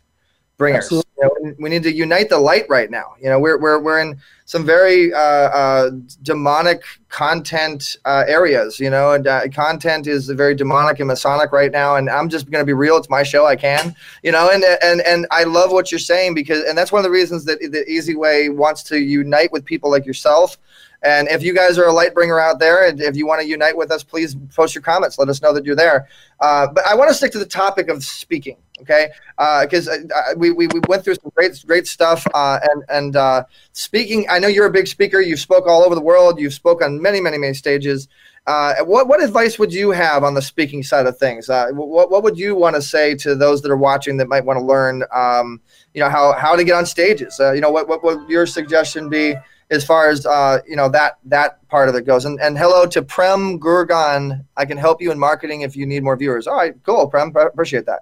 bringers. 0.59 0.91
You 0.91 1.01
know, 1.17 1.55
we 1.57 1.69
need 1.69 1.81
to 1.83 1.91
unite 1.91 2.29
the 2.29 2.37
light 2.37 2.67
right 2.69 2.91
now. 2.91 3.15
You 3.19 3.29
know, 3.29 3.39
we're 3.39 3.57
we're 3.57 3.79
we're 3.79 3.99
in 3.99 4.19
some 4.45 4.63
very 4.63 5.11
uh, 5.11 5.17
uh, 5.17 5.91
demonic 6.21 6.83
content 7.07 7.97
uh, 8.05 8.25
areas. 8.27 8.79
You 8.79 8.91
know, 8.91 9.13
and 9.13 9.25
uh, 9.25 9.47
content 9.47 10.05
is 10.05 10.29
very 10.29 10.53
demonic 10.53 10.99
and 10.99 11.07
masonic 11.07 11.51
right 11.51 11.71
now. 11.71 11.95
And 11.95 12.07
I'm 12.07 12.29
just 12.29 12.51
going 12.51 12.61
to 12.61 12.65
be 12.65 12.73
real. 12.73 12.97
It's 12.97 13.09
my 13.09 13.23
show. 13.23 13.47
I 13.47 13.55
can. 13.55 13.95
You 14.21 14.31
know, 14.31 14.51
and 14.51 14.63
and 14.83 15.01
and 15.01 15.25
I 15.31 15.45
love 15.45 15.71
what 15.71 15.91
you're 15.91 15.97
saying 15.97 16.35
because 16.35 16.63
and 16.65 16.77
that's 16.77 16.91
one 16.91 16.99
of 16.99 17.05
the 17.05 17.09
reasons 17.09 17.45
that 17.45 17.59
the 17.59 17.83
EZWay 17.89 18.53
wants 18.53 18.83
to 18.83 18.99
unite 18.99 19.51
with 19.51 19.65
people 19.65 19.89
like 19.89 20.05
yourself. 20.05 20.57
And 21.01 21.29
if 21.29 21.41
you 21.41 21.53
guys 21.53 21.77
are 21.77 21.85
a 21.85 21.93
light 21.93 22.13
bringer 22.13 22.39
out 22.39 22.59
there, 22.59 22.87
and 22.87 22.99
if 23.01 23.15
you 23.15 23.25
want 23.25 23.41
to 23.41 23.47
unite 23.47 23.77
with 23.77 23.91
us, 23.91 24.03
please 24.03 24.35
post 24.53 24.75
your 24.75 24.81
comments. 24.81 25.17
Let 25.17 25.29
us 25.29 25.41
know 25.41 25.53
that 25.53 25.65
you're 25.65 25.75
there. 25.75 26.09
Uh, 26.39 26.67
but 26.67 26.85
I 26.85 26.95
want 26.95 27.09
to 27.09 27.13
stick 27.13 27.31
to 27.33 27.39
the 27.39 27.45
topic 27.45 27.87
of 27.87 28.03
speaking, 28.03 28.57
okay? 28.81 29.09
Because 29.37 29.87
uh, 29.87 29.99
we, 30.35 30.51
we, 30.51 30.67
we 30.67 30.81
went 30.87 31.03
through 31.03 31.15
some 31.15 31.31
great 31.35 31.63
great 31.65 31.87
stuff. 31.87 32.27
Uh, 32.33 32.59
and 32.69 32.83
and 32.89 33.15
uh, 33.15 33.43
speaking, 33.71 34.25
I 34.29 34.39
know 34.39 34.49
you're 34.49 34.65
a 34.65 34.71
big 34.71 34.87
speaker. 34.87 35.21
You've 35.21 35.39
spoke 35.39 35.67
all 35.67 35.83
over 35.83 35.95
the 35.95 36.01
world. 36.01 36.39
You've 36.39 36.53
spoke 36.53 36.81
on 36.81 37.01
many 37.01 37.21
many 37.21 37.37
many 37.37 37.53
stages. 37.53 38.09
Uh, 38.45 38.75
what 38.83 39.07
what 39.07 39.23
advice 39.23 39.59
would 39.59 39.71
you 39.71 39.91
have 39.91 40.23
on 40.23 40.33
the 40.33 40.41
speaking 40.41 40.83
side 40.83 41.05
of 41.05 41.17
things? 41.17 41.49
Uh, 41.49 41.67
what 41.71 42.11
what 42.11 42.23
would 42.23 42.37
you 42.37 42.55
want 42.55 42.75
to 42.75 42.81
say 42.81 43.15
to 43.15 43.35
those 43.35 43.61
that 43.61 43.71
are 43.71 43.77
watching 43.77 44.17
that 44.17 44.27
might 44.27 44.43
want 44.43 44.57
to 44.57 44.65
learn? 44.65 45.03
Um, 45.13 45.61
you 45.93 46.01
know 46.01 46.09
how 46.09 46.33
how 46.33 46.57
to 46.57 46.63
get 46.65 46.73
on 46.73 46.85
stages. 46.85 47.39
You 47.39 47.61
know 47.61 47.71
what 47.71 47.87
what 47.87 48.03
would 48.03 48.29
your 48.29 48.45
suggestion 48.45 49.07
be? 49.07 49.35
As 49.71 49.85
far 49.85 50.09
as 50.09 50.25
uh, 50.25 50.59
you 50.67 50.75
know 50.75 50.89
that 50.89 51.17
that 51.25 51.67
part 51.67 51.89
of 51.89 51.95
it 51.95 52.05
goes. 52.05 52.25
And 52.25 52.39
and 52.41 52.57
hello 52.57 52.85
to 52.87 53.01
Prem 53.01 53.59
Gurgan. 53.59 54.45
I 54.57 54.65
can 54.65 54.77
help 54.77 55.01
you 55.01 55.11
in 55.11 55.19
marketing 55.19 55.61
if 55.61 55.75
you 55.75 55.85
need 55.85 56.03
more 56.03 56.15
viewers. 56.15 56.47
All 56.47 56.55
right, 56.55 56.75
cool, 56.83 57.07
Prem. 57.07 57.33
Appreciate 57.35 57.85
that. 57.85 58.01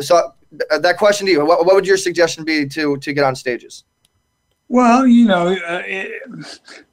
So 0.00 0.32
th- 0.50 0.82
that 0.82 0.98
question 0.98 1.26
to 1.26 1.32
you: 1.32 1.44
what, 1.44 1.64
what 1.66 1.74
would 1.74 1.86
your 1.86 1.96
suggestion 1.96 2.44
be 2.44 2.66
to 2.68 2.96
to 2.96 3.12
get 3.12 3.24
on 3.24 3.34
stages? 3.34 3.84
Well, 4.68 5.06
you 5.06 5.26
know, 5.26 5.48
uh, 5.48 5.82
it, 5.86 6.22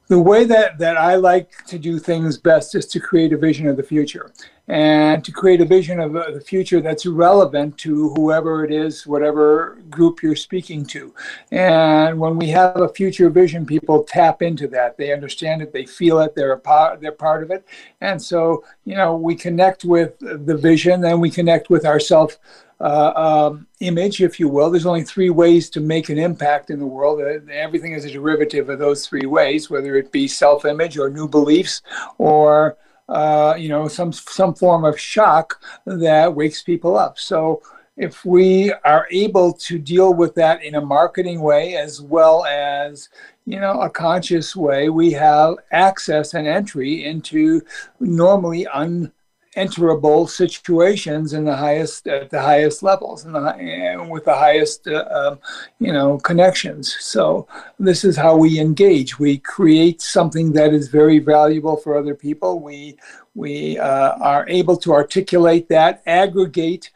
the 0.08 0.20
way 0.20 0.44
that, 0.44 0.78
that 0.78 0.98
I 0.98 1.14
like 1.14 1.64
to 1.66 1.78
do 1.78 1.98
things 1.98 2.36
best 2.36 2.74
is 2.74 2.86
to 2.88 3.00
create 3.00 3.32
a 3.32 3.38
vision 3.38 3.66
of 3.66 3.78
the 3.78 3.82
future 3.82 4.30
and 4.68 5.24
to 5.24 5.32
create 5.32 5.60
a 5.60 5.64
vision 5.64 5.98
of 5.98 6.14
uh, 6.14 6.30
the 6.30 6.40
future 6.40 6.80
that's 6.80 7.04
relevant 7.04 7.76
to 7.78 8.10
whoever 8.10 8.64
it 8.64 8.72
is, 8.72 9.06
whatever 9.06 9.78
group 9.90 10.22
you're 10.22 10.36
speaking 10.36 10.84
to. 10.86 11.12
And 11.50 12.18
when 12.18 12.36
we 12.36 12.48
have 12.48 12.80
a 12.80 12.88
future 12.88 13.28
vision, 13.28 13.66
people 13.66 14.04
tap 14.04 14.40
into 14.40 14.68
that. 14.68 14.96
They 14.96 15.12
understand 15.12 15.62
it, 15.62 15.72
they 15.72 15.84
feel 15.84 16.20
it, 16.20 16.34
they're 16.34 16.52
a 16.52 16.58
part, 16.58 17.00
they're 17.00 17.12
part 17.12 17.42
of 17.42 17.50
it. 17.50 17.66
And 18.00 18.22
so, 18.22 18.64
you 18.84 18.94
know, 18.94 19.16
we 19.16 19.34
connect 19.34 19.84
with 19.84 20.18
the 20.20 20.56
vision, 20.56 21.00
then 21.00 21.18
we 21.18 21.30
connect 21.30 21.68
with 21.68 21.84
ourselves 21.84 22.38
uh, 22.80 23.12
um, 23.14 23.66
image, 23.80 24.20
if 24.22 24.40
you 24.40 24.48
will. 24.48 24.70
There's 24.70 24.86
only 24.86 25.04
three 25.04 25.30
ways 25.30 25.70
to 25.70 25.80
make 25.80 26.08
an 26.08 26.18
impact 26.18 26.70
in 26.70 26.78
the 26.78 26.86
world. 26.86 27.20
Uh, 27.20 27.38
everything 27.52 27.92
is 27.92 28.04
a 28.04 28.10
derivative 28.10 28.68
of 28.68 28.78
those 28.78 29.06
three 29.06 29.26
ways, 29.26 29.70
whether 29.70 29.96
it 29.96 30.12
be 30.12 30.26
self-image 30.26 30.98
or 30.98 31.08
new 31.08 31.28
beliefs 31.28 31.82
or 32.18 32.76
uh, 33.12 33.54
you 33.58 33.68
know 33.68 33.88
some 33.88 34.12
some 34.12 34.54
form 34.54 34.84
of 34.84 34.98
shock 34.98 35.62
that 35.84 36.34
wakes 36.34 36.62
people 36.62 36.96
up. 36.96 37.18
So 37.18 37.62
if 37.98 38.24
we 38.24 38.72
are 38.84 39.06
able 39.10 39.52
to 39.52 39.78
deal 39.78 40.14
with 40.14 40.34
that 40.36 40.64
in 40.64 40.76
a 40.76 40.80
marketing 40.80 41.42
way 41.42 41.76
as 41.76 42.00
well 42.00 42.46
as 42.46 43.10
you 43.44 43.60
know 43.60 43.82
a 43.82 43.90
conscious 43.90 44.56
way, 44.56 44.88
we 44.88 45.12
have 45.12 45.56
access 45.72 46.32
and 46.32 46.46
entry 46.46 47.04
into 47.04 47.60
normally 48.00 48.66
un 48.68 49.12
enterable 49.54 50.26
situations 50.26 51.34
in 51.34 51.44
the 51.44 51.54
highest 51.54 52.06
at 52.06 52.30
the 52.30 52.40
highest 52.40 52.82
levels 52.82 53.24
and, 53.24 53.34
the, 53.34 54.06
with 54.08 54.24
the 54.24 54.34
highest 54.34 54.86
uh, 54.88 55.04
um, 55.10 55.38
you 55.78 55.92
know 55.92 56.18
connections. 56.18 56.96
So 57.00 57.46
this 57.78 58.04
is 58.04 58.16
how 58.16 58.36
we 58.36 58.58
engage. 58.58 59.18
We 59.18 59.38
create 59.38 60.00
something 60.00 60.52
that 60.52 60.72
is 60.72 60.88
very 60.88 61.18
valuable 61.18 61.76
for 61.76 61.96
other 61.96 62.14
people. 62.14 62.60
We 62.60 62.96
we 63.34 63.78
uh, 63.78 64.16
are 64.18 64.48
able 64.48 64.76
to 64.78 64.92
articulate 64.92 65.68
that 65.68 66.02
aggregate 66.06 66.90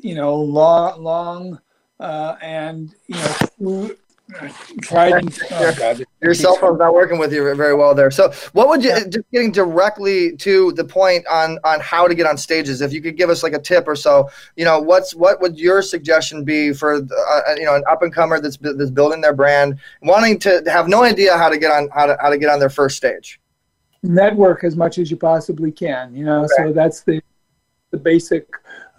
you 0.00 0.14
know 0.14 0.36
long 0.36 1.02
long 1.02 1.60
uh, 1.98 2.36
and 2.42 2.94
you 3.06 3.16
know 3.16 3.90
tried 4.82 5.12
and 5.12 5.38
oh 5.52 5.74
God, 5.76 6.04
Your 6.20 6.34
cell 6.34 6.56
phone's 6.56 6.78
not 6.78 6.94
working 6.94 7.18
with 7.18 7.32
you 7.32 7.42
very 7.54 7.74
well 7.74 7.94
there. 7.94 8.10
So, 8.10 8.32
what 8.52 8.68
would 8.68 8.82
you 8.82 8.92
just 9.08 9.30
getting 9.30 9.52
directly 9.52 10.36
to 10.38 10.72
the 10.72 10.84
point 10.84 11.26
on 11.26 11.58
on 11.64 11.80
how 11.80 12.08
to 12.08 12.14
get 12.14 12.26
on 12.26 12.36
stages? 12.36 12.80
If 12.80 12.92
you 12.92 13.00
could 13.00 13.16
give 13.16 13.30
us 13.30 13.42
like 13.42 13.52
a 13.52 13.58
tip 13.58 13.86
or 13.86 13.96
so, 13.96 14.28
you 14.56 14.64
know, 14.64 14.80
what's 14.80 15.14
what 15.14 15.40
would 15.40 15.58
your 15.58 15.82
suggestion 15.82 16.44
be 16.44 16.72
for 16.72 16.96
uh, 16.96 17.54
you 17.56 17.64
know 17.64 17.74
an 17.74 17.84
up 17.90 18.02
and 18.02 18.14
comer 18.14 18.40
that's 18.40 18.56
that's 18.56 18.90
building 18.90 19.20
their 19.20 19.34
brand, 19.34 19.78
wanting 20.02 20.38
to 20.40 20.62
have 20.66 20.88
no 20.88 21.02
idea 21.02 21.36
how 21.36 21.48
to 21.48 21.58
get 21.58 21.70
on 21.70 21.88
how 21.90 22.06
to 22.06 22.16
how 22.20 22.30
to 22.30 22.38
get 22.38 22.50
on 22.50 22.58
their 22.58 22.70
first 22.70 22.96
stage? 22.96 23.40
network 24.02 24.64
as 24.64 24.76
much 24.76 24.98
as 24.98 25.10
you 25.10 25.16
possibly 25.16 25.70
can 25.70 26.12
you 26.14 26.24
know 26.24 26.44
so 26.56 26.72
that's 26.72 27.02
the 27.02 27.22
the 27.92 27.96
basic 27.96 28.48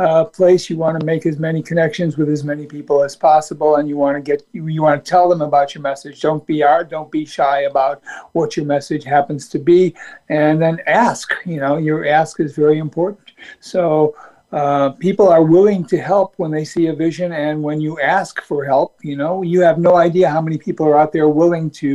uh, 0.03 0.25
place 0.25 0.69
you 0.69 0.77
want 0.77 0.99
to 0.99 1.05
make 1.05 1.25
as 1.25 1.39
many 1.39 1.61
connections 1.63 2.17
with 2.17 2.29
as 2.29 2.43
many 2.43 2.65
people 2.65 3.03
as 3.03 3.15
possible 3.15 3.77
and 3.77 3.87
you 3.87 3.95
want 3.95 4.15
to 4.17 4.21
get 4.21 4.39
you, 4.51 4.67
you 4.67 4.81
want 4.81 5.03
to 5.03 5.09
tell 5.09 5.29
them 5.29 5.41
about 5.41 5.73
your 5.73 5.81
message. 5.81 6.19
Don't 6.19 6.45
be 6.45 6.57
art 6.61 6.89
don't 6.89 7.09
be 7.09 7.23
shy 7.25 7.57
about 7.71 8.01
what 8.33 8.57
your 8.57 8.65
message 8.65 9.03
happens 9.05 9.47
to 9.49 9.59
be 9.59 9.95
and 10.29 10.61
then 10.61 10.75
ask 10.87 11.33
you 11.45 11.59
know 11.63 11.77
your 11.77 12.05
ask 12.19 12.39
is 12.45 12.53
very 12.53 12.79
important. 12.79 13.31
So 13.61 14.15
uh, 14.51 14.89
people 15.07 15.29
are 15.29 15.43
willing 15.43 15.83
to 15.93 15.97
help 16.11 16.33
when 16.37 16.51
they 16.51 16.65
see 16.73 16.87
a 16.87 16.93
vision 16.93 17.31
and 17.31 17.63
when 17.63 17.79
you 17.79 17.93
ask 18.01 18.41
for 18.49 18.59
help 18.65 18.91
you 19.09 19.15
know 19.15 19.41
you 19.41 19.61
have 19.61 19.79
no 19.79 19.95
idea 19.95 20.29
how 20.29 20.41
many 20.41 20.57
people 20.57 20.85
are 20.85 20.97
out 20.97 21.11
there 21.13 21.29
willing 21.29 21.69
to 21.81 21.91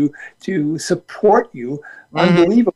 to 0.46 0.78
support 0.78 1.50
you. 1.52 1.68
Mhm. 2.14 2.20
unbelievable 2.22 2.74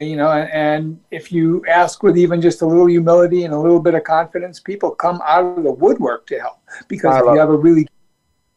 you 0.00 0.16
know 0.16 0.30
and, 0.30 1.00
if 1.10 1.30
you 1.30 1.64
ask 1.66 2.02
with 2.02 2.18
even 2.18 2.40
just 2.40 2.62
a 2.62 2.66
little 2.66 2.86
humility 2.86 3.44
and 3.44 3.54
a 3.54 3.58
little 3.58 3.80
bit 3.80 3.94
of 3.94 4.04
confidence 4.04 4.58
people 4.58 4.90
come 4.90 5.20
out 5.24 5.44
of 5.58 5.64
the 5.64 5.70
woodwork 5.70 6.26
to 6.26 6.38
help 6.38 6.58
because 6.88 7.16
if 7.16 7.24
you 7.24 7.38
have 7.38 7.50
a 7.50 7.56
really 7.56 7.86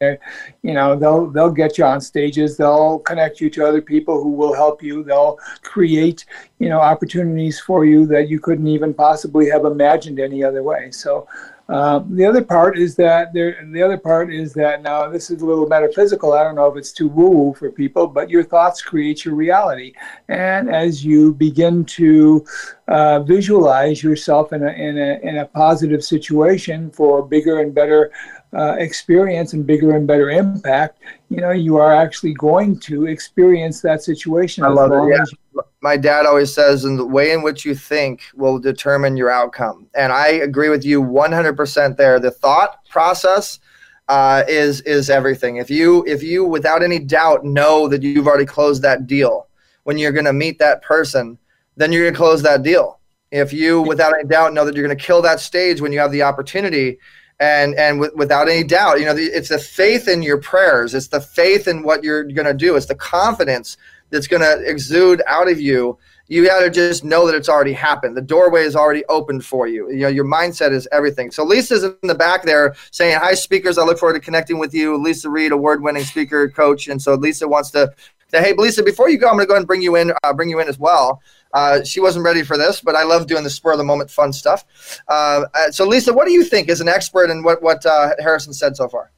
eh, 0.00 0.16
you 0.62 0.74
know 0.74 0.96
they'll 0.96 1.26
they'll 1.30 1.50
get 1.50 1.78
you 1.78 1.84
on 1.84 2.00
stages. 2.00 2.56
They'll 2.56 2.98
connect 3.00 3.40
you 3.40 3.50
to 3.50 3.66
other 3.66 3.82
people 3.82 4.22
who 4.22 4.30
will 4.30 4.54
help 4.54 4.82
you. 4.82 5.02
They'll 5.04 5.38
create 5.62 6.24
you 6.58 6.68
know 6.68 6.80
opportunities 6.80 7.60
for 7.60 7.84
you 7.84 8.06
that 8.06 8.28
you 8.28 8.40
couldn't 8.40 8.66
even 8.66 8.92
possibly 8.92 9.48
have 9.50 9.64
imagined 9.64 10.18
any 10.20 10.42
other 10.42 10.62
way. 10.62 10.90
So 10.90 11.28
um, 11.70 12.16
the 12.16 12.24
other 12.24 12.42
part 12.42 12.78
is 12.78 12.96
that 12.96 13.34
there. 13.34 13.62
The 13.70 13.82
other 13.82 13.98
part 13.98 14.32
is 14.32 14.54
that 14.54 14.80
now 14.80 15.06
this 15.10 15.30
is 15.30 15.42
a 15.42 15.46
little 15.46 15.66
metaphysical. 15.66 16.32
I 16.32 16.42
don't 16.42 16.54
know 16.54 16.66
if 16.66 16.78
it's 16.78 16.92
too 16.92 17.08
woo-woo 17.08 17.52
for 17.52 17.70
people, 17.70 18.06
but 18.06 18.30
your 18.30 18.42
thoughts 18.42 18.80
create 18.80 19.26
your 19.26 19.34
reality, 19.34 19.92
and 20.28 20.70
as 20.70 21.04
you 21.04 21.34
begin 21.34 21.84
to 21.84 22.46
uh, 22.88 23.20
visualize 23.20 24.02
yourself 24.02 24.54
in 24.54 24.62
a, 24.62 24.70
in 24.72 24.96
a 24.96 25.20
in 25.22 25.38
a 25.38 25.44
positive 25.44 26.02
situation 26.02 26.90
for 26.90 27.22
bigger 27.22 27.60
and 27.60 27.74
better 27.74 28.12
uh, 28.56 28.76
experience 28.78 29.52
and 29.52 29.66
bigger 29.66 29.96
and 29.96 30.06
better 30.06 30.30
impact, 30.30 30.98
you 31.28 31.40
know 31.40 31.50
you 31.50 31.76
are 31.76 31.94
actually 31.94 32.34
going 32.34 32.78
to 32.80 33.06
experience 33.06 33.80
that 33.82 34.02
situation. 34.02 34.64
I 34.64 34.68
love 34.68 34.92
it, 34.92 35.14
yeah. 35.14 35.22
as 35.22 35.32
my 35.80 35.96
dad 35.96 36.26
always 36.26 36.52
says, 36.52 36.84
and 36.84 36.98
the 36.98 37.06
way 37.06 37.32
in 37.32 37.42
which 37.42 37.64
you 37.64 37.74
think 37.74 38.22
will 38.34 38.58
determine 38.58 39.16
your 39.16 39.30
outcome. 39.30 39.86
And 39.94 40.12
I 40.12 40.28
agree 40.28 40.68
with 40.68 40.84
you 40.84 41.02
100% 41.02 41.96
there. 41.96 42.18
The 42.18 42.30
thought 42.30 42.84
process 42.88 43.60
uh, 44.08 44.44
is 44.48 44.80
is 44.82 45.10
everything. 45.10 45.56
If 45.56 45.70
you 45.70 46.04
if 46.06 46.22
you 46.22 46.44
without 46.44 46.82
any 46.82 46.98
doubt 46.98 47.44
know 47.44 47.88
that 47.88 48.02
you've 48.02 48.26
already 48.26 48.46
closed 48.46 48.82
that 48.82 49.06
deal, 49.06 49.48
when 49.84 49.98
you're 49.98 50.12
going 50.12 50.24
to 50.24 50.32
meet 50.32 50.58
that 50.58 50.82
person, 50.82 51.38
then 51.76 51.92
you're 51.92 52.02
going 52.02 52.14
to 52.14 52.18
close 52.18 52.42
that 52.42 52.62
deal. 52.62 52.98
If 53.30 53.52
you, 53.52 53.82
without 53.82 54.14
any 54.14 54.26
doubt, 54.26 54.54
know 54.54 54.64
that 54.64 54.74
you're 54.74 54.86
going 54.86 54.96
to 54.96 55.04
kill 55.04 55.20
that 55.22 55.40
stage 55.40 55.80
when 55.80 55.92
you 55.92 55.98
have 55.98 56.12
the 56.12 56.22
opportunity, 56.22 56.98
and 57.40 57.74
and 57.74 58.00
w- 58.00 58.16
without 58.16 58.48
any 58.48 58.64
doubt, 58.64 59.00
you 59.00 59.06
know, 59.06 59.14
it's 59.16 59.48
the 59.48 59.58
faith 59.58 60.08
in 60.08 60.22
your 60.22 60.38
prayers, 60.38 60.94
it's 60.94 61.08
the 61.08 61.20
faith 61.20 61.68
in 61.68 61.82
what 61.82 62.02
you're 62.02 62.24
going 62.24 62.46
to 62.46 62.54
do, 62.54 62.76
it's 62.76 62.86
the 62.86 62.94
confidence 62.94 63.76
that's 64.10 64.26
going 64.26 64.42
to 64.42 64.68
exude 64.68 65.22
out 65.26 65.48
of 65.48 65.60
you 65.60 65.98
you 66.28 66.46
got 66.46 66.60
to 66.60 66.70
just 66.70 67.04
know 67.04 67.26
that 67.26 67.34
it's 67.34 67.48
already 67.48 67.72
happened. 67.72 68.16
The 68.16 68.22
doorway 68.22 68.64
is 68.64 68.76
already 68.76 69.04
opened 69.06 69.44
for 69.44 69.66
you. 69.66 69.90
You 69.90 70.00
know, 70.00 70.08
your 70.08 70.26
mindset 70.26 70.72
is 70.72 70.86
everything. 70.92 71.30
So 71.30 71.44
Leisa's 71.44 71.84
in 71.84 71.96
the 72.02 72.14
back 72.14 72.42
there 72.44 72.74
saying, 72.90 73.18
"Hi, 73.18 73.34
speakers. 73.34 73.78
I 73.78 73.84
look 73.84 73.98
forward 73.98 74.14
to 74.14 74.20
connecting 74.20 74.58
with 74.58 74.74
you." 74.74 74.98
Leisa 74.98 75.30
Reid, 75.30 75.52
award-winning 75.52 76.04
speaker, 76.04 76.48
coach, 76.48 76.86
and 76.88 77.00
so 77.00 77.16
Leisa 77.16 77.48
wants 77.48 77.70
to 77.72 77.92
"Hey, 78.32 78.52
Leisa, 78.54 78.84
before 78.84 79.08
you 79.08 79.18
go, 79.18 79.28
I'm 79.28 79.34
going 79.34 79.46
to 79.46 79.50
go 79.50 79.56
and 79.56 79.66
bring 79.66 79.82
you 79.82 79.96
in. 79.96 80.12
Uh, 80.22 80.32
bring 80.32 80.50
you 80.50 80.60
in 80.60 80.68
as 80.68 80.78
well." 80.78 81.20
Uh, 81.54 81.82
she 81.82 82.00
wasn't 82.00 82.24
ready 82.24 82.42
for 82.42 82.58
this, 82.58 82.80
but 82.80 82.94
I 82.94 83.02
love 83.04 83.26
doing 83.26 83.42
the 83.42 83.50
spur 83.50 83.72
of 83.72 83.78
the 83.78 83.84
moment 83.84 84.10
fun 84.10 84.32
stuff. 84.32 84.64
Uh, 85.08 85.44
uh 85.54 85.70
so, 85.70 85.88
Leisa, 85.88 86.14
what 86.14 86.26
do 86.26 86.32
you 86.32 86.44
think 86.44 86.68
as 86.68 86.80
an 86.80 86.88
expert 86.88 87.30
in 87.30 87.42
what 87.42 87.62
what 87.62 87.84
uh, 87.86 88.10
Harrison 88.18 88.52
said 88.52 88.76
so 88.76 88.88
far? 88.88 89.10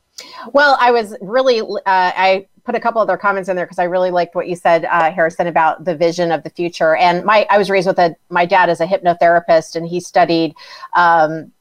Well, 0.52 0.76
I 0.80 0.90
was 0.90 1.16
really, 1.20 1.60
uh, 1.60 1.74
I 1.86 2.46
put 2.64 2.74
a 2.74 2.80
couple 2.80 3.00
other 3.00 3.16
comments 3.16 3.48
in 3.48 3.56
there 3.56 3.64
because 3.64 3.78
I 3.78 3.84
really 3.84 4.10
liked 4.10 4.34
what 4.34 4.48
you 4.48 4.56
said, 4.56 4.84
uh, 4.84 5.10
Harrison, 5.10 5.46
about 5.46 5.84
the 5.84 5.96
vision 5.96 6.30
of 6.30 6.42
the 6.42 6.50
future. 6.50 6.94
And 6.96 7.24
my, 7.24 7.46
I 7.50 7.58
was 7.58 7.70
raised 7.70 7.86
with 7.86 7.98
a, 7.98 8.14
my 8.28 8.44
dad 8.46 8.68
is 8.68 8.80
a 8.80 8.86
hypnotherapist, 8.86 9.76
and 9.76 9.86
he 9.86 10.00
studied 10.00 10.54
um, 10.94 11.52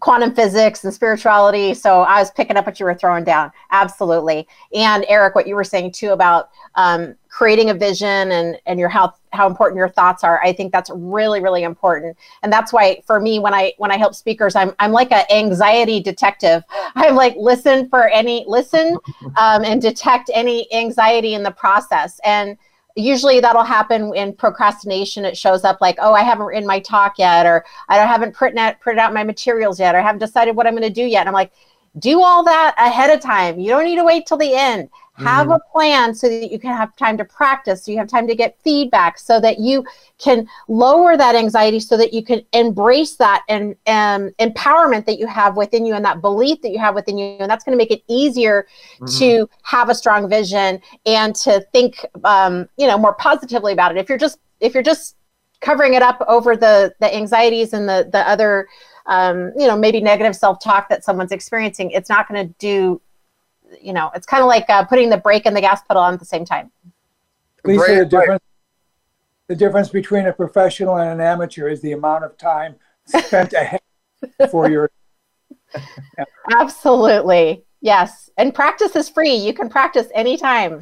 quantum 0.00 0.34
physics 0.34 0.84
and 0.84 0.92
spirituality. 0.92 1.74
So 1.74 2.00
I 2.00 2.18
was 2.18 2.30
picking 2.30 2.56
up 2.56 2.66
what 2.66 2.80
you 2.80 2.86
were 2.86 2.94
throwing 2.94 3.24
down. 3.24 3.52
Absolutely. 3.70 4.46
And 4.74 5.04
Eric, 5.08 5.34
what 5.34 5.46
you 5.46 5.54
were 5.54 5.64
saying 5.64 5.92
too 5.92 6.10
about 6.10 6.50
um, 6.74 7.14
creating 7.28 7.70
a 7.70 7.74
vision 7.74 8.32
and, 8.32 8.58
and 8.66 8.80
your 8.80 8.88
how, 8.88 9.12
how 9.32 9.46
important 9.46 9.76
your 9.76 9.88
thoughts 9.88 10.24
are. 10.24 10.40
I 10.42 10.52
think 10.52 10.72
that's 10.72 10.90
really, 10.94 11.40
really 11.40 11.64
important. 11.64 12.16
And 12.42 12.52
that's 12.52 12.72
why 12.72 13.02
for 13.06 13.20
me, 13.20 13.38
when 13.38 13.52
I, 13.52 13.74
when 13.78 13.90
I 13.90 13.96
help 13.96 14.14
speakers, 14.14 14.56
I'm, 14.56 14.74
I'm 14.78 14.92
like 14.92 15.12
an 15.12 15.24
anxiety 15.30 16.00
detective. 16.00 16.62
I'm 16.94 17.14
like, 17.14 17.34
listen 17.36 17.88
for 17.88 18.08
any, 18.08 18.44
listen 18.48 18.96
um, 19.36 19.64
and 19.64 19.82
detect 19.82 20.30
any 20.32 20.72
anxiety 20.72 21.34
in 21.34 21.42
the 21.42 21.50
process. 21.50 22.20
And 22.24 22.56
usually 22.96 23.40
that'll 23.40 23.62
happen 23.62 24.14
in 24.16 24.32
procrastination. 24.32 25.24
It 25.24 25.36
shows 25.36 25.64
up 25.64 25.80
like, 25.80 25.96
oh, 26.00 26.14
I 26.14 26.22
haven't 26.22 26.46
written 26.46 26.66
my 26.66 26.80
talk 26.80 27.18
yet, 27.18 27.46
or 27.46 27.64
I 27.88 27.98
haven't 27.98 28.34
printed 28.34 28.58
out, 28.58 28.80
printed 28.80 29.00
out 29.00 29.12
my 29.12 29.22
materials 29.22 29.78
yet, 29.78 29.94
or 29.94 29.98
I 29.98 30.02
haven't 30.02 30.20
decided 30.20 30.56
what 30.56 30.66
I'm 30.66 30.72
going 30.72 30.82
to 30.82 30.90
do 30.90 31.04
yet. 31.04 31.20
And 31.20 31.28
I'm 31.28 31.34
like, 31.34 31.52
do 31.98 32.22
all 32.22 32.44
that 32.44 32.74
ahead 32.78 33.10
of 33.10 33.20
time. 33.20 33.58
You 33.58 33.68
don't 33.68 33.84
need 33.84 33.96
to 33.96 34.04
wait 34.04 34.26
till 34.26 34.36
the 34.36 34.54
end. 34.54 34.90
Have 35.14 35.46
mm-hmm. 35.46 35.52
a 35.52 35.72
plan 35.72 36.14
so 36.14 36.28
that 36.28 36.52
you 36.52 36.58
can 36.58 36.76
have 36.76 36.94
time 36.96 37.16
to 37.16 37.24
practice, 37.24 37.82
so 37.84 37.90
you 37.90 37.96
have 37.96 38.06
time 38.06 38.26
to 38.26 38.34
get 38.34 38.58
feedback, 38.62 39.18
so 39.18 39.40
that 39.40 39.58
you 39.58 39.82
can 40.18 40.46
lower 40.68 41.16
that 41.16 41.34
anxiety, 41.34 41.80
so 41.80 41.96
that 41.96 42.12
you 42.12 42.22
can 42.22 42.42
embrace 42.52 43.16
that 43.16 43.42
and 43.48 43.74
um, 43.86 44.30
empowerment 44.38 45.06
that 45.06 45.18
you 45.18 45.26
have 45.26 45.56
within 45.56 45.86
you 45.86 45.94
and 45.94 46.04
that 46.04 46.20
belief 46.20 46.60
that 46.60 46.70
you 46.70 46.78
have 46.78 46.94
within 46.94 47.16
you. 47.16 47.38
And 47.40 47.50
that's 47.50 47.64
going 47.64 47.72
to 47.72 47.78
make 47.78 47.90
it 47.90 48.02
easier 48.08 48.66
mm-hmm. 49.00 49.18
to 49.18 49.48
have 49.62 49.88
a 49.88 49.94
strong 49.94 50.28
vision 50.28 50.82
and 51.06 51.34
to 51.36 51.66
think, 51.72 52.04
um, 52.24 52.68
you 52.76 52.86
know, 52.86 52.98
more 52.98 53.14
positively 53.14 53.72
about 53.72 53.96
it. 53.96 53.98
If 53.98 54.10
you're 54.10 54.18
just 54.18 54.38
if 54.60 54.74
you're 54.74 54.82
just 54.82 55.16
covering 55.60 55.94
it 55.94 56.02
up 56.02 56.22
over 56.28 56.56
the 56.56 56.94
the 57.00 57.14
anxieties 57.14 57.72
and 57.72 57.88
the 57.88 58.08
the 58.12 58.28
other 58.28 58.68
um, 59.06 59.52
you 59.56 59.66
know 59.66 59.76
maybe 59.76 60.00
negative 60.00 60.34
self-talk 60.34 60.88
that 60.88 61.04
someone's 61.04 61.32
experiencing 61.32 61.90
it's 61.90 62.08
not 62.08 62.28
going 62.28 62.46
to 62.46 62.54
do 62.58 63.00
you 63.80 63.92
know, 63.92 64.10
it's 64.14 64.26
kind 64.26 64.42
of 64.42 64.48
like 64.48 64.68
uh, 64.68 64.84
putting 64.84 65.10
the 65.10 65.16
brake 65.16 65.46
and 65.46 65.56
the 65.56 65.60
gas 65.60 65.82
pedal 65.82 66.02
on 66.02 66.14
at 66.14 66.20
the 66.20 66.26
same 66.26 66.44
time. 66.44 66.70
Leisa, 67.64 67.98
the 67.98 68.04
difference, 68.06 68.44
the 69.48 69.56
difference 69.56 69.88
between 69.88 70.26
a 70.26 70.32
professional 70.32 70.96
and 70.96 71.10
an 71.10 71.20
amateur 71.20 71.68
is 71.68 71.80
the 71.80 71.92
amount 71.92 72.24
of 72.24 72.36
time 72.36 72.76
spent 73.06 73.52
ahead 73.52 73.80
for 74.50 74.70
your. 74.70 74.90
Yeah. 75.74 76.24
Absolutely. 76.52 77.64
Yes. 77.80 78.30
And 78.36 78.54
practice 78.54 78.94
is 78.96 79.08
free. 79.08 79.34
You 79.34 79.52
can 79.52 79.68
practice 79.68 80.08
anytime, 80.14 80.80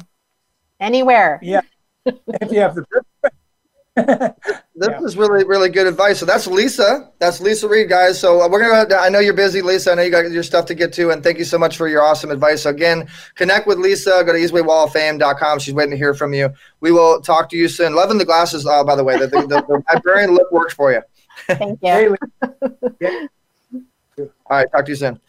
anywhere. 0.79 1.39
Yeah. 1.41 1.61
if 2.05 2.51
you 2.51 2.59
have 2.59 2.75
the 2.75 4.35
this 4.75 4.89
yeah. 4.89 5.01
is 5.03 5.15
really 5.15 5.45
really 5.45 5.69
good 5.69 5.87
advice. 5.87 6.19
So 6.19 6.25
that's 6.25 6.47
Leisa. 6.47 7.09
That's 7.19 7.39
Leisa 7.39 7.69
Reid, 7.69 7.87
guys. 7.87 8.19
So 8.19 8.41
uh, 8.41 8.49
we're 8.49 8.59
gonna. 8.59 8.95
I 8.95 9.09
know 9.09 9.19
you're 9.19 9.33
busy, 9.33 9.61
Leisa. 9.61 9.93
I 9.93 9.95
know 9.95 10.01
you 10.01 10.11
got 10.11 10.29
your 10.29 10.43
stuff 10.43 10.65
to 10.65 10.75
get 10.75 10.91
to, 10.93 11.11
and 11.11 11.23
thank 11.23 11.37
you 11.37 11.45
so 11.45 11.57
much 11.57 11.77
for 11.77 11.87
your 11.87 12.03
awesome 12.03 12.29
advice. 12.29 12.63
So 12.63 12.71
again, 12.71 13.07
connect 13.35 13.67
with 13.67 13.77
Leisa. 13.77 14.25
Go 14.25 14.33
to 14.33 14.39
ezwaywalloffame.com. 14.39 15.59
She's 15.59 15.73
waiting 15.73 15.91
to 15.91 15.97
hear 15.97 16.13
from 16.13 16.33
you. 16.33 16.49
We 16.81 16.91
will 16.91 17.21
talk 17.21 17.49
to 17.51 17.57
you 17.57 17.69
soon. 17.69 17.95
Loving 17.95 18.17
the 18.17 18.25
glasses, 18.25 18.65
uh, 18.65 18.83
by 18.83 18.95
the 18.95 19.03
way. 19.03 19.17
The, 19.17 19.27
the, 19.27 19.41
the, 19.41 19.61
the 19.61 19.83
librarian 19.93 20.31
look 20.33 20.51
works 20.51 20.73
for 20.73 20.91
you. 20.91 21.01
Thank 21.47 21.79
you. 21.83 22.17
All 24.17 24.29
right. 24.49 24.71
Talk 24.71 24.85
to 24.85 24.91
you 24.91 24.95
soon. 24.95 25.19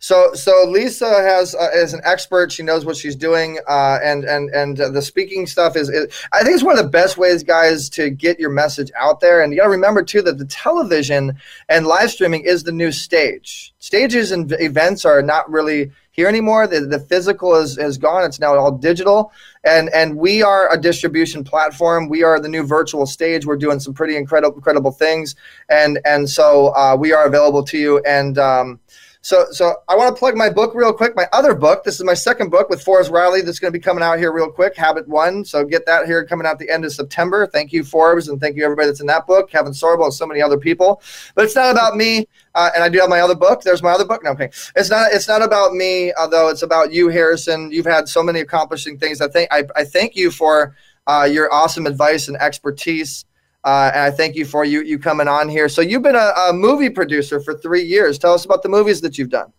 So, 0.00 0.32
so 0.32 0.66
Leisa 0.66 1.22
has 1.22 1.54
uh, 1.54 1.68
is 1.74 1.92
an 1.92 2.00
expert. 2.04 2.50
She 2.50 2.62
knows 2.62 2.86
what 2.86 2.96
she's 2.96 3.14
doing, 3.14 3.58
uh, 3.68 3.98
and 4.02 4.24
and 4.24 4.48
and 4.50 4.80
uh, 4.80 4.88
the 4.88 5.02
speaking 5.02 5.46
stuff 5.46 5.76
is, 5.76 5.90
is. 5.90 6.10
I 6.32 6.42
think 6.42 6.54
it's 6.54 6.64
one 6.64 6.78
of 6.78 6.82
the 6.82 6.90
best 6.90 7.18
ways, 7.18 7.42
guys, 7.42 7.90
to 7.90 8.08
get 8.08 8.40
your 8.40 8.48
message 8.48 8.90
out 8.96 9.20
there. 9.20 9.42
And 9.42 9.52
you 9.52 9.58
got 9.58 9.64
to 9.64 9.70
remember 9.70 10.02
too 10.02 10.22
that 10.22 10.38
the 10.38 10.46
television 10.46 11.36
and 11.68 11.86
live 11.86 12.10
streaming 12.10 12.44
is 12.44 12.64
the 12.64 12.72
new 12.72 12.90
stage. 12.90 13.74
Stages 13.78 14.32
and 14.32 14.50
events 14.58 15.04
are 15.04 15.20
not 15.20 15.48
really 15.50 15.90
here 16.12 16.28
anymore. 16.28 16.66
The, 16.66 16.80
the 16.80 16.98
physical 16.98 17.54
is, 17.56 17.76
is 17.76 17.98
gone. 17.98 18.24
It's 18.24 18.40
now 18.40 18.56
all 18.56 18.72
digital. 18.72 19.32
And 19.64 19.90
and 19.92 20.16
we 20.16 20.42
are 20.42 20.72
a 20.72 20.80
distribution 20.80 21.44
platform. 21.44 22.08
We 22.08 22.22
are 22.22 22.40
the 22.40 22.48
new 22.48 22.62
virtual 22.62 23.04
stage. 23.04 23.44
We're 23.44 23.56
doing 23.56 23.80
some 23.80 23.92
pretty 23.92 24.16
incredible 24.16 24.56
incredible 24.56 24.92
things. 24.92 25.36
And 25.68 26.00
and 26.06 26.28
so 26.28 26.68
uh, 26.68 26.96
we 26.98 27.12
are 27.12 27.26
available 27.26 27.62
to 27.64 27.76
you. 27.76 27.98
And 28.06 28.38
um, 28.38 28.80
so, 29.22 29.46
so 29.50 29.74
I 29.86 29.96
want 29.96 30.14
to 30.14 30.18
plug 30.18 30.34
my 30.34 30.48
book 30.48 30.74
real 30.74 30.94
quick. 30.94 31.14
My 31.14 31.26
other 31.32 31.54
book. 31.54 31.84
This 31.84 31.96
is 31.96 32.04
my 32.04 32.14
second 32.14 32.50
book 32.50 32.70
with 32.70 32.82
Forbes 32.82 33.10
Riley. 33.10 33.42
That's 33.42 33.58
going 33.58 33.70
to 33.70 33.78
be 33.78 33.82
coming 33.82 34.02
out 34.02 34.18
here 34.18 34.32
real 34.32 34.50
quick. 34.50 34.74
Habit 34.74 35.06
One. 35.06 35.44
So 35.44 35.62
get 35.64 35.84
that 35.84 36.06
here 36.06 36.24
coming 36.24 36.46
out 36.46 36.58
the 36.58 36.70
end 36.70 36.86
of 36.86 36.92
September. 36.92 37.46
Thank 37.46 37.70
you, 37.72 37.84
Forbes, 37.84 38.28
and 38.28 38.40
thank 38.40 38.56
you 38.56 38.64
everybody 38.64 38.88
that's 38.88 39.00
in 39.00 39.06
that 39.08 39.26
book. 39.26 39.50
Kevin 39.50 39.72
Sorbo 39.72 40.04
and 40.04 40.14
so 40.14 40.26
many 40.26 40.40
other 40.40 40.56
people. 40.56 41.02
But 41.34 41.44
it's 41.44 41.54
not 41.54 41.70
about 41.70 41.96
me. 41.96 42.26
Uh, 42.54 42.70
and 42.74 42.82
I 42.82 42.88
do 42.88 42.98
have 42.98 43.10
my 43.10 43.20
other 43.20 43.34
book. 43.34 43.62
There's 43.62 43.82
my 43.82 43.90
other 43.90 44.06
book. 44.06 44.24
No, 44.24 44.30
okay. 44.30 44.50
It's 44.74 44.88
not. 44.88 45.12
It's 45.12 45.28
not 45.28 45.42
about 45.42 45.74
me, 45.74 46.14
although 46.14 46.48
it's 46.48 46.62
about 46.62 46.92
you, 46.92 47.08
Harrison. 47.08 47.70
You've 47.70 47.86
had 47.86 48.08
so 48.08 48.22
many 48.22 48.40
accomplishing 48.40 48.98
things. 48.98 49.20
I 49.20 49.28
think 49.28 49.52
I, 49.52 49.64
I 49.76 49.84
thank 49.84 50.16
you 50.16 50.30
for 50.30 50.74
uh, 51.06 51.28
your 51.30 51.52
awesome 51.52 51.86
advice 51.86 52.28
and 52.28 52.36
expertise. 52.38 53.26
Uh, 53.64 53.90
and 53.94 54.02
I 54.04 54.10
thank 54.10 54.36
you 54.36 54.44
for 54.44 54.64
you 54.64 54.82
you 54.82 54.98
coming 54.98 55.28
on 55.28 55.48
here. 55.48 55.68
So 55.68 55.82
you've 55.82 56.02
been 56.02 56.16
a, 56.16 56.32
a, 56.48 56.52
movie 56.52 56.88
producer 56.88 57.40
for 57.40 57.54
three 57.54 57.82
years. 57.82 58.18
Tell 58.18 58.32
us 58.32 58.46
about 58.46 58.62
the 58.62 58.70
movies 58.70 59.02
that 59.02 59.18
you've 59.18 59.28
done. 59.28 59.52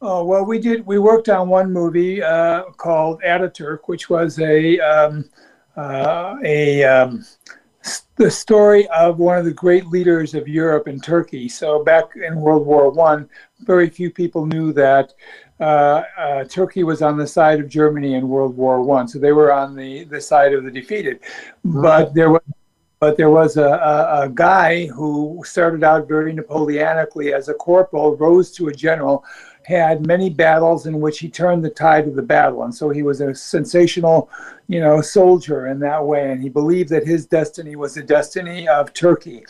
Oh 0.00 0.24
well, 0.24 0.44
we 0.44 0.58
did. 0.58 0.84
We 0.84 0.98
worked 0.98 1.28
on 1.28 1.48
one 1.48 1.72
movie 1.72 2.20
uh, 2.20 2.64
called 2.76 3.22
Ataturk, 3.22 3.80
which 3.86 4.10
was 4.10 4.40
a 4.40 4.80
um, 4.80 5.30
uh, 5.76 6.36
a 6.44 6.82
um, 6.82 7.24
the 8.16 8.28
story 8.28 8.88
of 8.88 9.18
one 9.18 9.38
of 9.38 9.44
the 9.44 9.52
great 9.52 9.86
leaders 9.86 10.34
of 10.34 10.48
Europe 10.48 10.88
and 10.88 11.02
Turkey. 11.02 11.48
So 11.48 11.84
back 11.84 12.16
in 12.16 12.40
World 12.40 12.66
War 12.66 12.90
One, 12.90 13.28
very 13.60 13.88
few 13.88 14.10
people 14.10 14.46
knew 14.46 14.72
that 14.72 15.12
uh, 15.60 16.02
uh, 16.18 16.44
Turkey 16.44 16.82
was 16.82 17.02
on 17.02 17.16
the 17.16 17.26
side 17.26 17.60
of 17.60 17.68
Germany 17.68 18.14
in 18.14 18.28
World 18.28 18.56
War 18.56 18.82
One. 18.82 19.06
So 19.06 19.20
they 19.20 19.32
were 19.32 19.52
on 19.52 19.76
the 19.76 20.02
the 20.04 20.20
side 20.20 20.52
of 20.52 20.64
the 20.64 20.70
defeated. 20.72 21.20
But 21.64 22.14
there 22.14 22.30
was 22.30 22.42
but 23.02 23.16
there 23.16 23.30
was 23.30 23.56
a, 23.56 23.66
a, 23.66 24.26
a, 24.26 24.28
guy 24.28 24.86
who 24.86 25.42
started 25.44 25.82
out 25.82 26.06
very 26.06 26.32
Napoleonically 26.32 27.34
as 27.34 27.48
a 27.48 27.54
corporal, 27.54 28.14
rose 28.14 28.52
to 28.52 28.68
a 28.68 28.72
general, 28.72 29.24
had 29.64 30.06
many 30.06 30.30
battles 30.30 30.86
in 30.86 31.00
which 31.00 31.18
he 31.18 31.28
turned 31.28 31.64
the 31.64 31.70
tide 31.70 32.06
of 32.06 32.14
the 32.14 32.22
battle. 32.22 32.62
And 32.62 32.72
so 32.72 32.90
he 32.90 33.02
was 33.02 33.20
a 33.20 33.34
sensational, 33.34 34.30
you 34.68 34.78
know, 34.78 35.00
soldier 35.00 35.66
in 35.66 35.80
that 35.80 36.06
way. 36.06 36.30
And 36.30 36.40
he 36.40 36.48
believed 36.48 36.90
that 36.90 37.04
his 37.04 37.26
destiny 37.26 37.74
was 37.74 37.94
the 37.94 38.04
destiny 38.04 38.68
of 38.68 38.94
Turkey. 38.94 39.42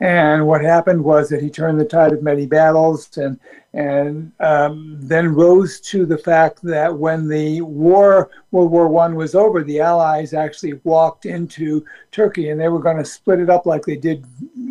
And 0.00 0.46
what 0.46 0.62
happened 0.62 1.02
was 1.02 1.28
that 1.28 1.42
he 1.42 1.50
turned 1.50 1.80
the 1.80 1.84
tide 1.84 2.12
of 2.12 2.22
many 2.22 2.46
battles 2.46 3.16
and 3.18 3.38
and 3.74 4.32
um, 4.40 4.96
then 4.98 5.34
rose 5.34 5.78
to 5.78 6.06
the 6.06 6.16
fact 6.16 6.62
that 6.62 6.96
when 6.96 7.28
the 7.28 7.60
war, 7.60 8.30
World 8.50 8.70
War 8.70 8.88
One 8.88 9.14
was 9.14 9.34
over, 9.34 9.62
the 9.62 9.80
Allies 9.80 10.32
actually 10.32 10.80
walked 10.84 11.26
into 11.26 11.84
Turkey 12.10 12.48
and 12.48 12.58
they 12.58 12.68
were 12.68 12.80
going 12.80 12.96
to 12.96 13.04
split 13.04 13.40
it 13.40 13.50
up 13.50 13.66
like 13.66 13.84
they 13.84 13.96
did 13.96 14.24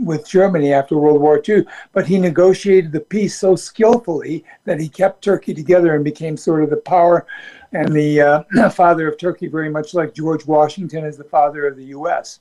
with 0.08 0.28
Germany 0.28 0.74
after 0.74 0.98
World 0.98 1.22
War 1.22 1.42
II. 1.48 1.66
But 1.94 2.08
he 2.08 2.18
negotiated 2.18 2.92
the 2.92 3.02
peace 3.02 3.38
so 3.38 3.56
skillfully 3.56 4.44
that 4.66 4.80
he 4.80 4.90
kept 4.90 5.24
Turkey 5.24 5.54
together 5.54 5.94
and 5.94 6.04
became 6.04 6.38
sort 6.38 6.64
of 6.64 6.70
the 6.70 6.78
power 6.78 7.28
and 7.74 7.94
the 7.94 8.22
uh, 8.22 8.70
father 8.72 9.08
of 9.08 9.18
Turkey, 9.18 9.48
very 9.48 9.70
much 9.70 9.94
like 9.94 10.14
George 10.14 10.46
Washington 10.46 11.06
is 11.06 11.18
the 11.18 11.24
father 11.26 11.68
of 11.68 11.76
the 11.76 11.86
U.S. 11.86 12.40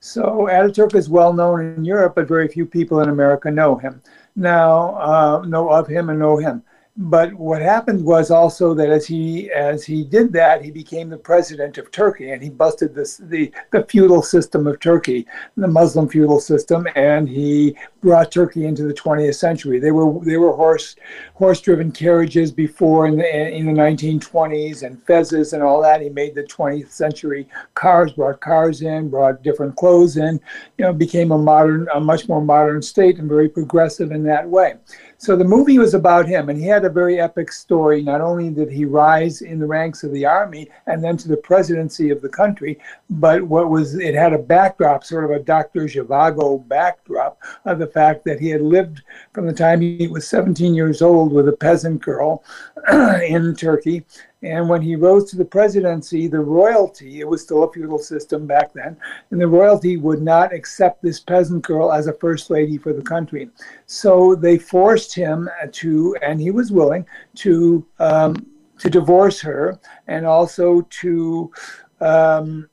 So 0.00 0.48
Ataturk 0.50 0.94
is 0.94 1.10
well 1.10 1.32
known 1.32 1.74
in 1.74 1.84
Europe, 1.84 2.14
but 2.14 2.28
very 2.28 2.48
few 2.48 2.64
people 2.64 3.00
in 3.00 3.08
America 3.08 3.50
know 3.50 3.76
him 3.76 4.00
now 4.38 4.94
uh, 4.94 5.44
know 5.46 5.68
of 5.68 5.86
him 5.86 6.08
and 6.08 6.18
know 6.18 6.36
him. 6.36 6.62
But 7.00 7.32
what 7.34 7.62
happened 7.62 8.04
was 8.04 8.32
also 8.32 8.74
that 8.74 8.90
as 8.90 9.06
he 9.06 9.48
as 9.52 9.84
he 9.84 10.02
did 10.02 10.32
that, 10.32 10.64
he 10.64 10.72
became 10.72 11.08
the 11.08 11.16
president 11.16 11.78
of 11.78 11.92
Turkey, 11.92 12.32
and 12.32 12.42
he 12.42 12.50
busted 12.50 12.92
this 12.92 13.18
the 13.18 13.52
the 13.70 13.84
feudal 13.84 14.20
system 14.20 14.66
of 14.66 14.80
Turkey, 14.80 15.24
the 15.56 15.68
Muslim 15.68 16.08
feudal 16.08 16.40
system, 16.40 16.88
and 16.96 17.28
he 17.28 17.76
brought 18.00 18.32
Turkey 18.32 18.66
into 18.66 18.82
the 18.82 18.92
20th 18.92 19.36
century. 19.36 19.78
They 19.78 19.92
were 19.92 20.18
they 20.24 20.38
were 20.38 20.52
horse 20.56 20.96
horse 21.34 21.60
driven 21.60 21.92
carriages 21.92 22.50
before 22.50 23.06
in 23.06 23.16
the 23.16 23.48
in 23.48 23.66
the 23.66 23.80
1920s 23.80 24.82
and 24.82 25.04
fezzes 25.06 25.52
and 25.52 25.62
all 25.62 25.80
that. 25.82 26.02
He 26.02 26.08
made 26.08 26.34
the 26.34 26.42
20th 26.42 26.90
century 26.90 27.46
cars, 27.74 28.12
brought 28.12 28.40
cars 28.40 28.82
in, 28.82 29.08
brought 29.08 29.44
different 29.44 29.76
clothes 29.76 30.16
in. 30.16 30.40
You 30.78 30.86
know, 30.86 30.92
became 30.92 31.30
a 31.30 31.38
modern, 31.38 31.86
a 31.94 32.00
much 32.00 32.28
more 32.28 32.42
modern 32.42 32.82
state 32.82 33.20
and 33.20 33.28
very 33.28 33.48
progressive 33.48 34.10
in 34.10 34.24
that 34.24 34.48
way. 34.48 34.78
So 35.20 35.34
the 35.34 35.44
movie 35.44 35.78
was 35.78 35.94
about 35.94 36.28
him, 36.28 36.48
and 36.48 36.56
he 36.56 36.66
had 36.66 36.84
a 36.84 36.88
very 36.88 37.20
epic 37.20 37.50
story. 37.50 38.02
Not 38.02 38.20
only 38.20 38.50
did 38.50 38.70
he 38.70 38.84
rise 38.84 39.42
in 39.42 39.58
the 39.58 39.66
ranks 39.66 40.04
of 40.04 40.12
the 40.12 40.24
army 40.24 40.70
and 40.86 41.02
then 41.02 41.16
to 41.16 41.28
the 41.28 41.36
presidency 41.36 42.10
of 42.10 42.22
the 42.22 42.28
country, 42.28 42.78
but 43.10 43.42
what 43.42 43.68
was 43.68 43.96
it 43.96 44.14
had 44.14 44.32
a 44.32 44.38
backdrop, 44.38 45.02
sort 45.02 45.24
of 45.24 45.32
a 45.32 45.40
Dr. 45.40 45.86
Zhivago 45.86 46.66
backdrop 46.68 47.42
of 47.64 47.80
the 47.80 47.86
fact 47.88 48.24
that 48.26 48.38
he 48.38 48.48
had 48.48 48.60
lived 48.60 49.02
from 49.32 49.48
the 49.48 49.52
time 49.52 49.80
he 49.80 50.06
was 50.06 50.28
17 50.28 50.72
years 50.72 51.02
old 51.02 51.32
with 51.32 51.48
a 51.48 51.52
peasant 51.52 52.00
girl 52.00 52.44
in 52.92 53.56
Turkey 53.56 54.04
and 54.42 54.68
when 54.68 54.80
he 54.80 54.94
rose 54.94 55.28
to 55.30 55.36
the 55.36 55.44
presidency, 55.44 56.28
the 56.28 56.38
royalty, 56.38 57.20
it 57.20 57.28
was 57.28 57.42
still 57.42 57.64
a 57.64 57.72
feudal 57.72 57.98
system 57.98 58.46
back 58.46 58.72
then, 58.72 58.96
and 59.30 59.40
the 59.40 59.48
royalty 59.48 59.96
would 59.96 60.22
not 60.22 60.54
accept 60.54 61.02
this 61.02 61.18
peasant 61.18 61.64
girl 61.64 61.92
as 61.92 62.06
a 62.06 62.12
first 62.12 62.48
lady 62.48 62.78
for 62.78 62.92
the 62.92 63.02
country. 63.02 63.50
So 63.86 64.36
they 64.36 64.56
forced 64.56 65.12
him 65.12 65.48
to, 65.72 66.16
and 66.22 66.40
he 66.40 66.52
was 66.52 66.70
willing 66.70 67.04
to, 67.36 67.84
um, 67.98 68.46
to 68.78 68.88
divorce 68.88 69.40
her 69.40 69.78
and 70.06 70.24
also 70.24 70.82
to, 70.82 71.52
um, 72.00 72.70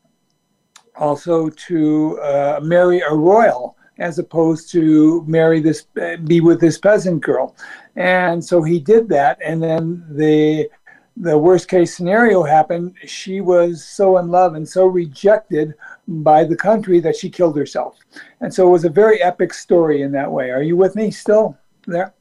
also 0.95 1.49
to 1.49 2.19
uh, 2.21 2.59
marry 2.61 2.99
a 2.99 3.13
royal 3.13 3.75
as 3.97 4.19
opposed 4.19 4.71
to 4.73 5.23
marry 5.25 5.61
this, 5.61 5.87
be 6.25 6.41
with 6.41 6.59
this 6.59 6.77
peasant 6.77 7.21
girl. 7.21 7.55
And 7.95 8.43
so 8.43 8.61
he 8.61 8.79
did 8.79 9.07
that, 9.09 9.39
and 9.43 9.63
then 9.63 10.05
the 10.11 10.69
the 11.17 11.37
worst 11.37 11.69
case 11.69 11.95
scenario 11.95 12.43
happened. 12.43 12.93
She 13.05 13.41
was 13.41 13.83
so 13.83 14.17
in 14.17 14.29
love 14.29 14.55
and 14.55 14.67
so 14.67 14.85
rejected 14.85 15.73
by 16.07 16.43
the 16.43 16.55
country 16.55 16.99
that 16.99 17.15
she 17.15 17.29
killed 17.29 17.57
herself. 17.57 17.97
And 18.41 18.53
so 18.53 18.67
it 18.67 18.71
was 18.71 18.85
a 18.85 18.89
very 18.89 19.21
epic 19.21 19.53
story 19.53 20.01
in 20.01 20.11
that 20.11 20.29
way. 20.29 20.51
Are 20.51 20.61
you 20.61 20.75
with 20.75 20.95
me 20.95 21.11
still 21.11 21.57
there? 21.87 22.13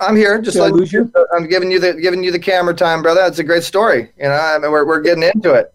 I'm 0.00 0.16
here. 0.16 0.40
Just 0.40 0.56
like 0.56 0.72
lose 0.72 0.92
you? 0.92 1.12
I'm 1.32 1.46
giving 1.46 1.70
you 1.70 1.78
the 1.78 1.94
giving 1.94 2.24
you 2.24 2.32
the 2.32 2.38
camera 2.38 2.74
time, 2.74 3.02
brother. 3.02 3.20
That's 3.20 3.38
a 3.38 3.44
great 3.44 3.62
story. 3.62 4.10
You 4.18 4.24
know, 4.24 4.32
I 4.32 4.58
mean, 4.58 4.72
we're 4.72 4.84
we're 4.84 5.00
getting 5.00 5.22
into 5.22 5.54
it. 5.54 5.72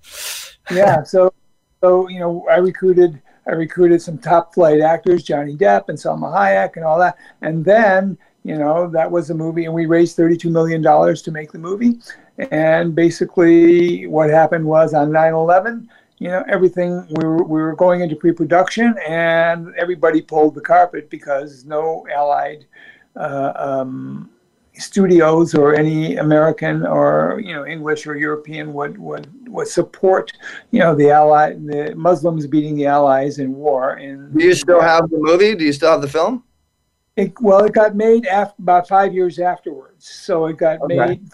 yeah. 0.69 1.03
So, 1.03 1.33
so 1.79 2.09
you 2.09 2.19
know, 2.19 2.45
I 2.49 2.57
recruited 2.57 3.21
I 3.47 3.51
recruited 3.51 4.01
some 4.01 4.17
top 4.17 4.53
flight 4.53 4.81
actors, 4.81 5.23
Johnny 5.23 5.55
Depp 5.55 5.89
and 5.89 5.97
Salma 5.97 6.33
Hayek 6.33 6.75
and 6.75 6.85
all 6.85 6.99
that, 6.99 7.17
and 7.41 7.63
then 7.63 8.17
you 8.43 8.57
know 8.57 8.89
that 8.89 9.09
was 9.09 9.29
a 9.29 9.35
movie, 9.35 9.65
and 9.65 9.73
we 9.73 9.85
raised 9.85 10.15
32 10.15 10.49
million 10.49 10.81
dollars 10.81 11.21
to 11.23 11.31
make 11.31 11.51
the 11.51 11.59
movie. 11.59 11.99
And 12.51 12.95
basically, 12.95 14.07
what 14.07 14.29
happened 14.29 14.65
was 14.65 14.93
on 14.93 15.11
9 15.11 15.33
11, 15.33 15.89
you 16.21 16.27
know, 16.27 16.43
everything, 16.47 17.03
we 17.09 17.25
were, 17.25 17.43
we 17.43 17.59
were 17.59 17.75
going 17.75 18.01
into 18.01 18.15
pre 18.15 18.31
production 18.31 18.95
and 19.07 19.73
everybody 19.75 20.21
pulled 20.21 20.53
the 20.53 20.61
carpet 20.61 21.09
because 21.09 21.65
no 21.65 22.05
allied 22.15 22.67
uh, 23.15 23.53
um, 23.55 24.29
studios 24.73 25.55
or 25.55 25.73
any 25.73 26.17
American 26.17 26.85
or, 26.85 27.41
you 27.43 27.55
know, 27.55 27.65
English 27.65 28.05
or 28.05 28.15
European 28.15 28.71
would, 28.71 28.99
would, 28.99 29.27
would 29.47 29.67
support, 29.67 30.31
you 30.69 30.77
know, 30.77 30.93
the 30.93 31.09
ally, 31.09 31.53
the 31.53 31.95
Muslims 31.95 32.45
beating 32.45 32.75
the 32.75 32.85
Allies 32.85 33.39
in 33.39 33.55
war. 33.55 33.97
In, 33.97 34.31
Do 34.31 34.45
you 34.45 34.53
still 34.53 34.79
have 34.79 35.09
the 35.09 35.17
movie? 35.17 35.55
Do 35.55 35.65
you 35.65 35.73
still 35.73 35.89
have 35.89 36.01
the 36.01 36.07
film? 36.07 36.43
It, 37.17 37.33
well, 37.41 37.65
it 37.65 37.73
got 37.73 37.95
made 37.95 38.25
after, 38.25 38.55
about 38.59 38.87
five 38.87 39.13
years 39.13 39.39
afterwards. 39.39 40.07
So 40.07 40.45
it 40.45 40.57
got 40.57 40.81
okay. 40.81 40.95
made 40.95 41.29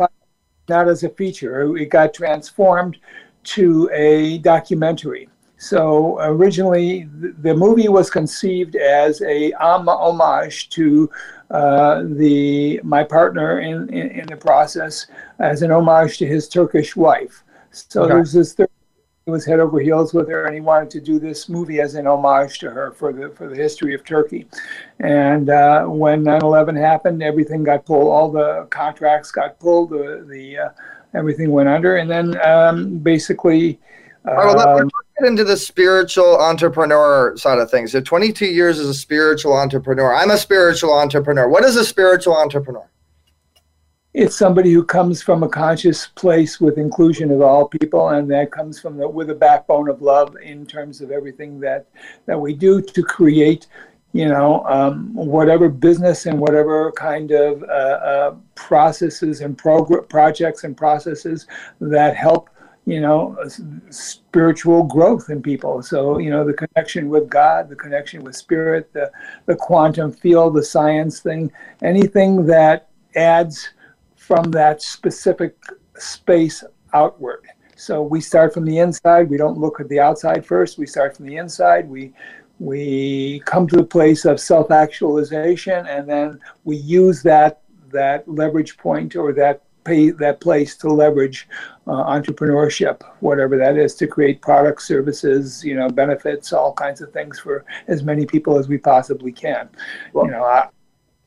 not 0.69 0.88
as 0.88 1.03
a 1.03 1.09
feature. 1.09 1.78
It 1.78 1.89
got 1.89 2.13
transformed 2.13 2.97
to 3.43 3.89
a 3.93 4.39
documentary. 4.39 5.30
So 5.57 6.19
originally, 6.19 7.09
the 7.13 7.55
movie 7.55 7.88
was 7.88 8.09
conceived 8.09 8.75
as 8.75 9.21
a 9.21 9.51
homage 9.53 10.69
to 10.69 11.09
uh, 11.49 12.03
the 12.03 12.80
my 12.84 13.03
partner 13.03 13.59
in, 13.61 13.89
in, 13.89 14.11
in 14.11 14.28
the 14.28 14.38
process, 14.38 15.07
as 15.39 15.63
an 15.63 15.71
homage 15.71 16.17
to 16.19 16.28
his 16.28 16.47
Turkish 16.47 16.95
wife. 16.95 17.43
So 17.71 18.03
okay. 18.03 18.13
there's 18.13 18.34
this 18.34 18.55
he 19.28 19.32
was 19.32 19.45
head 19.45 19.59
over 19.59 19.82
heels 19.82 20.13
with 20.13 20.30
her, 20.30 20.45
and 20.45 20.55
he 20.55 20.61
wanted 20.61 20.89
to 20.89 21.01
do 21.01 21.19
this 21.19 21.49
movie 21.49 21.82
as 21.82 21.95
an 21.95 22.07
homage 22.07 22.59
to 22.59 22.69
her 22.69 22.93
for 22.93 23.11
the 23.11 23.30
for 23.32 23.49
the 23.49 23.55
history 23.57 23.93
of 23.93 24.05
Turkey. 24.05 24.47
And 24.99 25.49
uh, 25.49 25.84
when 25.84 26.23
9/11 26.23 26.80
happened, 26.80 27.21
everything 27.21 27.61
got 27.61 27.86
pulled. 27.86 28.07
All 28.07 28.32
the 28.32 28.67
contracts 28.69 29.30
got 29.30 29.59
pulled. 29.59 29.89
The 29.89 30.25
the 30.30 30.57
uh, 30.57 30.69
everything 31.13 31.51
went 31.51 31.67
under, 31.67 31.97
and 31.97 32.09
then 32.09 32.39
um, 32.39 32.99
basically. 32.99 33.82
Um, 34.23 34.38
All 34.38 34.45
right, 34.45 34.55
well, 34.55 34.75
let's 34.75 34.91
get 35.19 35.28
into 35.28 35.43
the 35.43 35.57
spiritual 35.57 36.38
entrepreneur 36.38 37.36
side 37.36 37.59
of 37.59 37.69
things. 37.69 37.91
So, 37.91 38.01
22 38.01 38.45
years 38.45 38.80
as 38.80 38.88
a 38.88 38.93
spiritual 38.93 39.53
entrepreneur. 39.53 40.13
I'm 40.15 40.32
a 40.32 40.38
spiritual 40.38 40.93
entrepreneur. 40.93 41.49
What 41.49 41.65
is 41.65 41.75
a 41.75 41.84
spiritual 41.86 42.36
entrepreneur? 42.36 42.89
It's 44.18 44.36
somebody 44.36 44.74
who 44.74 44.84
comes 44.84 45.22
from 45.22 45.43
a 45.43 45.47
conscious 45.47 46.07
place 46.07 46.59
with 46.59 46.80
inclusion 46.80 47.30
of 47.30 47.39
all 47.39 47.68
people 47.68 48.09
and 48.09 48.30
that 48.32 48.51
comes 48.51 48.82
from 48.82 48.97
the, 48.97 49.07
with 49.07 49.30
a 49.30 49.36
backbone 49.36 49.88
of 49.88 50.01
love 50.01 50.36
in 50.41 50.65
terms 50.65 51.01
of 51.01 51.11
everything 51.11 51.59
that 51.59 51.86
that 52.26 52.39
we 52.39 52.51
do 52.51 52.82
to 52.82 53.03
create 53.03 53.68
you 54.13 54.28
know 54.28 54.65
um, 54.65 55.13
whatever 55.13 55.70
business 55.70 56.26
and 56.26 56.39
whatever 56.39 56.91
kind 56.93 57.30
of 57.30 57.61
uh, 57.61 57.99
uh, 58.11 58.36
processes 58.55 59.41
and 59.41 59.55
projects 59.55 60.63
and 60.63 60.76
processes 60.76 61.45
that 61.80 62.15
help 62.15 62.49
you 62.88 62.99
know 62.99 63.38
spiritual 63.91 64.82
growth 64.82 65.30
in 65.30 65.43
people. 65.43 65.84
So 65.84 66.18
you 66.18 66.32
know 66.32 66.43
the 66.43 66.53
connection 66.53 67.09
with 67.09 67.30
god 67.30 67.70
the 67.70 67.76
connection 67.76 68.24
with 68.24 68.36
spirit 68.36 68.91
the 68.93 69.11
the 69.45 69.55
quantum 69.55 70.11
field 70.11 70.55
the 70.55 70.63
science 70.63 71.20
thing 71.20 71.51
anything 71.84 72.47
that 72.47 72.89
adds 73.15 73.70
from 74.28 74.51
that 74.51 74.82
specific 74.82 75.55
space 75.95 76.63
outward. 76.93 77.43
So 77.75 78.01
we 78.01 78.19
start 78.21 78.53
from 78.53 78.65
the 78.65 78.80
inside. 78.80 79.30
We 79.30 79.38
don't 79.38 79.57
look 79.57 79.80
at 79.80 79.88
the 79.88 79.99
outside 79.99 80.45
first. 80.45 80.78
We 80.78 80.88
start 80.88 81.15
from 81.15 81.28
the 81.28 81.38
inside. 81.38 81.88
We 81.89 82.13
we 82.59 83.43
come 83.45 83.67
to 83.67 83.75
the 83.75 83.84
place 83.84 84.25
of 84.25 84.39
self-actualization, 84.39 85.86
and 85.86 86.09
then 86.09 86.39
we 86.63 86.75
use 86.75 87.21
that 87.23 87.61
that 87.91 88.28
leverage 88.28 88.78
point 88.78 89.15
or 89.15 89.32
that 89.34 89.61
pay 89.84 90.09
that 90.09 90.41
place 90.41 90.75
to 90.78 90.89
leverage 90.89 91.47
uh, 91.88 92.03
entrepreneurship, 92.15 93.01
whatever 93.21 93.57
that 93.57 93.78
is, 93.78 93.95
to 93.95 94.07
create 94.07 94.41
products, 94.41 94.86
services, 94.88 95.63
you 95.63 95.75
know, 95.75 95.88
benefits, 95.88 96.51
all 96.51 96.73
kinds 96.73 96.99
of 96.99 97.13
things 97.13 97.39
for 97.39 97.63
as 97.88 98.03
many 98.03 98.25
people 98.25 98.57
as 98.57 98.67
we 98.67 98.78
possibly 98.78 99.32
can. 99.32 99.69
Well, 100.13 100.25
you 100.25 100.32
know, 100.32 100.43
I, 100.43 100.67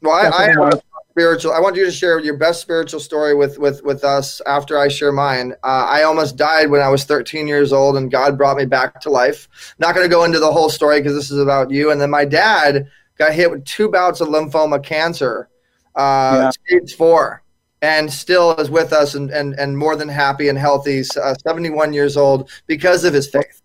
well, 0.03 0.15
I, 0.15 0.51
I, 0.51 0.81
spiritual. 1.21 1.53
I 1.53 1.61
want 1.61 1.77
you 1.77 1.85
to 1.85 1.91
share 1.91 2.19
your 2.19 2.37
best 2.37 2.63
spiritual 2.63 2.99
story 2.99 3.35
with 3.35 3.59
with 3.59 3.85
with 3.85 4.05
us 4.05 4.41
after 4.47 4.79
I 4.79 4.89
share 4.89 5.13
mine. 5.13 5.53
Uh, 5.63 5.85
I 5.87 6.03
almost 6.05 6.37
died 6.37 6.71
when 6.71 6.81
I 6.81 6.89
was 6.89 7.05
13 7.05 7.47
years 7.47 7.75
old, 7.75 7.99
and 7.99 8.11
God 8.11 8.39
brought 8.39 8.57
me 8.57 8.65
back 8.65 9.01
to 9.03 9.11
life. 9.11 9.49
Not 9.79 9.95
going 9.95 10.09
to 10.09 10.15
go 10.15 10.25
into 10.25 10.39
the 10.39 10.51
whole 10.51 10.71
story 10.71 11.01
because 11.01 11.15
this 11.15 11.31
is 11.31 11.39
about 11.39 11.71
you. 11.71 11.91
And 11.91 12.01
then 12.01 12.09
my 12.09 12.25
dad 12.25 12.89
got 13.19 13.35
hit 13.35 13.51
with 13.51 13.67
two 13.67 13.91
bouts 13.91 14.23
of 14.23 14.29
lymphoma 14.29 14.83
cancer, 14.83 15.51
uh, 15.95 16.51
yeah. 16.69 16.79
stage 16.79 16.97
four, 16.97 17.43
and 17.83 18.11
still 18.11 18.57
is 18.57 18.71
with 18.71 18.95
us 18.95 19.15
and 19.15 19.31
and 19.31 19.55
and 19.55 19.77
more 19.77 19.97
than 19.97 20.09
happy 20.09 20.49
and 20.49 20.57
healthy. 20.57 21.03
Uh, 21.23 21.35
71 21.35 21.93
years 21.93 22.17
old 22.17 22.49
because 22.67 23.05
of 23.05 23.13
his 23.13 23.29
faith. 23.29 23.61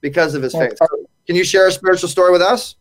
Because 0.00 0.34
of 0.34 0.42
his 0.42 0.52
faith. 0.52 0.78
Can 1.26 1.36
you 1.36 1.44
share 1.44 1.68
a 1.68 1.72
spiritual 1.72 2.08
story 2.08 2.32
with 2.32 2.42
us? 2.42 2.74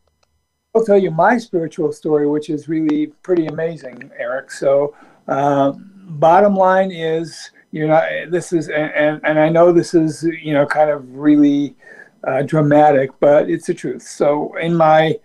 I'll 0.76 0.84
tell 0.84 0.98
you 0.98 1.10
my 1.10 1.38
spiritual 1.38 1.94
story, 1.94 2.28
which 2.28 2.50
is 2.50 2.68
really 2.68 3.08
pretty 3.24 3.46
amazing, 3.46 4.12
Eric. 4.20 4.52
So, 4.52 4.94
uh, 5.30 5.72
bottom 5.72 6.54
line 6.54 6.92
is, 6.92 7.52
you 7.72 7.88
know, 7.88 8.28
this 8.30 8.52
is, 8.52 8.68
and, 8.68 9.22
and 9.24 9.40
I 9.40 9.48
know 9.48 9.72
this 9.72 9.94
is, 9.94 10.24
you 10.24 10.54
know, 10.54 10.66
kind 10.66 10.90
of 10.90 11.16
really 11.16 11.78
uh, 12.26 12.42
dramatic, 12.42 13.12
but 13.22 13.50
it's 13.50 13.68
the 13.68 13.74
truth. 13.74 14.02
So, 14.02 14.54
in 14.58 14.76
my 14.76 15.18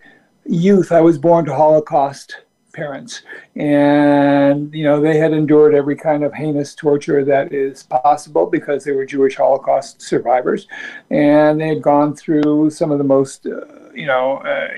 youth, 0.45 0.93
I 0.93 1.01
was 1.01 1.17
born 1.17 1.43
to 1.45 1.53
Holocaust 1.53 2.43
parents, 2.73 3.23
and 3.57 4.73
you 4.73 4.85
know, 4.85 5.01
they 5.01 5.17
had 5.17 5.33
endured 5.33 5.75
every 5.75 5.97
kind 5.97 6.23
of 6.23 6.33
heinous 6.33 6.73
torture 6.73 7.25
that 7.25 7.51
is 7.51 7.83
possible 7.83 8.45
because 8.45 8.85
they 8.85 8.93
were 8.93 9.05
Jewish 9.05 9.35
Holocaust 9.35 10.01
survivors, 10.01 10.67
and 11.09 11.59
they 11.59 11.67
had 11.67 11.81
gone 11.81 12.15
through 12.15 12.69
some 12.69 12.89
of 12.91 12.97
the 12.97 13.03
most 13.03 13.45
uh, 13.45 13.80
you 13.93 14.05
know, 14.05 14.37
uh, 14.37 14.69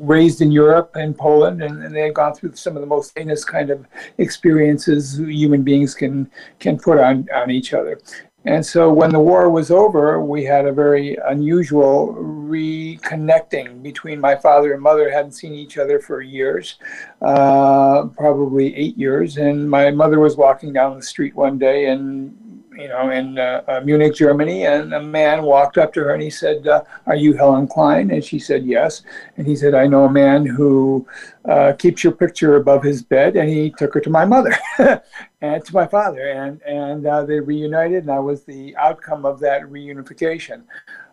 raised 0.00 0.40
in 0.40 0.52
Europe 0.52 0.92
and 0.94 1.16
Poland, 1.16 1.62
and, 1.62 1.82
and, 1.82 1.94
they 1.94 2.02
had 2.02 2.14
gone 2.14 2.34
through 2.34 2.54
some 2.54 2.76
of 2.76 2.80
the 2.80 2.86
most 2.86 3.16
heinous 3.16 3.44
kind 3.44 3.70
of 3.70 3.86
experiences 4.18 5.18
human 5.18 5.62
beings 5.62 5.94
can 5.94 6.30
can 6.58 6.78
put 6.78 6.98
on 6.98 7.28
on 7.34 7.50
each 7.50 7.74
other. 7.74 7.98
And 8.44 8.64
so 8.66 8.92
when 8.92 9.10
the 9.10 9.20
war 9.20 9.48
was 9.50 9.70
over, 9.70 10.20
we 10.20 10.44
had 10.44 10.66
a 10.66 10.72
very 10.72 11.16
unusual 11.26 12.14
reconnecting 12.18 13.82
between 13.82 14.20
my 14.20 14.34
father 14.34 14.72
and 14.72 14.82
mother. 14.82 15.10
Hadn't 15.10 15.32
seen 15.32 15.54
each 15.54 15.78
other 15.78 16.00
for 16.00 16.20
years, 16.20 16.78
uh, 17.20 18.06
probably 18.16 18.74
eight 18.74 18.98
years. 18.98 19.36
And 19.36 19.70
my 19.70 19.92
mother 19.92 20.18
was 20.18 20.36
walking 20.36 20.72
down 20.72 20.96
the 20.96 21.02
street 21.02 21.36
one 21.36 21.56
day, 21.56 21.86
and 21.86 22.36
you 22.76 22.88
know, 22.88 23.10
in 23.10 23.38
uh, 23.38 23.62
uh, 23.68 23.80
Munich, 23.84 24.14
Germany, 24.14 24.66
and 24.66 24.92
a 24.94 25.02
man 25.02 25.42
walked 25.42 25.78
up 25.78 25.92
to 25.94 26.00
her 26.00 26.14
and 26.14 26.22
he 26.22 26.30
said, 26.30 26.66
uh, 26.66 26.82
"Are 27.06 27.14
you 27.14 27.34
Helen 27.34 27.66
Klein?" 27.66 28.10
And 28.10 28.24
she 28.24 28.38
said, 28.38 28.64
"Yes." 28.64 29.02
And 29.36 29.46
he 29.46 29.56
said, 29.56 29.74
"I 29.74 29.86
know 29.86 30.04
a 30.04 30.10
man 30.10 30.46
who 30.46 31.06
uh, 31.44 31.72
keeps 31.78 32.02
your 32.02 32.12
picture 32.12 32.56
above 32.56 32.82
his 32.82 33.02
bed," 33.02 33.36
and 33.36 33.48
he 33.48 33.70
took 33.70 33.94
her 33.94 34.00
to 34.00 34.10
my 34.10 34.24
mother 34.24 34.54
and 35.40 35.64
to 35.64 35.74
my 35.74 35.86
father, 35.86 36.28
and 36.28 36.62
and 36.62 37.06
uh, 37.06 37.24
they 37.24 37.40
reunited, 37.40 38.04
and 38.04 38.10
I 38.10 38.18
was 38.18 38.44
the 38.44 38.76
outcome 38.76 39.24
of 39.24 39.40
that 39.40 39.62
reunification. 39.62 40.62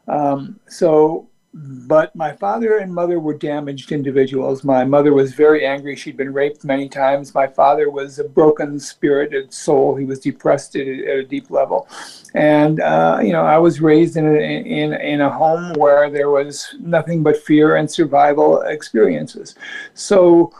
Um, 0.07 0.59
so 0.67 1.29
but 1.51 2.15
my 2.15 2.31
father 2.31 2.77
and 2.77 2.93
mother 2.93 3.19
were 3.19 3.33
damaged 3.33 3.91
individuals. 3.91 4.63
My 4.63 4.83
mother 4.85 5.13
was 5.13 5.33
very 5.33 5.65
angry. 5.65 5.95
She'd 5.95 6.15
been 6.15 6.31
raped 6.31 6.63
many 6.63 6.87
times. 6.87 7.33
My 7.33 7.47
father 7.47 7.89
was 7.89 8.19
a 8.19 8.23
broken 8.23 8.79
spirited 8.79 9.51
soul. 9.51 9.95
He 9.95 10.05
was 10.05 10.19
depressed 10.19 10.75
at, 10.75 10.87
at 10.87 11.17
a 11.17 11.23
deep 11.23 11.49
level. 11.49 11.87
And, 12.35 12.79
uh, 12.81 13.19
you 13.23 13.31
know, 13.31 13.41
I 13.41 13.57
was 13.57 13.81
raised 13.81 14.15
in 14.15 14.27
a, 14.27 14.39
in, 14.39 14.93
in 14.93 15.21
a 15.21 15.29
home 15.29 15.73
where 15.73 16.11
there 16.11 16.29
was 16.29 16.75
nothing 16.79 17.23
but 17.23 17.37
fear 17.37 17.77
and 17.77 17.89
survival 17.89 18.61
experiences. 18.61 19.55
So, 19.95 20.53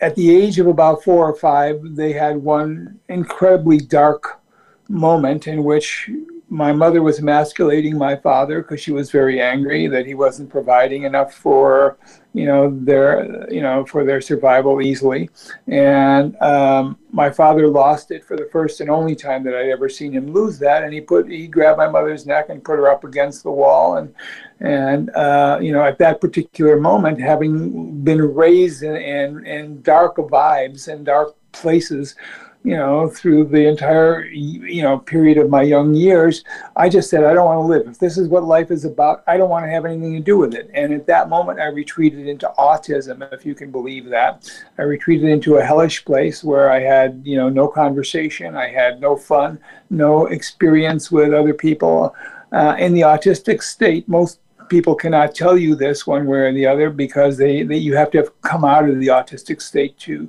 at 0.00 0.14
the 0.14 0.34
age 0.34 0.58
of 0.58 0.66
about 0.66 1.02
four 1.02 1.28
or 1.28 1.34
five, 1.34 1.80
they 1.96 2.12
had 2.12 2.36
one 2.36 3.00
incredibly 3.08 3.78
dark 3.78 4.40
moment 4.88 5.46
in 5.46 5.64
which 5.64 6.10
my 6.48 6.72
mother 6.72 7.02
was 7.02 7.18
emasculating 7.18 7.98
my 7.98 8.14
father 8.14 8.62
because 8.62 8.80
she 8.80 8.92
was 8.92 9.10
very 9.10 9.40
angry 9.40 9.88
that 9.88 10.06
he 10.06 10.14
wasn't 10.14 10.48
providing 10.48 11.02
enough 11.02 11.34
for 11.34 11.98
you 12.34 12.44
know 12.44 12.70
their 12.84 13.50
you 13.52 13.62
know 13.62 13.84
for 13.84 14.04
their 14.04 14.20
survival 14.20 14.80
easily. 14.80 15.28
And 15.66 16.40
um, 16.40 16.98
my 17.10 17.30
father 17.30 17.66
lost 17.66 18.12
it 18.12 18.24
for 18.24 18.36
the 18.36 18.48
first 18.52 18.80
and 18.80 18.90
only 18.90 19.16
time 19.16 19.42
that 19.44 19.54
i'd 19.54 19.70
ever 19.70 19.88
seen 19.88 20.12
him 20.12 20.32
lose 20.32 20.58
that. 20.60 20.84
And 20.84 20.92
he 20.92 21.00
put 21.00 21.28
he 21.28 21.48
grabbed 21.48 21.78
my 21.78 21.88
mother's 21.88 22.26
neck 22.26 22.48
and 22.48 22.62
put 22.62 22.78
her 22.78 22.88
up 22.88 23.02
against 23.02 23.42
the 23.42 23.50
wall. 23.50 23.96
And 23.96 24.14
and 24.60 25.10
uh, 25.10 25.58
you 25.60 25.72
know 25.72 25.82
at 25.82 25.98
that 25.98 26.20
particular 26.20 26.78
moment 26.78 27.20
having 27.20 28.04
been 28.04 28.22
raised 28.22 28.84
in, 28.84 28.94
in, 28.96 29.46
in 29.46 29.82
dark 29.82 30.16
vibes 30.16 30.86
and 30.86 31.04
dark 31.04 31.34
places 31.50 32.14
you 32.66 32.76
know, 32.76 33.08
through 33.08 33.44
the 33.44 33.64
entire, 33.68 34.24
you 34.24 34.82
know, 34.82 34.98
period 34.98 35.38
of 35.38 35.48
my 35.48 35.62
young 35.62 35.94
years, 35.94 36.42
I 36.74 36.88
just 36.88 37.08
said, 37.08 37.22
I 37.22 37.32
don't 37.32 37.46
want 37.46 37.58
to 37.58 37.62
live. 37.62 37.86
If 37.86 38.00
this 38.00 38.18
is 38.18 38.26
what 38.26 38.42
life 38.42 38.72
is 38.72 38.84
about, 38.84 39.22
I 39.28 39.36
don't 39.36 39.48
want 39.48 39.64
to 39.66 39.70
have 39.70 39.84
anything 39.84 40.14
to 40.14 40.20
do 40.20 40.36
with 40.36 40.52
it. 40.52 40.68
And 40.74 40.92
at 40.92 41.06
that 41.06 41.28
moment, 41.28 41.60
I 41.60 41.66
retreated 41.66 42.26
into 42.26 42.52
autism, 42.58 43.32
if 43.32 43.46
you 43.46 43.54
can 43.54 43.70
believe 43.70 44.06
that. 44.06 44.50
I 44.78 44.82
retreated 44.82 45.28
into 45.28 45.58
a 45.58 45.64
hellish 45.64 46.04
place 46.04 46.42
where 46.42 46.72
I 46.72 46.80
had, 46.80 47.22
you 47.24 47.36
know, 47.36 47.48
no 47.48 47.68
conversation, 47.68 48.56
I 48.56 48.68
had 48.68 49.00
no 49.00 49.14
fun, 49.14 49.60
no 49.88 50.26
experience 50.26 51.12
with 51.12 51.32
other 51.32 51.54
people. 51.54 52.16
Uh, 52.50 52.74
in 52.80 52.94
the 52.94 53.02
autistic 53.02 53.62
state, 53.62 54.08
most 54.08 54.40
people 54.68 54.96
cannot 54.96 55.36
tell 55.36 55.56
you 55.56 55.76
this 55.76 56.04
one 56.04 56.26
way 56.26 56.38
or 56.38 56.52
the 56.52 56.66
other 56.66 56.90
because 56.90 57.36
they, 57.36 57.62
they 57.62 57.76
you 57.76 57.94
have 57.94 58.10
to 58.10 58.18
have 58.18 58.42
come 58.42 58.64
out 58.64 58.88
of 58.88 58.98
the 58.98 59.06
autistic 59.06 59.62
state 59.62 59.96
to 60.00 60.28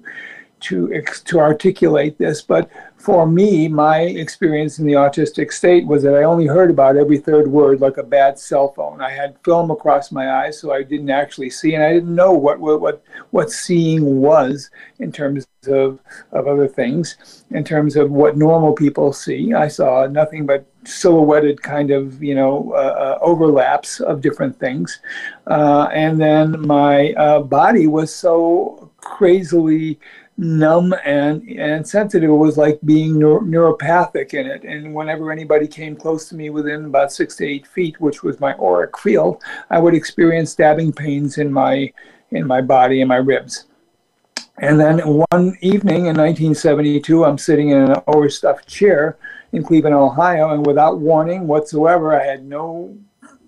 to 0.59 1.01
to 1.25 1.39
articulate 1.39 2.17
this, 2.17 2.41
but 2.41 2.69
for 2.97 3.27
me, 3.27 3.67
my 3.67 4.01
experience 4.01 4.79
in 4.79 4.85
the 4.85 4.93
autistic 4.93 5.53
state 5.53 5.85
was 5.85 6.01
that 6.03 6.15
I 6.15 6.23
only 6.23 6.47
heard 6.47 6.71
about 6.71 6.97
every 6.97 7.19
third 7.19 7.47
word 7.47 7.79
like 7.79 7.97
a 7.97 8.03
bad 8.03 8.39
cell 8.39 8.73
phone. 8.73 9.01
I 9.01 9.11
had 9.11 9.37
film 9.45 9.69
across 9.69 10.11
my 10.11 10.43
eyes, 10.43 10.59
so 10.59 10.73
I 10.73 10.81
didn't 10.81 11.11
actually 11.11 11.51
see, 11.51 11.75
and 11.75 11.83
I 11.83 11.93
didn't 11.93 12.13
know 12.13 12.33
what 12.33 12.59
what 12.59 12.81
what, 12.81 13.03
what 13.31 13.51
seeing 13.51 14.19
was 14.19 14.71
in 14.99 15.11
terms 15.11 15.47
of 15.67 15.99
of 16.31 16.47
other 16.47 16.67
things. 16.67 17.43
In 17.51 17.63
terms 17.63 17.95
of 17.95 18.11
what 18.11 18.35
normal 18.35 18.73
people 18.73 19.13
see, 19.13 19.53
I 19.53 19.67
saw 19.67 20.07
nothing 20.07 20.45
but 20.45 20.65
silhouetted 20.83 21.61
kind 21.61 21.91
of 21.91 22.21
you 22.23 22.33
know 22.33 22.73
uh, 22.73 22.77
uh, 22.77 23.19
overlaps 23.21 23.99
of 23.99 24.21
different 24.21 24.59
things, 24.59 24.99
uh, 25.45 25.87
and 25.93 26.19
then 26.19 26.65
my 26.65 27.13
uh, 27.13 27.41
body 27.41 27.85
was 27.85 28.13
so 28.13 28.91
crazily 28.97 29.99
numb 30.37 30.93
and 31.03 31.47
and 31.49 31.87
sensitive. 31.87 32.29
It 32.29 32.33
was 32.33 32.57
like 32.57 32.79
being 32.85 33.15
neur- 33.15 33.41
neuropathic 33.41 34.33
in 34.33 34.45
it. 34.45 34.63
And 34.63 34.93
whenever 34.93 35.31
anybody 35.31 35.67
came 35.67 35.95
close 35.95 36.29
to 36.29 36.35
me 36.35 36.49
within 36.49 36.85
about 36.85 37.11
six 37.11 37.35
to 37.37 37.45
eight 37.45 37.65
feet, 37.67 37.99
which 37.99 38.23
was 38.23 38.39
my 38.39 38.53
auric 38.53 38.97
field, 38.97 39.43
I 39.69 39.79
would 39.79 39.95
experience 39.95 40.51
stabbing 40.51 40.93
pains 40.93 41.37
in 41.37 41.51
my 41.51 41.91
in 42.31 42.45
my 42.45 42.61
body 42.61 43.01
and 43.01 43.09
my 43.09 43.17
ribs. 43.17 43.65
And 44.59 44.79
then 44.79 44.99
one 44.99 45.55
evening 45.61 46.07
in 46.07 46.17
1972, 46.17 47.23
I'm 47.23 47.37
sitting 47.37 47.69
in 47.69 47.91
an 47.91 48.01
overstuffed 48.07 48.67
chair 48.67 49.17
in 49.51 49.63
Cleveland, 49.63 49.95
Ohio, 49.95 50.49
and 50.49 50.65
without 50.65 50.99
warning 50.99 51.45
whatsoever, 51.45 52.19
I 52.19 52.25
had 52.25 52.43
no 52.43 52.97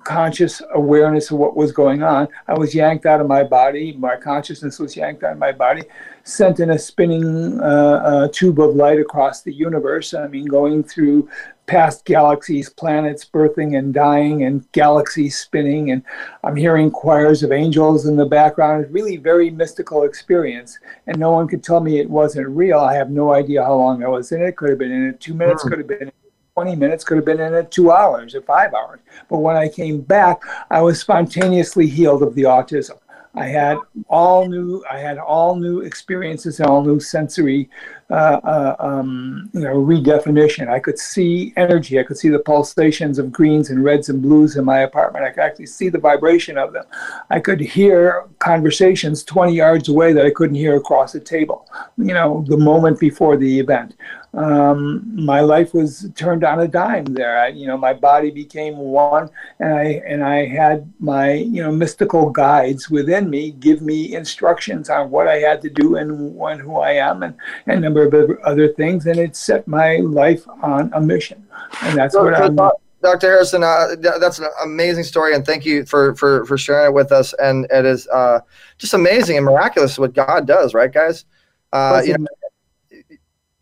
conscious 0.09 0.59
awareness 0.73 1.29
of 1.29 1.37
what 1.37 1.55
was 1.55 1.71
going 1.71 2.01
on. 2.01 2.27
I 2.47 2.57
was 2.57 2.73
yanked 2.73 3.05
out 3.05 3.21
of 3.21 3.27
my 3.27 3.43
body. 3.43 3.93
My 3.93 4.15
consciousness 4.15 4.79
was 4.79 4.95
yanked 4.95 5.23
out 5.23 5.33
of 5.33 5.37
my 5.37 5.51
body, 5.51 5.83
sent 6.23 6.59
in 6.59 6.71
a 6.71 6.79
spinning 6.79 7.61
uh, 7.61 7.63
uh, 7.63 8.27
tube 8.33 8.59
of 8.59 8.75
light 8.75 8.99
across 8.99 9.43
the 9.43 9.53
universe. 9.53 10.15
I 10.15 10.27
mean, 10.27 10.47
going 10.47 10.83
through 10.83 11.29
past 11.67 12.05
galaxies, 12.05 12.71
planets 12.71 13.23
birthing 13.23 13.77
and 13.77 13.93
dying, 13.93 14.45
and 14.45 14.69
galaxies 14.71 15.37
spinning. 15.37 15.91
And 15.91 16.01
I'm 16.43 16.55
hearing 16.55 16.89
choirs 16.89 17.43
of 17.43 17.51
angels 17.51 18.07
in 18.07 18.15
the 18.15 18.25
background. 18.25 18.83
It's 18.83 18.91
really 18.91 19.17
very 19.17 19.51
mystical 19.51 20.05
experience. 20.05 20.79
And 21.05 21.19
no 21.19 21.29
one 21.29 21.47
could 21.47 21.63
tell 21.63 21.81
me 21.81 21.99
it 21.99 22.09
wasn't 22.09 22.47
real. 22.47 22.79
I 22.79 22.95
have 22.95 23.11
no 23.11 23.33
idea 23.33 23.63
how 23.63 23.75
long 23.75 24.03
I 24.03 24.07
was 24.07 24.31
in 24.31 24.41
it. 24.41 24.57
Could 24.57 24.71
have 24.71 24.79
been 24.79 24.91
in 24.91 25.09
it 25.09 25.19
two 25.19 25.35
minutes, 25.35 25.63
mm. 25.63 25.69
could 25.69 25.77
have 25.77 25.87
been 25.87 26.11
20 26.59 26.75
minutes, 26.75 27.05
could 27.05 27.15
have 27.15 27.23
been 27.23 27.39
in 27.39 27.53
it 27.53 27.71
two 27.71 27.89
hours 27.89 28.35
or 28.35 28.41
five 28.41 28.73
hours. 28.73 28.99
But 29.29 29.37
when 29.37 29.55
I 29.55 29.69
came 29.69 30.01
back, 30.01 30.41
I 30.69 30.81
was 30.81 30.99
spontaneously 30.99 31.87
healed 31.87 32.21
of 32.21 32.35
the 32.35 32.43
autism. 32.43 32.97
I 33.33 33.45
had 33.45 33.77
all 34.09 34.45
new, 34.49 34.83
I 34.91 34.97
had 34.97 35.19
all 35.19 35.55
new 35.55 35.79
experiences, 35.79 36.59
and 36.59 36.67
all 36.67 36.83
new 36.83 36.99
sensory 36.99 37.69
uh, 38.11 38.41
uh, 38.43 38.75
um, 38.79 39.49
you 39.53 39.59
know, 39.61 39.75
redefinition. 39.75 40.67
I 40.67 40.79
could 40.79 40.97
see 40.97 41.53
energy. 41.55 41.99
I 41.99 42.03
could 42.03 42.17
see 42.17 42.29
the 42.29 42.39
pulsations 42.39 43.19
of 43.19 43.31
greens 43.31 43.69
and 43.69 43.83
reds 43.83 44.09
and 44.09 44.19
blues 44.19 44.55
in 44.55 44.65
my 44.65 44.79
apartment. 44.79 45.25
I 45.25 45.29
could 45.29 45.43
actually 45.43 45.67
see 45.67 45.89
the 45.89 45.99
vibration 45.99 46.57
of 46.57 46.73
them. 46.73 46.85
I 47.29 47.39
could 47.39 47.59
hear 47.59 48.25
conversations 48.39 49.23
20 49.23 49.53
yards 49.53 49.89
away 49.89 50.11
that 50.13 50.25
I 50.25 50.31
couldn't 50.31 50.55
hear 50.55 50.75
across 50.75 51.13
the 51.13 51.19
table, 51.19 51.67
you 51.97 52.15
know, 52.15 52.43
the 52.47 52.57
moment 52.57 52.99
before 52.99 53.37
the 53.37 53.59
event. 53.59 53.95
Um, 54.33 55.25
my 55.25 55.39
life 55.39 55.73
was 55.73 56.09
turned 56.15 56.43
on 56.43 56.59
a 56.59 56.67
dime 56.67 57.05
there. 57.05 57.39
I, 57.39 57.47
you 57.47 57.65
know, 57.65 57.77
my 57.77 57.93
body 57.93 58.29
became 58.29 58.77
one, 58.77 59.29
and 59.59 59.73
I 59.73 59.83
and 60.05 60.23
I 60.23 60.45
had 60.45 60.91
my 60.99 61.33
you 61.33 61.63
know 61.63 61.71
mystical 61.71 62.29
guides 62.29 62.89
within 62.89 63.29
me 63.29 63.51
give 63.51 63.81
me 63.81 64.13
instructions 64.13 64.89
on 64.89 65.09
what 65.09 65.27
I 65.27 65.37
had 65.37 65.61
to 65.63 65.69
do 65.69 65.95
and, 65.95 66.39
and 66.39 66.61
who 66.61 66.77
I 66.77 66.91
am, 66.91 67.23
and, 67.23 67.33
and 67.65 67.81
number 67.81 68.03
of 68.03 68.39
other 68.43 68.67
things, 68.67 69.07
and 69.07 69.17
it 69.17 69.35
set 69.35 69.67
my 69.67 69.97
life 69.97 70.47
on 70.61 70.91
a 70.93 71.01
mission. 71.01 71.45
And 71.81 71.97
that's 71.97 72.13
so, 72.13 72.25
what 72.25 72.37
so 72.37 72.43
I'm. 72.45 72.71
Dr. 73.01 73.27
Harrison, 73.27 73.63
uh, 73.63 73.95
that's 74.19 74.39
an 74.39 74.47
amazing 74.61 75.05
story, 75.05 75.33
and 75.33 75.45
thank 75.45 75.65
you 75.65 75.85
for 75.85 76.13
for 76.15 76.45
for 76.45 76.57
sharing 76.57 76.87
it 76.87 76.93
with 76.93 77.11
us. 77.11 77.33
And 77.39 77.65
it 77.71 77.85
is 77.85 78.07
uh, 78.09 78.41
just 78.77 78.93
amazing 78.93 79.37
and 79.37 79.45
miraculous 79.45 79.97
what 79.97 80.13
God 80.13 80.45
does, 80.45 80.73
right, 80.73 80.91
guys? 80.91 81.25
Uh, 81.71 82.01
you 82.03 82.17
know, 82.17 82.25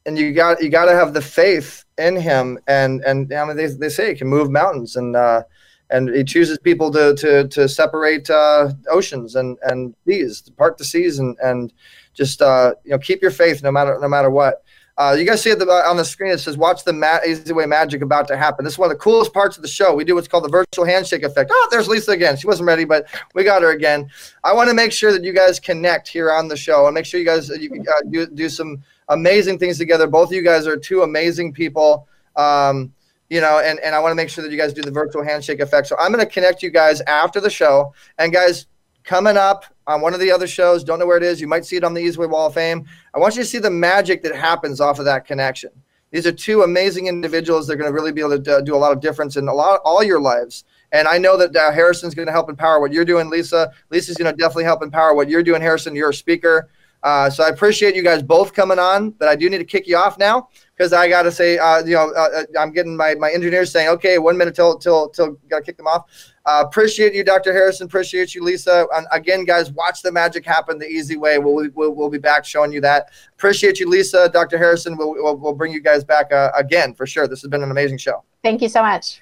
and 0.08 0.18
you 0.18 0.32
got 0.32 0.64
you 0.64 0.70
got 0.70 0.86
to 0.86 0.94
have 0.94 1.14
the 1.14 1.22
faith 1.22 1.84
in 1.98 2.16
Him, 2.16 2.58
and 2.68 3.04
and 3.04 3.32
I 3.32 3.46
mean, 3.46 3.58
they 3.58 3.68
they 3.68 3.90
say 3.90 4.10
He 4.10 4.16
can 4.16 4.28
move 4.28 4.50
mountains, 4.50 4.96
and 4.96 5.16
uh, 5.16 5.44
and 5.92 6.10
He 6.10 6.24
chooses 6.24 6.58
people 6.58 6.90
to 6.94 7.14
to 7.16 7.48
to 7.50 7.70
separate 7.70 8.30
uh, 8.30 8.72
oceans 8.90 9.36
and 9.36 9.58
and 9.64 9.94
seas, 10.08 10.42
part 10.58 10.78
the 10.78 10.86
seas, 10.86 11.20
and 11.20 11.38
and 11.44 11.74
just 12.14 12.42
uh, 12.42 12.74
you 12.86 12.92
know 12.92 12.98
keep 12.98 13.22
your 13.22 13.32
faith 13.32 13.62
no 13.62 13.72
matter 13.72 14.00
no 14.02 14.08
matter 14.08 14.32
what. 14.32 14.64
Uh, 14.98 15.16
you 15.16 15.26
guys 15.26 15.44
see 15.44 15.52
it 15.52 15.62
on 15.62 15.96
the 15.96 16.04
screen. 16.04 16.32
It 16.32 16.40
says, 16.40 16.58
"Watch 16.58 16.84
the 16.84 16.94
ma- 16.94 17.20
easy 17.28 17.54
way 17.54 17.68
magic 17.68 18.02
about 18.02 18.28
to 18.30 18.38
happen." 18.38 18.66
This 18.66 18.74
is 18.74 18.80
one 18.80 18.90
of 18.90 18.98
the 18.98 19.04
coolest 19.04 19.32
parts 19.32 19.56
of 19.56 19.62
the 19.62 19.68
show. 19.68 19.94
We 19.94 20.04
do 20.04 20.16
what's 20.16 20.28
called 20.28 20.46
the 20.46 20.50
virtual 20.50 20.86
handshake 20.86 21.22
effect. 21.22 21.52
Oh, 21.54 21.68
there's 21.70 21.88
Leisa 21.88 22.14
again. 22.14 22.36
She 22.36 22.48
wasn't 22.48 22.66
ready, 22.66 22.84
but 22.84 23.06
we 23.36 23.44
got 23.44 23.62
her 23.62 23.72
again. 23.72 24.10
I 24.44 24.54
want 24.54 24.70
to 24.70 24.74
make 24.74 24.92
sure 24.92 25.12
that 25.12 25.24
you 25.24 25.34
guys 25.34 25.60
connect 25.60 26.08
here 26.08 26.32
on 26.32 26.48
the 26.48 26.58
show 26.58 26.88
and 26.88 26.96
make 26.96 27.06
sure 27.06 27.20
you 27.20 27.28
guys 27.28 27.50
you, 27.50 27.70
uh, 27.82 28.02
do 28.10 28.26
do 28.26 28.50
some 28.50 28.82
amazing 29.10 29.60
things 29.60 29.78
together. 29.78 30.08
Both 30.08 30.30
of 30.30 30.34
you 30.34 30.44
guys 30.44 30.68
are 30.68 30.78
two 30.78 31.02
amazing 31.04 31.54
people. 31.54 32.08
Um, 32.36 32.94
you 33.30 33.42
know, 33.42 33.60
and, 33.60 33.80
and 33.80 33.94
I 33.94 34.00
want 34.00 34.12
to 34.12 34.16
make 34.16 34.30
sure 34.30 34.44
that 34.44 34.52
you 34.52 34.58
guys 34.58 34.74
do 34.74 34.82
the 34.82 34.92
virtual 34.92 35.24
handshake 35.24 35.60
effect. 35.60 35.88
So 35.88 35.98
I'm 36.00 36.14
going 36.14 36.26
to 36.26 36.32
connect 36.32 36.64
you 36.64 36.70
guys 36.70 37.02
after 37.02 37.42
the 37.42 37.50
show. 37.50 37.94
And 38.18 38.32
guys, 38.32 38.68
coming 39.04 39.38
up 39.38 39.66
on 39.86 40.02
one 40.02 40.14
of 40.14 40.20
the 40.20 40.32
other 40.32 40.48
shows, 40.48 40.84
don't 40.84 41.00
know 41.00 41.06
where 41.06 41.18
it 41.18 41.24
is. 41.24 41.42
You 41.42 41.48
might 41.48 41.66
see 41.66 41.76
it 41.76 41.84
on 41.84 41.94
the 41.94 42.02
EZWay 42.02 42.30
Wall 42.30 42.48
of 42.48 42.54
Fame. 42.54 42.86
I 43.14 43.20
want 43.20 43.36
you 43.36 43.42
to 43.42 43.48
see 43.48 43.58
the 43.58 43.70
magic 43.70 44.24
that 44.24 44.36
happens 44.36 44.80
off 44.80 45.00
of 45.00 45.06
that 45.06 45.26
connection. 45.26 45.72
These 46.12 46.26
are 46.26 46.32
two 46.32 46.62
amazing 46.62 47.08
individuals. 47.08 47.68
They're 47.68 47.76
going 47.76 47.90
to 47.90 47.94
really 47.94 48.14
be 48.14 48.22
able 48.22 48.42
to 48.42 48.62
do 48.64 48.76
a 48.76 48.78
lot 48.78 48.94
of 48.94 49.02
difference 49.02 49.36
in 49.36 49.48
a 49.48 49.54
lot 49.54 49.82
all 49.84 50.02
your 50.04 50.22
lives. 50.22 50.64
And 50.94 51.06
I 51.06 51.18
know 51.18 51.36
that 51.36 51.54
uh, 51.54 51.72
Harrison's 51.72 52.16
going 52.16 52.28
to 52.28 52.32
help 52.32 52.50
empower 52.50 52.80
what 52.80 52.94
you're 52.94 53.04
doing, 53.04 53.30
Leisa. 53.30 53.72
Leisa's 53.92 54.16
going 54.16 54.34
to 54.34 54.38
definitely 54.38 54.64
help 54.64 54.82
empower 54.82 55.14
what 55.14 55.30
you're 55.30 55.44
doing, 55.44 55.62
Harrison. 55.62 55.96
You're 55.96 56.12
a 56.12 56.14
speaker. 56.14 56.70
Uh, 57.04 57.30
so 57.30 57.44
I 57.44 57.50
appreciate 57.50 57.96
you 57.96 58.04
guys 58.04 58.24
both 58.24 58.54
coming 58.54 58.80
on, 58.80 59.12
but 59.12 59.28
I 59.28 59.36
do 59.36 59.50
need 59.50 59.60
to 59.60 59.66
kick 59.66 59.88
you 59.88 59.98
off 59.98 60.18
now 60.18 60.50
because 60.76 60.94
I 60.94 61.08
got 61.08 61.24
to 61.24 61.32
say, 61.32 61.58
uh, 61.58 61.84
you 61.84 61.94
know, 61.94 62.12
uh, 62.12 62.42
uh, 62.42 62.44
I'm 62.60 62.72
getting 62.72 62.98
my, 62.98 63.16
my 63.16 63.32
engineers 63.32 63.72
saying, 63.72 63.90
okay, 63.90 64.18
one 64.18 64.38
minute 64.38 64.56
till 64.56 64.78
till 64.78 65.10
till 65.10 65.38
got 65.50 65.60
to 65.60 65.64
kick 65.64 65.78
them 65.78 65.88
off. 65.88 66.06
Uh, 66.46 66.64
appreciate 66.66 67.14
you, 67.14 67.24
Dr. 67.24 67.52
Harrison. 67.52 67.86
Appreciate 67.88 68.34
you, 68.34 68.42
Leisa. 68.42 68.88
And 68.96 69.06
again, 69.12 69.44
guys, 69.44 69.72
watch 69.72 70.02
the 70.02 70.12
magic 70.12 70.46
happen 70.46 70.78
the 70.80 70.88
easy 70.88 71.18
way. 71.18 71.40
We'll, 71.40 71.70
we'll, 71.76 71.92
we'll 71.92 72.10
be 72.10 72.20
back 72.20 72.46
showing 72.46 72.72
you 72.72 72.80
that. 72.82 73.10
Appreciate 73.34 73.80
you, 73.82 73.88
Leisa, 73.88 74.32
Dr. 74.32 74.58
Harrison. 74.58 74.96
We'll, 74.96 75.14
we'll, 75.14 75.36
we'll 75.36 75.56
bring 75.56 75.74
you 75.74 75.82
guys 75.82 76.06
back 76.06 76.32
uh, 76.32 76.52
again 76.56 76.94
for 76.94 77.06
sure. 77.06 77.28
This 77.28 77.42
has 77.42 77.50
been 77.50 77.64
an 77.64 77.72
amazing 77.72 77.98
show. 77.98 78.24
Thank 78.44 78.62
you 78.62 78.70
so 78.70 78.82
much. 78.82 79.22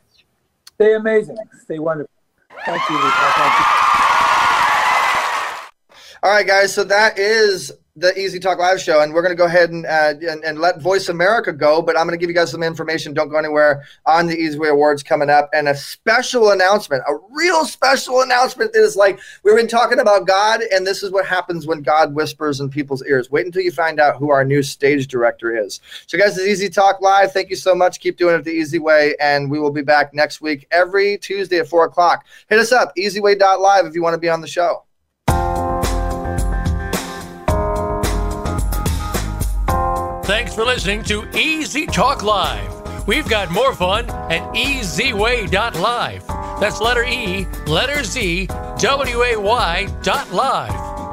Stay 0.76 0.94
amazing. 0.94 1.38
Stay 1.64 1.80
wonderful. 1.80 2.12
Thank 2.64 2.90
you, 2.90 2.96
Leisa. 2.96 3.34
Thank 3.34 3.60
you. 3.60 3.85
All 6.26 6.32
right, 6.32 6.48
guys. 6.48 6.74
So 6.74 6.84
that 6.86 7.20
is 7.20 7.72
the 7.96 8.12
EZ 8.18 8.40
Talk 8.40 8.58
Live 8.58 8.82
show, 8.82 9.02
and 9.02 9.14
we're 9.14 9.22
going 9.22 9.32
to 9.32 9.38
go 9.38 9.46
ahead 9.46 9.70
and, 9.70 9.86
uh, 9.86 10.16
and, 10.28 10.44
and 10.44 10.58
let 10.58 10.82
Voice 10.82 11.08
America 11.08 11.54
go. 11.54 11.84
But 11.84 11.96
I'm 11.96 12.08
going 12.08 12.18
to 12.18 12.20
give 12.20 12.32
you 12.32 12.36
guys 12.36 12.50
some 12.50 12.64
information. 12.64 13.14
Don't 13.14 13.30
go 13.30 13.38
anywhere 13.38 13.84
on 14.08 14.26
the 14.26 14.36
EZWay 14.36 14.72
Awards 14.72 15.04
coming 15.04 15.30
up, 15.30 15.52
and 15.54 15.70
a 15.70 15.76
special 15.76 16.50
announcement, 16.50 17.04
a 17.08 17.14
real 17.30 17.64
special 17.66 18.22
announcement 18.22 18.74
that 18.74 18.80
is 18.80 18.96
like 18.96 19.20
we've 19.44 19.56
been 19.56 19.68
talking 19.68 20.00
about 20.00 20.26
God, 20.26 20.62
and 20.74 20.88
this 20.88 21.04
is 21.04 21.12
what 21.12 21.28
happens 21.28 21.68
when 21.68 21.84
God 21.84 22.16
whispers 22.16 22.60
in 22.60 22.72
people's 22.72 23.06
ears. 23.06 23.30
Wait 23.30 23.46
until 23.46 23.62
you 23.62 23.72
find 23.72 24.00
out 24.00 24.16
who 24.16 24.32
our 24.32 24.44
new 24.44 24.64
stage 24.64 25.08
director 25.08 25.56
is. 25.56 25.80
So, 26.08 26.18
guys, 26.18 26.36
it's 26.40 26.60
EZ 26.60 26.72
Talk 26.72 27.02
Live. 27.02 27.34
Thank 27.34 27.52
you 27.52 27.56
so 27.56 27.76
much. 27.76 28.00
Keep 28.00 28.18
doing 28.18 28.34
it 28.34 28.44
the 28.44 28.50
easy 28.50 28.80
way, 28.80 29.14
and 29.20 29.52
we 29.52 29.60
will 29.60 29.70
be 29.70 29.84
back 29.84 30.12
next 30.12 30.42
week 30.42 30.66
every 30.72 31.20
Tuesday 31.20 31.60
at 31.60 31.68
four 31.68 31.86
o'clock. 31.86 32.26
Hit 32.50 32.58
us 32.58 32.72
up 32.72 32.96
ezway.live 32.96 33.86
if 33.86 33.94
you 33.94 34.02
want 34.02 34.16
to 34.16 34.20
be 34.20 34.30
on 34.30 34.42
the 34.42 34.48
show. 34.48 34.86
Thanks 40.26 40.56
for 40.56 40.66
listening 40.66 41.04
to 41.04 41.24
EZ 41.36 41.86
Talk 41.92 42.24
Live. 42.24 43.08
We've 43.08 43.30
got 43.30 43.52
more 43.52 43.76
fun 43.76 44.10
at 44.10 44.42
ezway.live. 44.56 46.28
That's 46.60 46.82
letter 46.82 47.04
E, 47.04 47.46
letter 47.68 48.04
Z, 48.04 48.48
W 48.80 49.24
A 49.24 49.38
Y 49.40 49.88
dot 50.02 50.34
live. 50.34 51.05